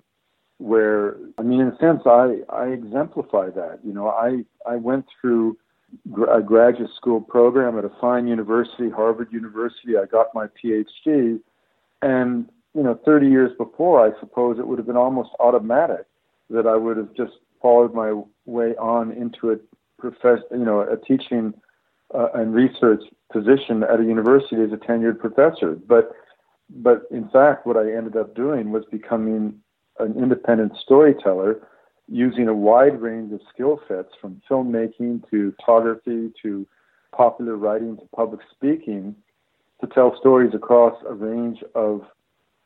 where 0.58 1.18
I 1.38 1.42
mean, 1.42 1.62
in 1.62 1.68
a 1.68 1.78
sense, 1.78 2.02
I 2.06 2.40
I 2.50 2.68
exemplify 2.68 3.50
that. 3.52 3.80
You 3.84 3.94
know, 3.94 4.10
I 4.10 4.44
I 4.66 4.76
went 4.76 5.06
through 5.20 5.58
a 6.30 6.42
graduate 6.42 6.90
school 6.96 7.22
program 7.22 7.78
at 7.78 7.86
a 7.86 7.92
fine 8.02 8.28
university, 8.28 8.90
Harvard 8.90 9.32
University. 9.32 9.98
I 9.98 10.06
got 10.06 10.28
my 10.34 10.48
PhD, 10.48 11.40
and 12.02 12.50
you 12.76 12.84
know, 12.84 13.00
30 13.06 13.28
years 13.28 13.52
before, 13.58 14.06
I 14.06 14.20
suppose 14.20 14.60
it 14.60 14.68
would 14.68 14.78
have 14.78 14.86
been 14.86 14.98
almost 14.98 15.30
automatic 15.40 16.06
that 16.50 16.68
I 16.68 16.76
would 16.76 16.98
have 16.98 17.14
just 17.14 17.34
followed 17.62 17.94
my 17.94 18.22
way 18.46 18.76
on 18.76 19.12
into 19.14 19.52
a 19.52 19.58
profess, 19.98 20.40
you 20.52 20.66
know, 20.66 20.82
a 20.82 20.98
teaching 20.98 21.54
uh, 22.14 22.28
and 22.34 22.54
research 22.54 23.02
position 23.32 23.84
at 23.84 24.00
a 24.00 24.04
university 24.04 24.62
as 24.62 24.72
a 24.74 24.78
tenured 24.78 25.20
professor. 25.20 25.72
But 25.88 26.12
but 26.70 27.04
in 27.12 27.30
fact, 27.30 27.66
what 27.66 27.78
I 27.78 27.94
ended 27.94 28.18
up 28.18 28.36
doing 28.36 28.72
was 28.72 28.84
becoming 28.92 29.62
an 30.00 30.16
independent 30.18 30.74
storyteller 30.82 31.68
using 32.08 32.48
a 32.48 32.54
wide 32.54 33.02
range 33.02 33.34
of 33.34 33.42
skill 33.54 33.80
sets 33.88 34.10
from 34.22 34.42
filmmaking 34.50 35.28
to 35.30 35.54
photography 35.60 36.32
to 36.42 36.68
popular 37.16 37.56
writing 37.56 37.98
to 37.98 38.04
public 38.16 38.42
speaking 38.52 39.16
to 39.82 39.88
tell 39.88 40.16
stories 40.20 40.54
across 40.54 40.96
a 41.08 41.14
range 41.14 41.60
of 41.74 42.02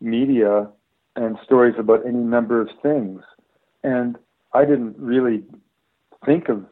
media 0.01 0.67
and 1.15 1.37
stories 1.43 1.75
about 1.77 2.05
any 2.05 2.19
number 2.19 2.61
of 2.61 2.69
things. 2.81 3.21
And 3.83 4.17
I 4.53 4.65
didn't 4.65 4.95
really 4.97 5.43
think 6.25 6.49
of 6.49 6.65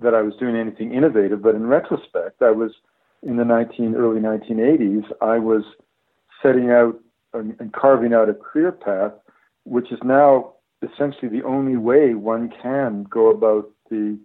that 0.00 0.14
I 0.14 0.22
was 0.22 0.34
doing 0.38 0.56
anything 0.56 0.94
innovative, 0.94 1.42
but 1.42 1.54
in 1.54 1.66
retrospect, 1.66 2.42
I 2.42 2.50
was 2.50 2.72
in 3.22 3.36
the 3.36 3.44
19 3.44 3.94
early 3.96 4.20
1980s. 4.20 5.04
I 5.20 5.38
was 5.38 5.64
setting 6.42 6.70
out 6.70 6.98
and 7.34 7.72
carving 7.72 8.14
out 8.14 8.28
a 8.28 8.34
career 8.34 8.72
path 8.72 9.12
which 9.68 9.92
is 9.92 9.98
now 10.02 10.54
essentially 10.82 11.28
the 11.28 11.44
only 11.44 11.76
way 11.76 12.14
one 12.14 12.50
can 12.62 13.04
go 13.04 13.30
about 13.30 13.70
the 13.90 14.18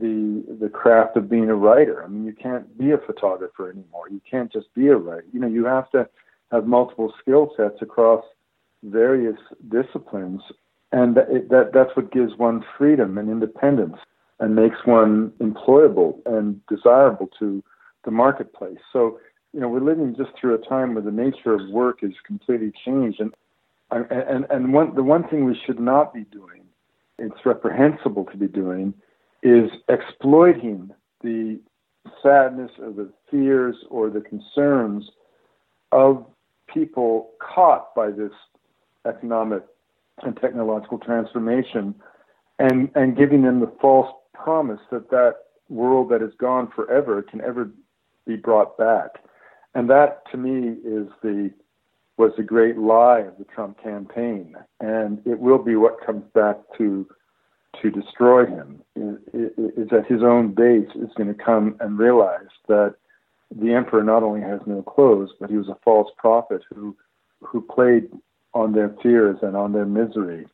the 0.00 0.44
the 0.60 0.68
craft 0.68 1.16
of 1.16 1.30
being 1.30 1.48
a 1.48 1.54
writer. 1.54 2.02
I 2.02 2.08
mean, 2.08 2.24
you 2.24 2.32
can't 2.32 2.76
be 2.76 2.90
a 2.90 2.98
photographer 2.98 3.70
anymore. 3.70 4.08
You 4.10 4.20
can't 4.28 4.52
just 4.52 4.72
be 4.74 4.88
a 4.88 4.96
writer. 4.96 5.26
You 5.32 5.40
know, 5.40 5.46
you 5.46 5.64
have 5.64 5.90
to 5.90 6.08
have 6.50 6.66
multiple 6.66 7.12
skill 7.20 7.52
sets 7.56 7.80
across 7.80 8.24
various 8.82 9.38
disciplines, 9.68 10.40
and 10.90 11.16
that, 11.16 11.48
that 11.50 11.70
that's 11.72 11.94
what 11.94 12.12
gives 12.12 12.36
one 12.36 12.64
freedom 12.76 13.16
and 13.18 13.30
independence 13.30 13.96
and 14.40 14.54
makes 14.54 14.76
one 14.84 15.30
employable 15.40 16.18
and 16.26 16.60
desirable 16.66 17.28
to 17.38 17.62
the 18.04 18.10
marketplace. 18.10 18.78
So, 18.92 19.18
you 19.52 19.60
know, 19.60 19.68
we're 19.68 19.80
living 19.80 20.14
just 20.16 20.30
through 20.38 20.54
a 20.54 20.68
time 20.68 20.94
where 20.94 21.02
the 21.02 21.10
nature 21.10 21.54
of 21.54 21.70
work 21.70 22.00
is 22.02 22.12
completely 22.26 22.72
changed, 22.84 23.20
and 23.20 23.32
and 23.90 24.46
and 24.50 24.72
one 24.72 24.94
the 24.94 25.02
one 25.02 25.28
thing 25.28 25.44
we 25.44 25.58
should 25.66 25.80
not 25.80 26.12
be 26.12 26.24
doing, 26.24 26.62
it's 27.18 27.44
reprehensible 27.44 28.24
to 28.26 28.36
be 28.36 28.48
doing, 28.48 28.94
is 29.42 29.70
exploiting 29.88 30.90
the 31.22 31.60
sadness 32.22 32.70
or 32.80 32.90
the 32.92 33.12
fears 33.30 33.76
or 33.90 34.10
the 34.10 34.20
concerns 34.20 35.08
of 35.92 36.26
people 36.72 37.30
caught 37.40 37.94
by 37.94 38.10
this 38.10 38.32
economic 39.06 39.62
and 40.22 40.36
technological 40.40 40.98
transformation 40.98 41.94
and 42.58 42.90
and 42.94 43.16
giving 43.16 43.42
them 43.42 43.60
the 43.60 43.72
false 43.80 44.12
promise 44.34 44.80
that 44.90 45.10
that 45.10 45.34
world 45.68 46.10
that 46.10 46.22
is 46.22 46.32
gone 46.38 46.70
forever 46.74 47.22
can 47.22 47.40
ever 47.40 47.70
be 48.26 48.36
brought 48.36 48.76
back. 48.78 49.22
And 49.74 49.90
that 49.90 50.22
to 50.30 50.36
me 50.36 50.76
is 50.84 51.08
the 51.22 51.50
was 52.16 52.32
the 52.36 52.42
great 52.42 52.78
lie 52.78 53.20
of 53.20 53.36
the 53.38 53.44
Trump 53.44 53.82
campaign 53.82 54.56
and 54.80 55.20
it 55.26 55.38
will 55.38 55.58
be 55.58 55.76
what 55.76 56.04
comes 56.04 56.24
back 56.34 56.56
to 56.78 57.06
to 57.82 57.90
destroy 57.90 58.46
him 58.46 58.82
is 58.96 59.88
that 59.90 60.06
his 60.08 60.22
own 60.22 60.54
base 60.54 60.88
is 60.94 61.10
going 61.16 61.28
to 61.28 61.34
come 61.34 61.76
and 61.80 61.98
realize 61.98 62.48
that 62.68 62.94
the 63.54 63.72
emperor 63.72 64.02
not 64.02 64.22
only 64.22 64.40
has 64.40 64.60
no 64.66 64.82
clothes, 64.82 65.30
but 65.38 65.50
he 65.50 65.56
was 65.56 65.68
a 65.68 65.76
false 65.84 66.10
prophet 66.16 66.62
who 66.74 66.96
who 67.40 67.60
played 67.60 68.08
on 68.54 68.72
their 68.72 68.88
fears 69.02 69.36
and 69.42 69.54
on 69.54 69.72
their 69.72 69.84
misery. 69.84 70.46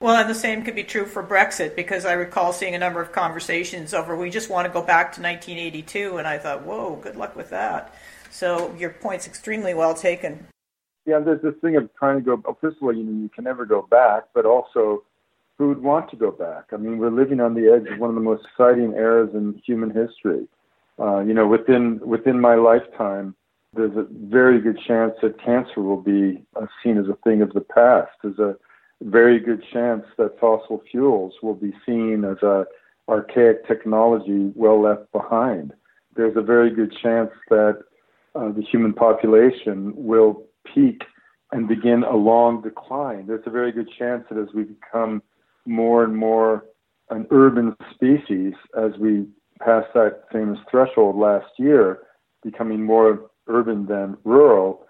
Well, 0.00 0.16
and 0.16 0.30
the 0.30 0.34
same 0.34 0.62
could 0.62 0.76
be 0.76 0.84
true 0.84 1.06
for 1.06 1.22
Brexit 1.22 1.74
because 1.74 2.04
I 2.04 2.12
recall 2.12 2.52
seeing 2.52 2.74
a 2.74 2.78
number 2.78 3.00
of 3.00 3.12
conversations 3.12 3.92
over 3.92 4.16
we 4.16 4.30
just 4.30 4.50
want 4.50 4.66
to 4.66 4.72
go 4.72 4.82
back 4.82 5.12
to 5.14 5.22
1982, 5.22 6.18
and 6.18 6.28
I 6.28 6.38
thought, 6.38 6.64
whoa, 6.64 6.96
good 6.96 7.16
luck 7.16 7.34
with 7.34 7.50
that. 7.50 7.92
So 8.34 8.74
your 8.76 8.90
point's 8.90 9.28
extremely 9.28 9.74
well 9.74 9.94
taken. 9.94 10.48
Yeah, 11.06 11.20
there's 11.20 11.40
this 11.40 11.54
thing 11.60 11.76
of 11.76 11.88
trying 11.94 12.18
to 12.18 12.24
go. 12.24 12.56
First 12.60 12.78
of 12.78 12.82
all, 12.82 12.92
you 12.92 13.04
know, 13.04 13.22
you 13.22 13.28
can 13.28 13.44
never 13.44 13.64
go 13.64 13.82
back, 13.82 14.24
but 14.34 14.44
also 14.44 15.04
who 15.56 15.68
would 15.68 15.80
want 15.80 16.10
to 16.10 16.16
go 16.16 16.32
back? 16.32 16.64
I 16.72 16.76
mean, 16.76 16.98
we're 16.98 17.12
living 17.12 17.40
on 17.40 17.54
the 17.54 17.72
edge 17.72 17.86
of 17.92 18.00
one 18.00 18.10
of 18.10 18.16
the 18.16 18.20
most 18.20 18.44
exciting 18.44 18.92
eras 18.94 19.30
in 19.34 19.62
human 19.64 19.90
history. 19.90 20.48
Uh, 20.98 21.20
you 21.20 21.32
know, 21.32 21.46
within 21.46 22.00
within 22.00 22.40
my 22.40 22.56
lifetime, 22.56 23.36
there's 23.72 23.96
a 23.96 24.04
very 24.10 24.60
good 24.60 24.80
chance 24.84 25.12
that 25.22 25.40
cancer 25.40 25.80
will 25.80 26.02
be 26.02 26.44
uh, 26.60 26.66
seen 26.82 26.98
as 26.98 27.06
a 27.06 27.16
thing 27.22 27.40
of 27.40 27.52
the 27.52 27.60
past. 27.60 28.10
There's 28.20 28.40
a 28.40 28.56
very 29.00 29.38
good 29.38 29.62
chance 29.72 30.04
that 30.18 30.40
fossil 30.40 30.82
fuels 30.90 31.34
will 31.40 31.54
be 31.54 31.72
seen 31.86 32.24
as 32.24 32.42
a 32.42 32.66
archaic 33.08 33.64
technology 33.68 34.50
well 34.56 34.82
left 34.82 35.12
behind. 35.12 35.72
There's 36.16 36.36
a 36.36 36.42
very 36.42 36.70
good 36.74 36.92
chance 37.00 37.30
that 37.48 37.84
uh, 38.34 38.50
the 38.52 38.62
human 38.62 38.92
population 38.92 39.92
will 39.96 40.44
peak 40.72 41.02
and 41.52 41.68
begin 41.68 42.02
a 42.02 42.16
long 42.16 42.62
decline. 42.62 43.26
There's 43.26 43.46
a 43.46 43.50
very 43.50 43.72
good 43.72 43.88
chance 43.98 44.24
that 44.30 44.38
as 44.38 44.48
we 44.54 44.64
become 44.64 45.22
more 45.66 46.04
and 46.04 46.16
more 46.16 46.64
an 47.10 47.26
urban 47.30 47.76
species 47.94 48.54
as 48.76 48.92
we 48.98 49.26
pass 49.60 49.84
that 49.94 50.24
famous 50.32 50.58
threshold 50.70 51.16
last 51.16 51.46
year, 51.58 52.00
becoming 52.42 52.82
more 52.82 53.30
urban 53.46 53.86
than 53.86 54.16
rural. 54.24 54.86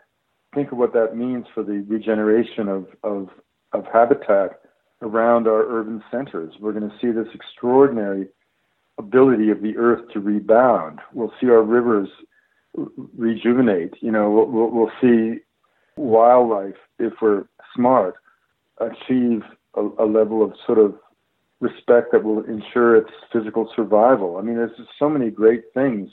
Think 0.54 0.72
of 0.72 0.78
what 0.78 0.92
that 0.94 1.16
means 1.16 1.46
for 1.52 1.62
the 1.62 1.84
regeneration 1.88 2.68
of, 2.68 2.86
of, 3.02 3.28
of 3.72 3.84
habitat 3.92 4.60
around 5.02 5.46
our 5.46 5.66
urban 5.66 6.02
centers. 6.10 6.54
We're 6.60 6.72
going 6.72 6.88
to 6.88 6.96
see 7.00 7.10
this 7.10 7.32
extraordinary 7.34 8.28
ability 8.96 9.50
of 9.50 9.60
the 9.60 9.76
earth 9.76 10.08
to 10.12 10.20
rebound. 10.20 11.00
We'll 11.12 11.32
see 11.40 11.48
our 11.48 11.62
rivers 11.62 12.08
rejuvenate. 13.16 13.94
You 14.00 14.10
know, 14.10 14.30
we'll, 14.30 14.70
we'll 14.70 14.92
see 15.00 15.40
wildlife, 15.96 16.76
if 16.98 17.12
we're 17.20 17.44
smart, 17.74 18.16
achieve 18.78 19.42
a, 19.74 19.82
a 19.98 20.06
level 20.06 20.42
of 20.42 20.54
sort 20.66 20.78
of 20.78 20.94
respect 21.60 22.12
that 22.12 22.24
will 22.24 22.44
ensure 22.44 22.96
its 22.96 23.10
physical 23.32 23.70
survival. 23.74 24.36
I 24.36 24.42
mean, 24.42 24.56
there's 24.56 24.76
just 24.76 24.90
so 24.98 25.08
many 25.08 25.30
great 25.30 25.64
things 25.72 26.10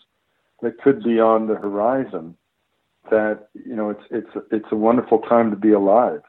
that 0.62 0.78
could 0.82 1.04
be 1.04 1.20
on 1.20 1.48
the 1.48 1.56
horizon 1.56 2.36
that 3.10 3.48
you 3.54 3.76
know 3.76 3.90
it's 3.90 4.04
it's 4.12 4.46
it's 4.52 4.72
a 4.72 4.76
wonderful 4.76 5.20
time 5.20 5.50
to 5.50 5.58
be 5.58 5.72
alive. 5.72 6.22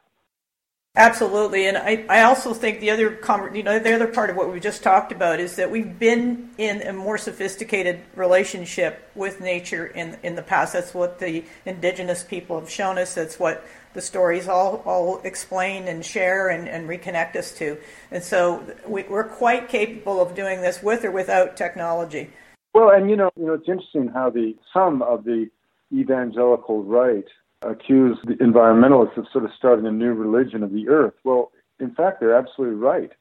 Absolutely, 0.95 1.65
and 1.65 1.75
I, 1.75 2.05
I 2.07 2.21
also 2.21 2.53
think 2.53 2.79
the 2.79 2.91
other 2.91 3.19
you 3.55 3.63
know 3.63 3.79
the 3.79 3.95
other 3.95 4.05
part 4.05 4.29
of 4.29 4.35
what 4.35 4.53
we 4.53 4.59
just 4.59 4.83
talked 4.83 5.11
about 5.11 5.39
is 5.39 5.55
that 5.55 5.71
we've 5.71 5.97
been 5.97 6.51
in 6.59 6.83
a 6.83 6.93
more 6.93 7.17
sophisticated 7.17 8.01
relationship 8.15 9.09
with 9.15 9.41
nature 9.41 9.87
in 9.87 10.17
in 10.21 10.35
the 10.35 10.43
past. 10.43 10.73
That's 10.73 10.93
what 10.93 11.17
the 11.17 11.45
indigenous 11.65 12.23
people 12.23 12.59
have 12.59 12.69
shown 12.69 12.99
us. 12.99 13.15
That's 13.15 13.39
what 13.39 13.65
the 13.95 14.01
stories 14.01 14.47
all, 14.47 14.83
all 14.85 15.19
explain 15.23 15.87
and 15.87 16.05
share 16.05 16.49
and, 16.49 16.67
and 16.67 16.87
reconnect 16.87 17.35
us 17.35 17.53
to. 17.53 17.77
And 18.11 18.23
so 18.23 18.63
we, 18.87 19.03
we're 19.03 19.23
quite 19.23 19.69
capable 19.69 20.21
of 20.21 20.35
doing 20.35 20.61
this 20.61 20.81
with 20.83 21.03
or 21.05 21.11
without 21.11 21.55
technology. 21.57 22.29
Well, 22.73 22.89
and 22.91 23.09
you 23.09 23.15
know, 23.15 23.31
you 23.35 23.47
know, 23.47 23.53
it's 23.53 23.67
interesting 23.67 24.09
how 24.09 24.29
the 24.29 24.55
some 24.71 25.01
of 25.01 25.23
the 25.23 25.49
evangelical 25.91 26.83
right 26.83 27.25
accuse 27.65 28.17
the 28.25 28.35
environmentalists 28.35 29.17
of 29.17 29.25
sort 29.31 29.45
of 29.45 29.51
starting 29.57 29.85
a 29.85 29.91
new 29.91 30.13
religion 30.13 30.63
of 30.63 30.71
the 30.71 30.87
earth. 30.89 31.13
Well, 31.23 31.51
in 31.79 31.93
fact, 31.93 32.19
they're 32.19 32.35
absolutely 32.35 32.77
right. 32.77 33.11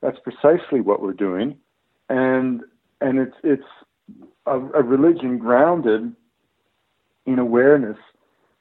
That's 0.00 0.18
precisely 0.20 0.80
what 0.80 1.02
we're 1.02 1.12
doing, 1.12 1.56
and 2.08 2.62
and 3.00 3.18
it's 3.18 3.36
it's 3.44 3.66
a, 4.46 4.58
a 4.58 4.82
religion 4.82 5.38
grounded 5.38 6.14
in 7.26 7.38
awareness 7.38 7.98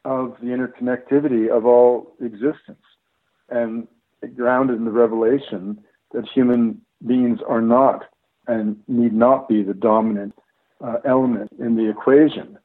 of 0.05 0.35
the 0.41 0.47
interconnectivity 0.47 1.49
of 1.49 1.65
all 1.65 2.13
existence 2.21 2.81
and 3.49 3.87
grounded 4.35 4.77
in 4.77 4.85
the 4.85 4.91
revelation 4.91 5.79
that 6.13 6.27
human 6.27 6.81
beings 7.05 7.39
are 7.47 7.61
not 7.61 8.05
and 8.47 8.77
need 8.87 9.13
not 9.13 9.47
be 9.47 9.63
the 9.63 9.73
dominant 9.73 10.33
uh, 10.81 10.97
element 11.05 11.51
in 11.59 11.75
the 11.75 11.89
equation. 11.89 12.57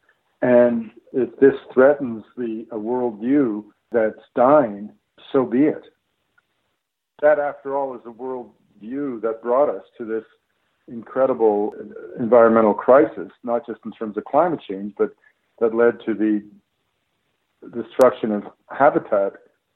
And 0.44 0.90
if 1.14 1.34
this 1.40 1.54
threatens 1.72 2.22
the 2.36 2.66
a 2.70 2.76
worldview 2.76 3.64
that's 3.90 4.20
dying, 4.36 4.90
so 5.32 5.46
be 5.46 5.62
it. 5.62 5.84
That, 7.22 7.38
after 7.38 7.74
all, 7.74 7.94
is 7.94 8.02
a 8.04 8.10
worldview 8.10 9.22
that 9.22 9.40
brought 9.42 9.74
us 9.74 9.84
to 9.96 10.04
this 10.04 10.24
incredible 10.86 11.72
environmental 12.20 12.74
crisis, 12.74 13.30
not 13.42 13.66
just 13.66 13.80
in 13.86 13.92
terms 13.92 14.18
of 14.18 14.24
climate 14.26 14.60
change, 14.68 14.92
but 14.98 15.14
that 15.60 15.74
led 15.74 15.94
to 16.04 16.12
the 16.12 16.44
destruction 17.74 18.30
of 18.30 18.42
habitat 18.68 19.32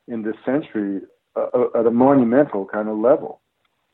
in 0.06 0.20
this 0.20 0.36
century 0.44 1.00
uh, 1.34 1.46
uh, 1.54 1.80
at 1.80 1.86
a 1.86 1.90
monumental 1.90 2.66
kind 2.66 2.90
of 2.90 2.98
level. 2.98 3.40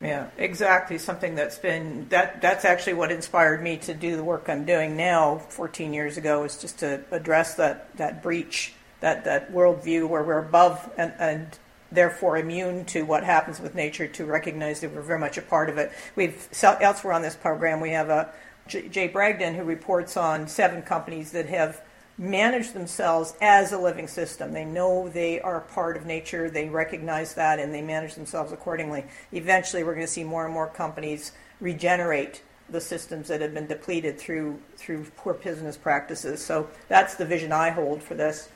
Yeah, 0.01 0.29
exactly. 0.37 0.97
Something 0.97 1.35
that's 1.35 1.57
been 1.57 2.07
that 2.09 2.41
that's 2.41 2.65
actually 2.65 2.95
what 2.95 3.11
inspired 3.11 3.63
me 3.63 3.77
to 3.77 3.93
do 3.93 4.17
the 4.17 4.23
work 4.23 4.49
I'm 4.49 4.65
doing 4.65 4.97
now 4.97 5.37
14 5.37 5.93
years 5.93 6.17
ago 6.17 6.43
is 6.43 6.57
just 6.57 6.79
to 6.79 7.01
address 7.11 7.55
that 7.55 7.95
that 7.95 8.21
breach, 8.21 8.73
that 8.99 9.23
that 9.23 9.53
worldview 9.53 10.07
where 10.09 10.23
we're 10.23 10.39
above 10.39 10.91
and, 10.97 11.13
and 11.17 11.59
therefore 11.93 12.37
immune 12.37 12.83
to 12.85 13.03
what 13.03 13.23
happens 13.23 13.61
with 13.61 13.73
nature 13.73 14.05
to 14.05 14.25
recognize 14.25 14.81
that 14.81 14.93
we're 14.93 15.01
very 15.01 15.19
much 15.19 15.37
a 15.37 15.41
part 15.41 15.69
of 15.69 15.77
it. 15.77 15.93
We've 16.17 16.49
elsewhere 16.61 17.13
on 17.13 17.21
this 17.21 17.35
program 17.35 17.79
we 17.79 17.91
have 17.91 18.09
a 18.09 18.33
Jay 18.67 19.07
Bragdon 19.07 19.55
who 19.55 19.63
reports 19.63 20.17
on 20.17 20.47
seven 20.49 20.81
companies 20.81 21.31
that 21.31 21.45
have 21.45 21.81
manage 22.17 22.71
themselves 22.71 23.33
as 23.41 23.71
a 23.71 23.77
living 23.77 24.07
system. 24.07 24.53
They 24.53 24.65
know 24.65 25.09
they 25.09 25.41
are 25.41 25.61
part 25.61 25.97
of 25.97 26.05
nature, 26.05 26.49
they 26.49 26.69
recognize 26.69 27.33
that, 27.35 27.59
and 27.59 27.73
they 27.73 27.81
manage 27.81 28.15
themselves 28.15 28.51
accordingly. 28.51 29.03
Eventually, 29.33 29.83
we're 29.83 29.95
going 29.95 30.05
to 30.05 30.11
see 30.11 30.23
more 30.23 30.45
and 30.45 30.53
more 30.53 30.67
companies 30.67 31.33
regenerate 31.59 32.41
the 32.69 32.81
systems 32.81 33.27
that 33.27 33.41
have 33.41 33.53
been 33.53 33.67
depleted 33.67 34.17
through 34.17 34.59
through 34.75 35.05
poor 35.17 35.33
business 35.35 35.77
practices. 35.77 36.43
So 36.43 36.67
that's 36.87 37.15
the 37.15 37.25
vision 37.25 37.51
I 37.51 37.69
hold 37.69 38.01
for 38.01 38.15
this. 38.15 38.49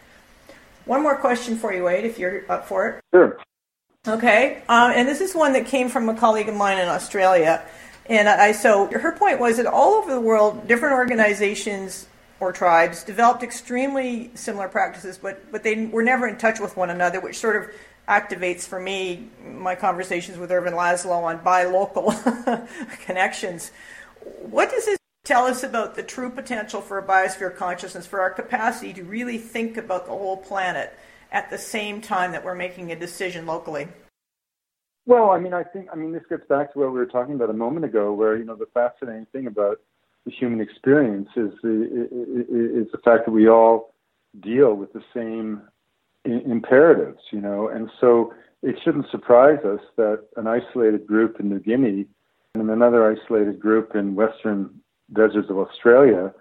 One 0.85 1.03
more 1.03 1.15
question 1.15 1.55
for 1.57 1.73
you, 1.73 1.83
Wade, 1.83 2.05
if 2.05 2.17
you're 2.17 2.49
up 2.49 2.67
for 2.67 2.87
it. 2.87 3.03
Sure. 3.13 3.37
Okay, 4.07 4.63
um, 4.69 4.91
and 4.91 5.07
this 5.07 5.21
is 5.21 5.35
one 5.35 5.53
that 5.53 5.67
came 5.67 5.89
from 5.89 6.09
a 6.09 6.15
colleague 6.15 6.49
of 6.49 6.55
mine 6.55 6.79
in 6.79 6.87
Australia. 6.87 7.61
And 8.07 8.27
I 8.27 8.53
so 8.53 8.87
her 8.87 9.11
point 9.11 9.39
was 9.39 9.57
that 9.57 9.67
all 9.67 9.93
over 9.93 10.11
the 10.11 10.21
world, 10.21 10.67
different 10.67 10.95
organizations 10.95 12.07
or 12.39 12.51
tribes 12.51 13.03
developed 13.03 13.43
extremely 13.43 14.31
similar 14.33 14.67
practices, 14.67 15.17
but, 15.17 15.51
but 15.51 15.63
they 15.63 15.85
were 15.85 16.03
never 16.03 16.27
in 16.27 16.37
touch 16.37 16.59
with 16.59 16.77
one 16.77 16.89
another, 16.89 17.19
which 17.19 17.37
sort 17.37 17.55
of 17.55 17.69
activates 18.07 18.67
for 18.67 18.79
me 18.79 19.29
my 19.43 19.75
conversations 19.75 20.37
with 20.37 20.51
Ervin 20.51 20.73
Laszlo 20.73 21.23
on 21.23 21.43
buy 21.43 21.63
local 21.65 22.13
connections. 23.05 23.71
What 24.41 24.71
does 24.71 24.85
this 24.85 24.99
tell 25.25 25.45
us 25.45 25.63
about 25.63 25.95
the 25.95 26.01
true 26.01 26.31
potential 26.31 26.81
for 26.81 26.97
a 26.97 27.05
biosphere 27.05 27.55
consciousness, 27.55 28.07
for 28.07 28.19
our 28.19 28.31
capacity 28.31 28.93
to 28.93 29.03
really 29.03 29.37
think 29.37 29.77
about 29.77 30.05
the 30.05 30.11
whole 30.11 30.37
planet 30.37 30.91
at 31.31 31.51
the 31.51 31.57
same 31.57 32.01
time 32.01 32.31
that 32.31 32.43
we're 32.43 32.55
making 32.55 32.91
a 32.91 32.95
decision 32.95 33.45
locally? 33.45 33.87
Well, 35.05 35.29
I 35.29 35.39
mean, 35.39 35.53
I 35.53 35.63
think, 35.63 35.87
I 35.91 35.95
mean, 35.95 36.11
this 36.11 36.23
gets 36.29 36.45
back 36.47 36.73
to 36.73 36.79
what 36.79 36.91
we 36.91 36.97
were 36.97 37.05
talking 37.05 37.35
about 37.35 37.49
a 37.49 37.53
moment 37.53 37.85
ago, 37.85 38.13
where 38.13 38.37
you 38.37 38.43
know 38.43 38.55
the 38.55 38.67
fascinating 38.73 39.27
thing 39.31 39.47
about 39.47 39.79
the 40.25 40.31
human 40.31 40.61
experience 40.61 41.29
is 41.35 41.51
the 41.63 42.07
is 42.49 42.87
the 42.91 42.99
fact 43.03 43.25
that 43.25 43.31
we 43.31 43.47
all 43.47 43.93
deal 44.41 44.73
with 44.75 44.93
the 44.93 45.03
same 45.13 45.61
imperatives, 46.25 47.21
you 47.31 47.41
know, 47.41 47.69
and 47.69 47.89
so 47.99 48.33
it 48.61 48.75
shouldn't 48.83 49.09
surprise 49.09 49.59
us 49.65 49.79
that 49.95 50.25
an 50.35 50.47
isolated 50.47 51.07
group 51.07 51.39
in 51.39 51.49
New 51.49 51.59
Guinea 51.59 52.05
and 52.55 52.69
another 52.69 53.15
isolated 53.15 53.59
group 53.59 53.95
in 53.95 54.15
western 54.15 54.69
deserts 55.13 55.49
of 55.49 55.57
Australia 55.57 56.33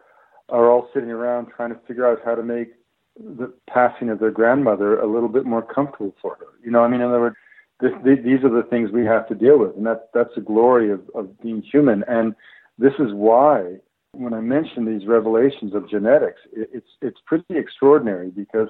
are 0.49 0.71
all 0.71 0.89
sitting 0.93 1.11
around 1.11 1.47
trying 1.55 1.71
to 1.71 1.81
figure 1.87 2.07
out 2.07 2.19
how 2.25 2.35
to 2.35 2.43
make 2.43 2.73
the 3.19 3.53
passing 3.69 4.11
of 4.11 4.19
their 4.19 4.31
grandmother 4.31 4.99
a 5.01 5.07
little 5.07 5.29
bit 5.29 5.45
more 5.45 5.63
comfortable 5.63 6.15
for 6.21 6.37
her. 6.37 6.47
You 6.65 6.71
know, 6.71 6.83
I 6.83 6.89
mean, 6.89 7.01
in 7.01 7.09
other 7.09 7.21
words, 7.21 7.37
this, 7.81 7.93
these 8.05 8.43
are 8.45 8.51
the 8.51 8.67
things 8.69 8.91
we 8.91 9.05
have 9.05 9.29
to 9.29 9.35
deal 9.35 9.59
with, 9.59 9.77
and 9.77 9.87
that 9.87 10.11
that's 10.13 10.35
the 10.35 10.41
glory 10.41 10.91
of, 10.91 11.01
of 11.15 11.41
being 11.41 11.63
human. 11.63 12.05
And 12.09 12.35
this 12.79 12.95
is 12.99 13.13
why, 13.13 13.77
when 14.13 14.33
I 14.33 14.41
mention 14.41 14.85
these 14.85 15.07
revelations 15.07 15.75
of 15.75 15.91
genetics, 15.91 16.41
it, 16.53 16.71
it's 16.73 16.91
it's 17.03 17.19
pretty 17.27 17.57
extraordinary 17.57 18.31
because 18.31 18.69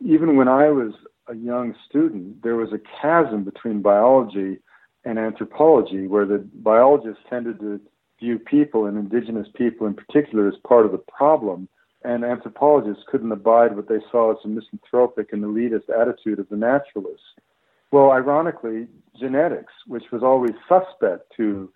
even 0.00 0.36
when 0.36 0.48
I 0.48 0.70
was 0.70 0.92
a 1.28 1.34
young 1.34 1.74
student, 1.88 2.42
there 2.42 2.56
was 2.56 2.72
a 2.72 2.80
chasm 3.00 3.44
between 3.44 3.80
biology 3.80 4.58
and 5.04 5.18
anthropology, 5.18 6.06
where 6.06 6.26
the 6.26 6.46
biologists 6.54 7.22
tended 7.28 7.60
to 7.60 7.80
view 8.20 8.38
people 8.38 8.86
and 8.86 8.98
indigenous 8.98 9.48
people 9.54 9.86
in 9.86 9.94
particular 9.94 10.48
as 10.48 10.54
part 10.66 10.86
of 10.86 10.92
the 10.92 10.98
problem, 10.98 11.68
and 12.02 12.24
anthropologists 12.24 13.04
couldn't 13.10 13.32
abide 13.32 13.76
what 13.76 13.88
they 13.88 14.00
saw 14.10 14.32
as 14.32 14.38
a 14.44 14.48
misanthropic 14.48 15.32
and 15.32 15.42
elitist 15.44 15.88
attitude 16.00 16.38
of 16.38 16.48
the 16.48 16.56
naturalists. 16.56 17.26
Well, 17.92 18.10
ironically, 18.10 18.88
genetics, 19.18 19.72
which 19.86 20.04
was 20.10 20.22
always 20.22 20.54
suspect 20.68 21.32
to 21.36 21.70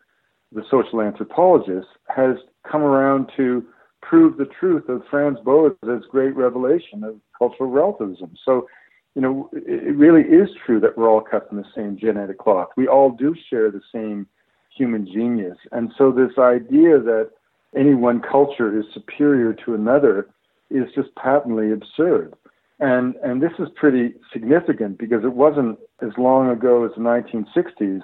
the 0.52 0.62
social 0.70 1.00
anthropologist, 1.00 1.88
has 2.08 2.36
come 2.70 2.82
around 2.82 3.30
to 3.36 3.64
prove 4.02 4.36
the 4.36 4.48
truth 4.58 4.88
of 4.88 5.02
Franz 5.10 5.38
Boas's 5.44 6.04
great 6.10 6.34
revelation 6.34 7.04
of 7.04 7.16
cultural 7.36 7.70
relativism. 7.70 8.34
So, 8.44 8.68
you 9.14 9.22
know, 9.22 9.50
it 9.52 9.96
really 9.96 10.22
is 10.22 10.48
true 10.64 10.80
that 10.80 10.96
we're 10.96 11.10
all 11.10 11.20
cut 11.20 11.48
from 11.48 11.58
the 11.58 11.64
same 11.74 11.98
genetic 11.98 12.38
cloth. 12.38 12.68
We 12.76 12.88
all 12.88 13.10
do 13.10 13.34
share 13.50 13.70
the 13.70 13.82
same 13.92 14.26
human 14.74 15.06
genius. 15.06 15.58
And 15.72 15.92
so, 15.98 16.12
this 16.12 16.38
idea 16.38 16.98
that 17.00 17.30
any 17.76 17.94
one 17.94 18.20
culture 18.20 18.78
is 18.78 18.86
superior 18.94 19.52
to 19.64 19.74
another 19.74 20.28
is 20.70 20.86
just 20.94 21.14
patently 21.16 21.72
absurd. 21.72 22.34
And, 22.80 23.16
and 23.16 23.42
this 23.42 23.52
is 23.58 23.68
pretty 23.74 24.14
significant 24.32 24.98
because 24.98 25.24
it 25.24 25.32
wasn't 25.32 25.78
as 26.00 26.10
long 26.16 26.50
ago 26.50 26.84
as 26.84 26.92
the 26.96 27.00
1960s 27.00 28.02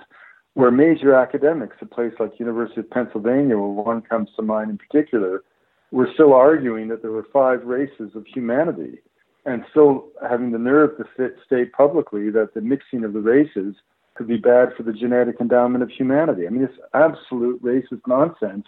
where 0.54 0.70
major 0.70 1.14
academics, 1.14 1.76
a 1.80 1.86
place 1.86 2.12
like 2.18 2.38
University 2.38 2.80
of 2.80 2.90
Pennsylvania, 2.90 3.58
where 3.58 3.68
one 3.68 4.02
comes 4.02 4.30
to 4.36 4.42
mind 4.42 4.70
in 4.70 4.78
particular, 4.78 5.42
were 5.90 6.08
still 6.14 6.32
arguing 6.32 6.88
that 6.88 7.02
there 7.02 7.10
were 7.10 7.26
five 7.32 7.64
races 7.64 8.12
of 8.14 8.26
humanity 8.26 8.98
and 9.46 9.64
still 9.70 10.08
having 10.28 10.52
the 10.52 10.58
nerve 10.58 10.96
to 10.96 11.04
state 11.44 11.72
publicly 11.72 12.30
that 12.30 12.54
the 12.54 12.60
mixing 12.60 13.04
of 13.04 13.12
the 13.12 13.20
races 13.20 13.74
could 14.14 14.28
be 14.28 14.36
bad 14.36 14.68
for 14.76 14.84
the 14.84 14.92
genetic 14.92 15.36
endowment 15.40 15.82
of 15.82 15.90
humanity. 15.90 16.46
I 16.46 16.50
mean, 16.50 16.62
this 16.62 16.78
absolute 16.94 17.62
racist 17.62 18.02
nonsense 18.06 18.66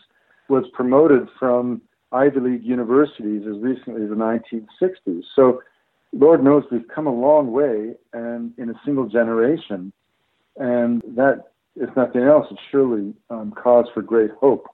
was 0.49 0.65
promoted 0.75 1.29
from 1.39 1.81
Ivy 2.13 2.41
League 2.41 2.65
universities 2.65 3.43
as 3.49 3.59
recently 3.61 4.03
as 4.03 4.11
the 4.11 4.17
1960s. 4.17 5.23
So, 5.35 5.63
Lord 6.13 6.43
knows 6.43 6.65
we've 6.71 6.89
come 6.89 7.07
a 7.07 7.15
long 7.15 7.53
way 7.53 7.95
and 8.13 8.53
in 8.59 8.71
a 8.71 8.81
single 8.85 9.07
generation, 9.07 9.93
and 10.57 11.03
that, 11.17 11.47
if 11.77 11.95
nothing 11.97 12.23
else, 12.23 12.47
it's 12.51 12.61
surely 12.71 13.15
um, 13.31 13.53
cause 13.53 13.87
for 13.95 14.03
great 14.03 14.31
hope. 14.41 14.67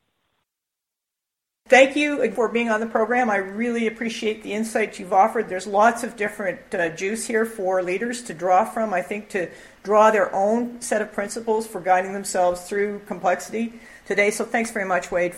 Thank 1.69 1.97
you 1.97 2.31
for 2.33 2.49
being 2.49 2.69
on 2.69 2.81
the 2.81 2.87
program. 2.87 3.31
I 3.31 3.37
really 3.37 3.87
appreciate 3.87 4.43
the 4.43 4.53
insights 4.53 4.99
you've 4.99 5.13
offered. 5.13 5.49
There's 5.49 5.67
lots 5.67 6.03
of 6.03 6.17
different 6.17 6.75
uh, 6.75 6.91
juice 6.91 7.27
here 7.27 7.47
for 7.47 7.83
leaders 7.83 8.21
to 8.23 8.35
draw 8.35 8.65
from, 8.65 8.93
I 8.93 9.01
think, 9.01 9.31
to 9.31 9.49
draw 9.83 10.11
their 10.11 10.35
own 10.35 10.81
set 10.81 11.01
of 11.01 11.13
principles 11.13 11.67
for 11.67 11.81
guiding 11.81 12.13
themselves 12.13 12.63
through 12.63 13.01
complexity 13.07 13.75
today. 14.07 14.31
So 14.31 14.45
thanks 14.45 14.71
very 14.71 14.85
much, 14.85 15.11
Wade. 15.11 15.35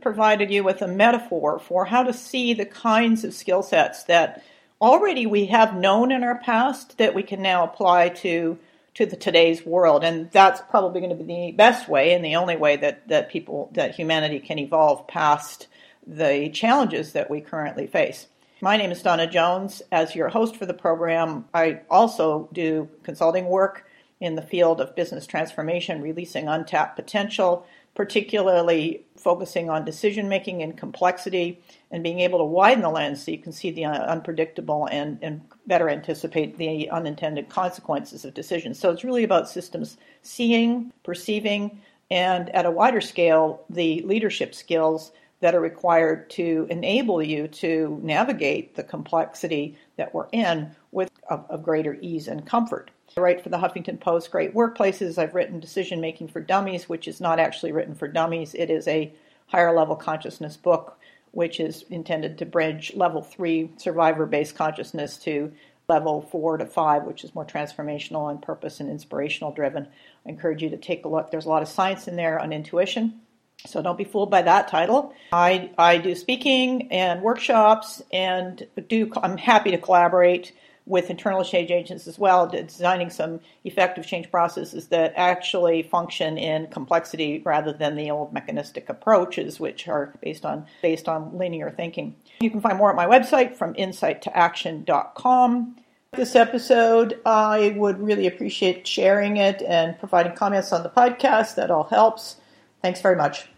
Provided 0.00 0.50
you 0.50 0.64
with 0.64 0.82
a 0.82 0.88
metaphor 0.88 1.58
for 1.58 1.84
how 1.84 2.02
to 2.02 2.12
see 2.12 2.52
the 2.52 2.66
kinds 2.66 3.22
of 3.22 3.34
skill 3.34 3.62
sets 3.62 4.04
that 4.04 4.42
already 4.80 5.26
we 5.26 5.46
have 5.46 5.76
known 5.76 6.10
in 6.10 6.24
our 6.24 6.38
past 6.38 6.98
that 6.98 7.14
we 7.14 7.22
can 7.22 7.42
now 7.42 7.64
apply 7.64 8.08
to 8.08 8.58
to 8.96 9.04
the 9.04 9.16
today's 9.16 9.64
world 9.66 10.02
and 10.02 10.30
that's 10.30 10.62
probably 10.70 11.00
going 11.00 11.16
to 11.16 11.22
be 11.22 11.26
the 11.26 11.52
best 11.52 11.86
way 11.86 12.14
and 12.14 12.24
the 12.24 12.34
only 12.34 12.56
way 12.56 12.76
that 12.76 13.06
that 13.08 13.30
people 13.30 13.68
that 13.74 13.94
humanity 13.94 14.40
can 14.40 14.58
evolve 14.58 15.06
past 15.06 15.68
the 16.06 16.48
challenges 16.50 17.12
that 17.12 17.30
we 17.30 17.40
currently 17.40 17.86
face. 17.86 18.26
My 18.62 18.78
name 18.78 18.90
is 18.90 19.02
Dawna 19.02 19.30
Jones. 19.30 19.82
As 19.92 20.14
your 20.14 20.30
host 20.30 20.56
for 20.56 20.64
the 20.64 20.72
program, 20.72 21.44
I 21.52 21.80
also 21.90 22.48
do 22.54 22.88
consulting 23.02 23.46
work 23.46 23.86
in 24.18 24.34
the 24.34 24.40
field 24.40 24.80
of 24.80 24.96
business 24.96 25.26
transformation, 25.26 26.00
releasing 26.00 26.48
untapped 26.48 26.96
potential, 26.96 27.66
particularly 27.96 29.04
focusing 29.16 29.70
on 29.70 29.84
decision 29.84 30.28
making 30.28 30.62
and 30.62 30.76
complexity 30.76 31.58
and 31.90 32.02
being 32.02 32.20
able 32.20 32.38
to 32.38 32.44
widen 32.44 32.82
the 32.82 32.90
lens 32.90 33.24
so 33.24 33.32
you 33.32 33.38
can 33.38 33.52
see 33.52 33.70
the 33.70 33.86
unpredictable 33.86 34.86
and, 34.92 35.18
and 35.22 35.40
better 35.66 35.88
anticipate 35.88 36.58
the 36.58 36.88
unintended 36.90 37.48
consequences 37.48 38.24
of 38.24 38.34
decisions. 38.34 38.78
So 38.78 38.90
it's 38.90 39.02
really 39.02 39.24
about 39.24 39.48
systems 39.48 39.96
seeing, 40.22 40.92
perceiving, 41.02 41.80
and 42.10 42.54
at 42.54 42.66
a 42.66 42.70
wider 42.70 43.00
scale, 43.00 43.64
the 43.70 44.02
leadership 44.02 44.54
skills 44.54 45.10
that 45.40 45.54
are 45.54 45.60
required 45.60 46.28
to 46.30 46.66
enable 46.70 47.22
you 47.22 47.48
to 47.48 47.98
navigate 48.02 48.74
the 48.74 48.84
complexity 48.84 49.76
that 49.96 50.14
we're 50.14 50.28
in 50.32 50.70
with 50.92 51.10
a, 51.30 51.58
greater 51.58 51.98
ease 52.00 52.28
and 52.28 52.46
comfort. 52.46 52.90
I 53.18 53.22
write 53.22 53.40
for 53.40 53.48
the 53.48 53.56
Huffington 53.56 53.98
Post 53.98 54.30
Great 54.30 54.52
Workplaces. 54.52 55.16
I've 55.16 55.34
written 55.34 55.58
Decision 55.58 56.02
Making 56.02 56.28
for 56.28 56.38
Dummies, 56.38 56.86
which 56.86 57.08
is 57.08 57.18
not 57.18 57.40
actually 57.40 57.72
written 57.72 57.94
for 57.94 58.06
dummies. 58.06 58.52
It 58.52 58.68
is 58.68 58.86
a 58.86 59.10
higher 59.46 59.74
level 59.74 59.96
consciousness 59.96 60.58
book, 60.58 60.98
which 61.30 61.58
is 61.58 61.86
intended 61.88 62.36
to 62.36 62.44
bridge 62.44 62.92
level 62.94 63.22
three 63.22 63.70
survivor 63.78 64.26
based 64.26 64.54
consciousness 64.54 65.16
to 65.20 65.50
level 65.88 66.20
four 66.30 66.58
to 66.58 66.66
five, 66.66 67.04
which 67.04 67.24
is 67.24 67.34
more 67.34 67.46
transformational 67.46 68.30
and 68.30 68.42
purpose 68.42 68.80
and 68.80 68.90
inspirational 68.90 69.50
driven. 69.50 69.88
I 70.26 70.28
encourage 70.28 70.62
you 70.62 70.68
to 70.68 70.76
take 70.76 71.06
a 71.06 71.08
look. 71.08 71.30
There's 71.30 71.46
a 71.46 71.48
lot 71.48 71.62
of 71.62 71.68
science 71.68 72.08
in 72.08 72.16
there 72.16 72.38
on 72.38 72.52
intuition 72.52 73.22
so 73.64 73.82
don't 73.82 73.98
be 73.98 74.04
fooled 74.04 74.30
by 74.30 74.42
that 74.42 74.68
title. 74.68 75.14
I, 75.32 75.70
I 75.78 75.98
do 75.98 76.14
speaking 76.14 76.92
and 76.92 77.22
workshops 77.22 78.02
and 78.12 78.66
do 78.88 79.10
I'm 79.16 79.38
happy 79.38 79.70
to 79.70 79.78
collaborate 79.78 80.52
with 80.86 81.10
internal 81.10 81.44
change 81.44 81.70
agents 81.70 82.06
as 82.06 82.18
well, 82.18 82.46
designing 82.46 83.10
some 83.10 83.40
effective 83.64 84.06
change 84.06 84.30
processes 84.30 84.88
that 84.88 85.12
actually 85.16 85.82
function 85.82 86.38
in 86.38 86.68
complexity 86.68 87.42
rather 87.44 87.72
than 87.72 87.96
the 87.96 88.10
old 88.10 88.32
mechanistic 88.32 88.88
approaches, 88.88 89.58
which 89.58 89.88
are 89.88 90.14
based 90.22 90.46
on 90.46 90.66
based 90.82 91.08
on 91.08 91.36
linear 91.36 91.70
thinking. 91.70 92.14
You 92.40 92.50
can 92.50 92.60
find 92.60 92.78
more 92.78 92.90
at 92.90 92.96
my 92.96 93.06
website 93.06 93.56
from 93.56 93.74
insight2action.com. 93.74 95.76
This 96.12 96.36
episode, 96.36 97.20
I 97.26 97.74
would 97.76 98.00
really 98.00 98.26
appreciate 98.26 98.86
sharing 98.86 99.36
it 99.36 99.60
and 99.62 99.98
providing 99.98 100.34
comments 100.34 100.72
on 100.72 100.84
the 100.84 100.88
podcast. 100.88 101.56
That 101.56 101.70
all 101.70 101.84
helps. 101.84 102.36
Thanks 102.80 103.00
very 103.00 103.16
much. 103.16 103.48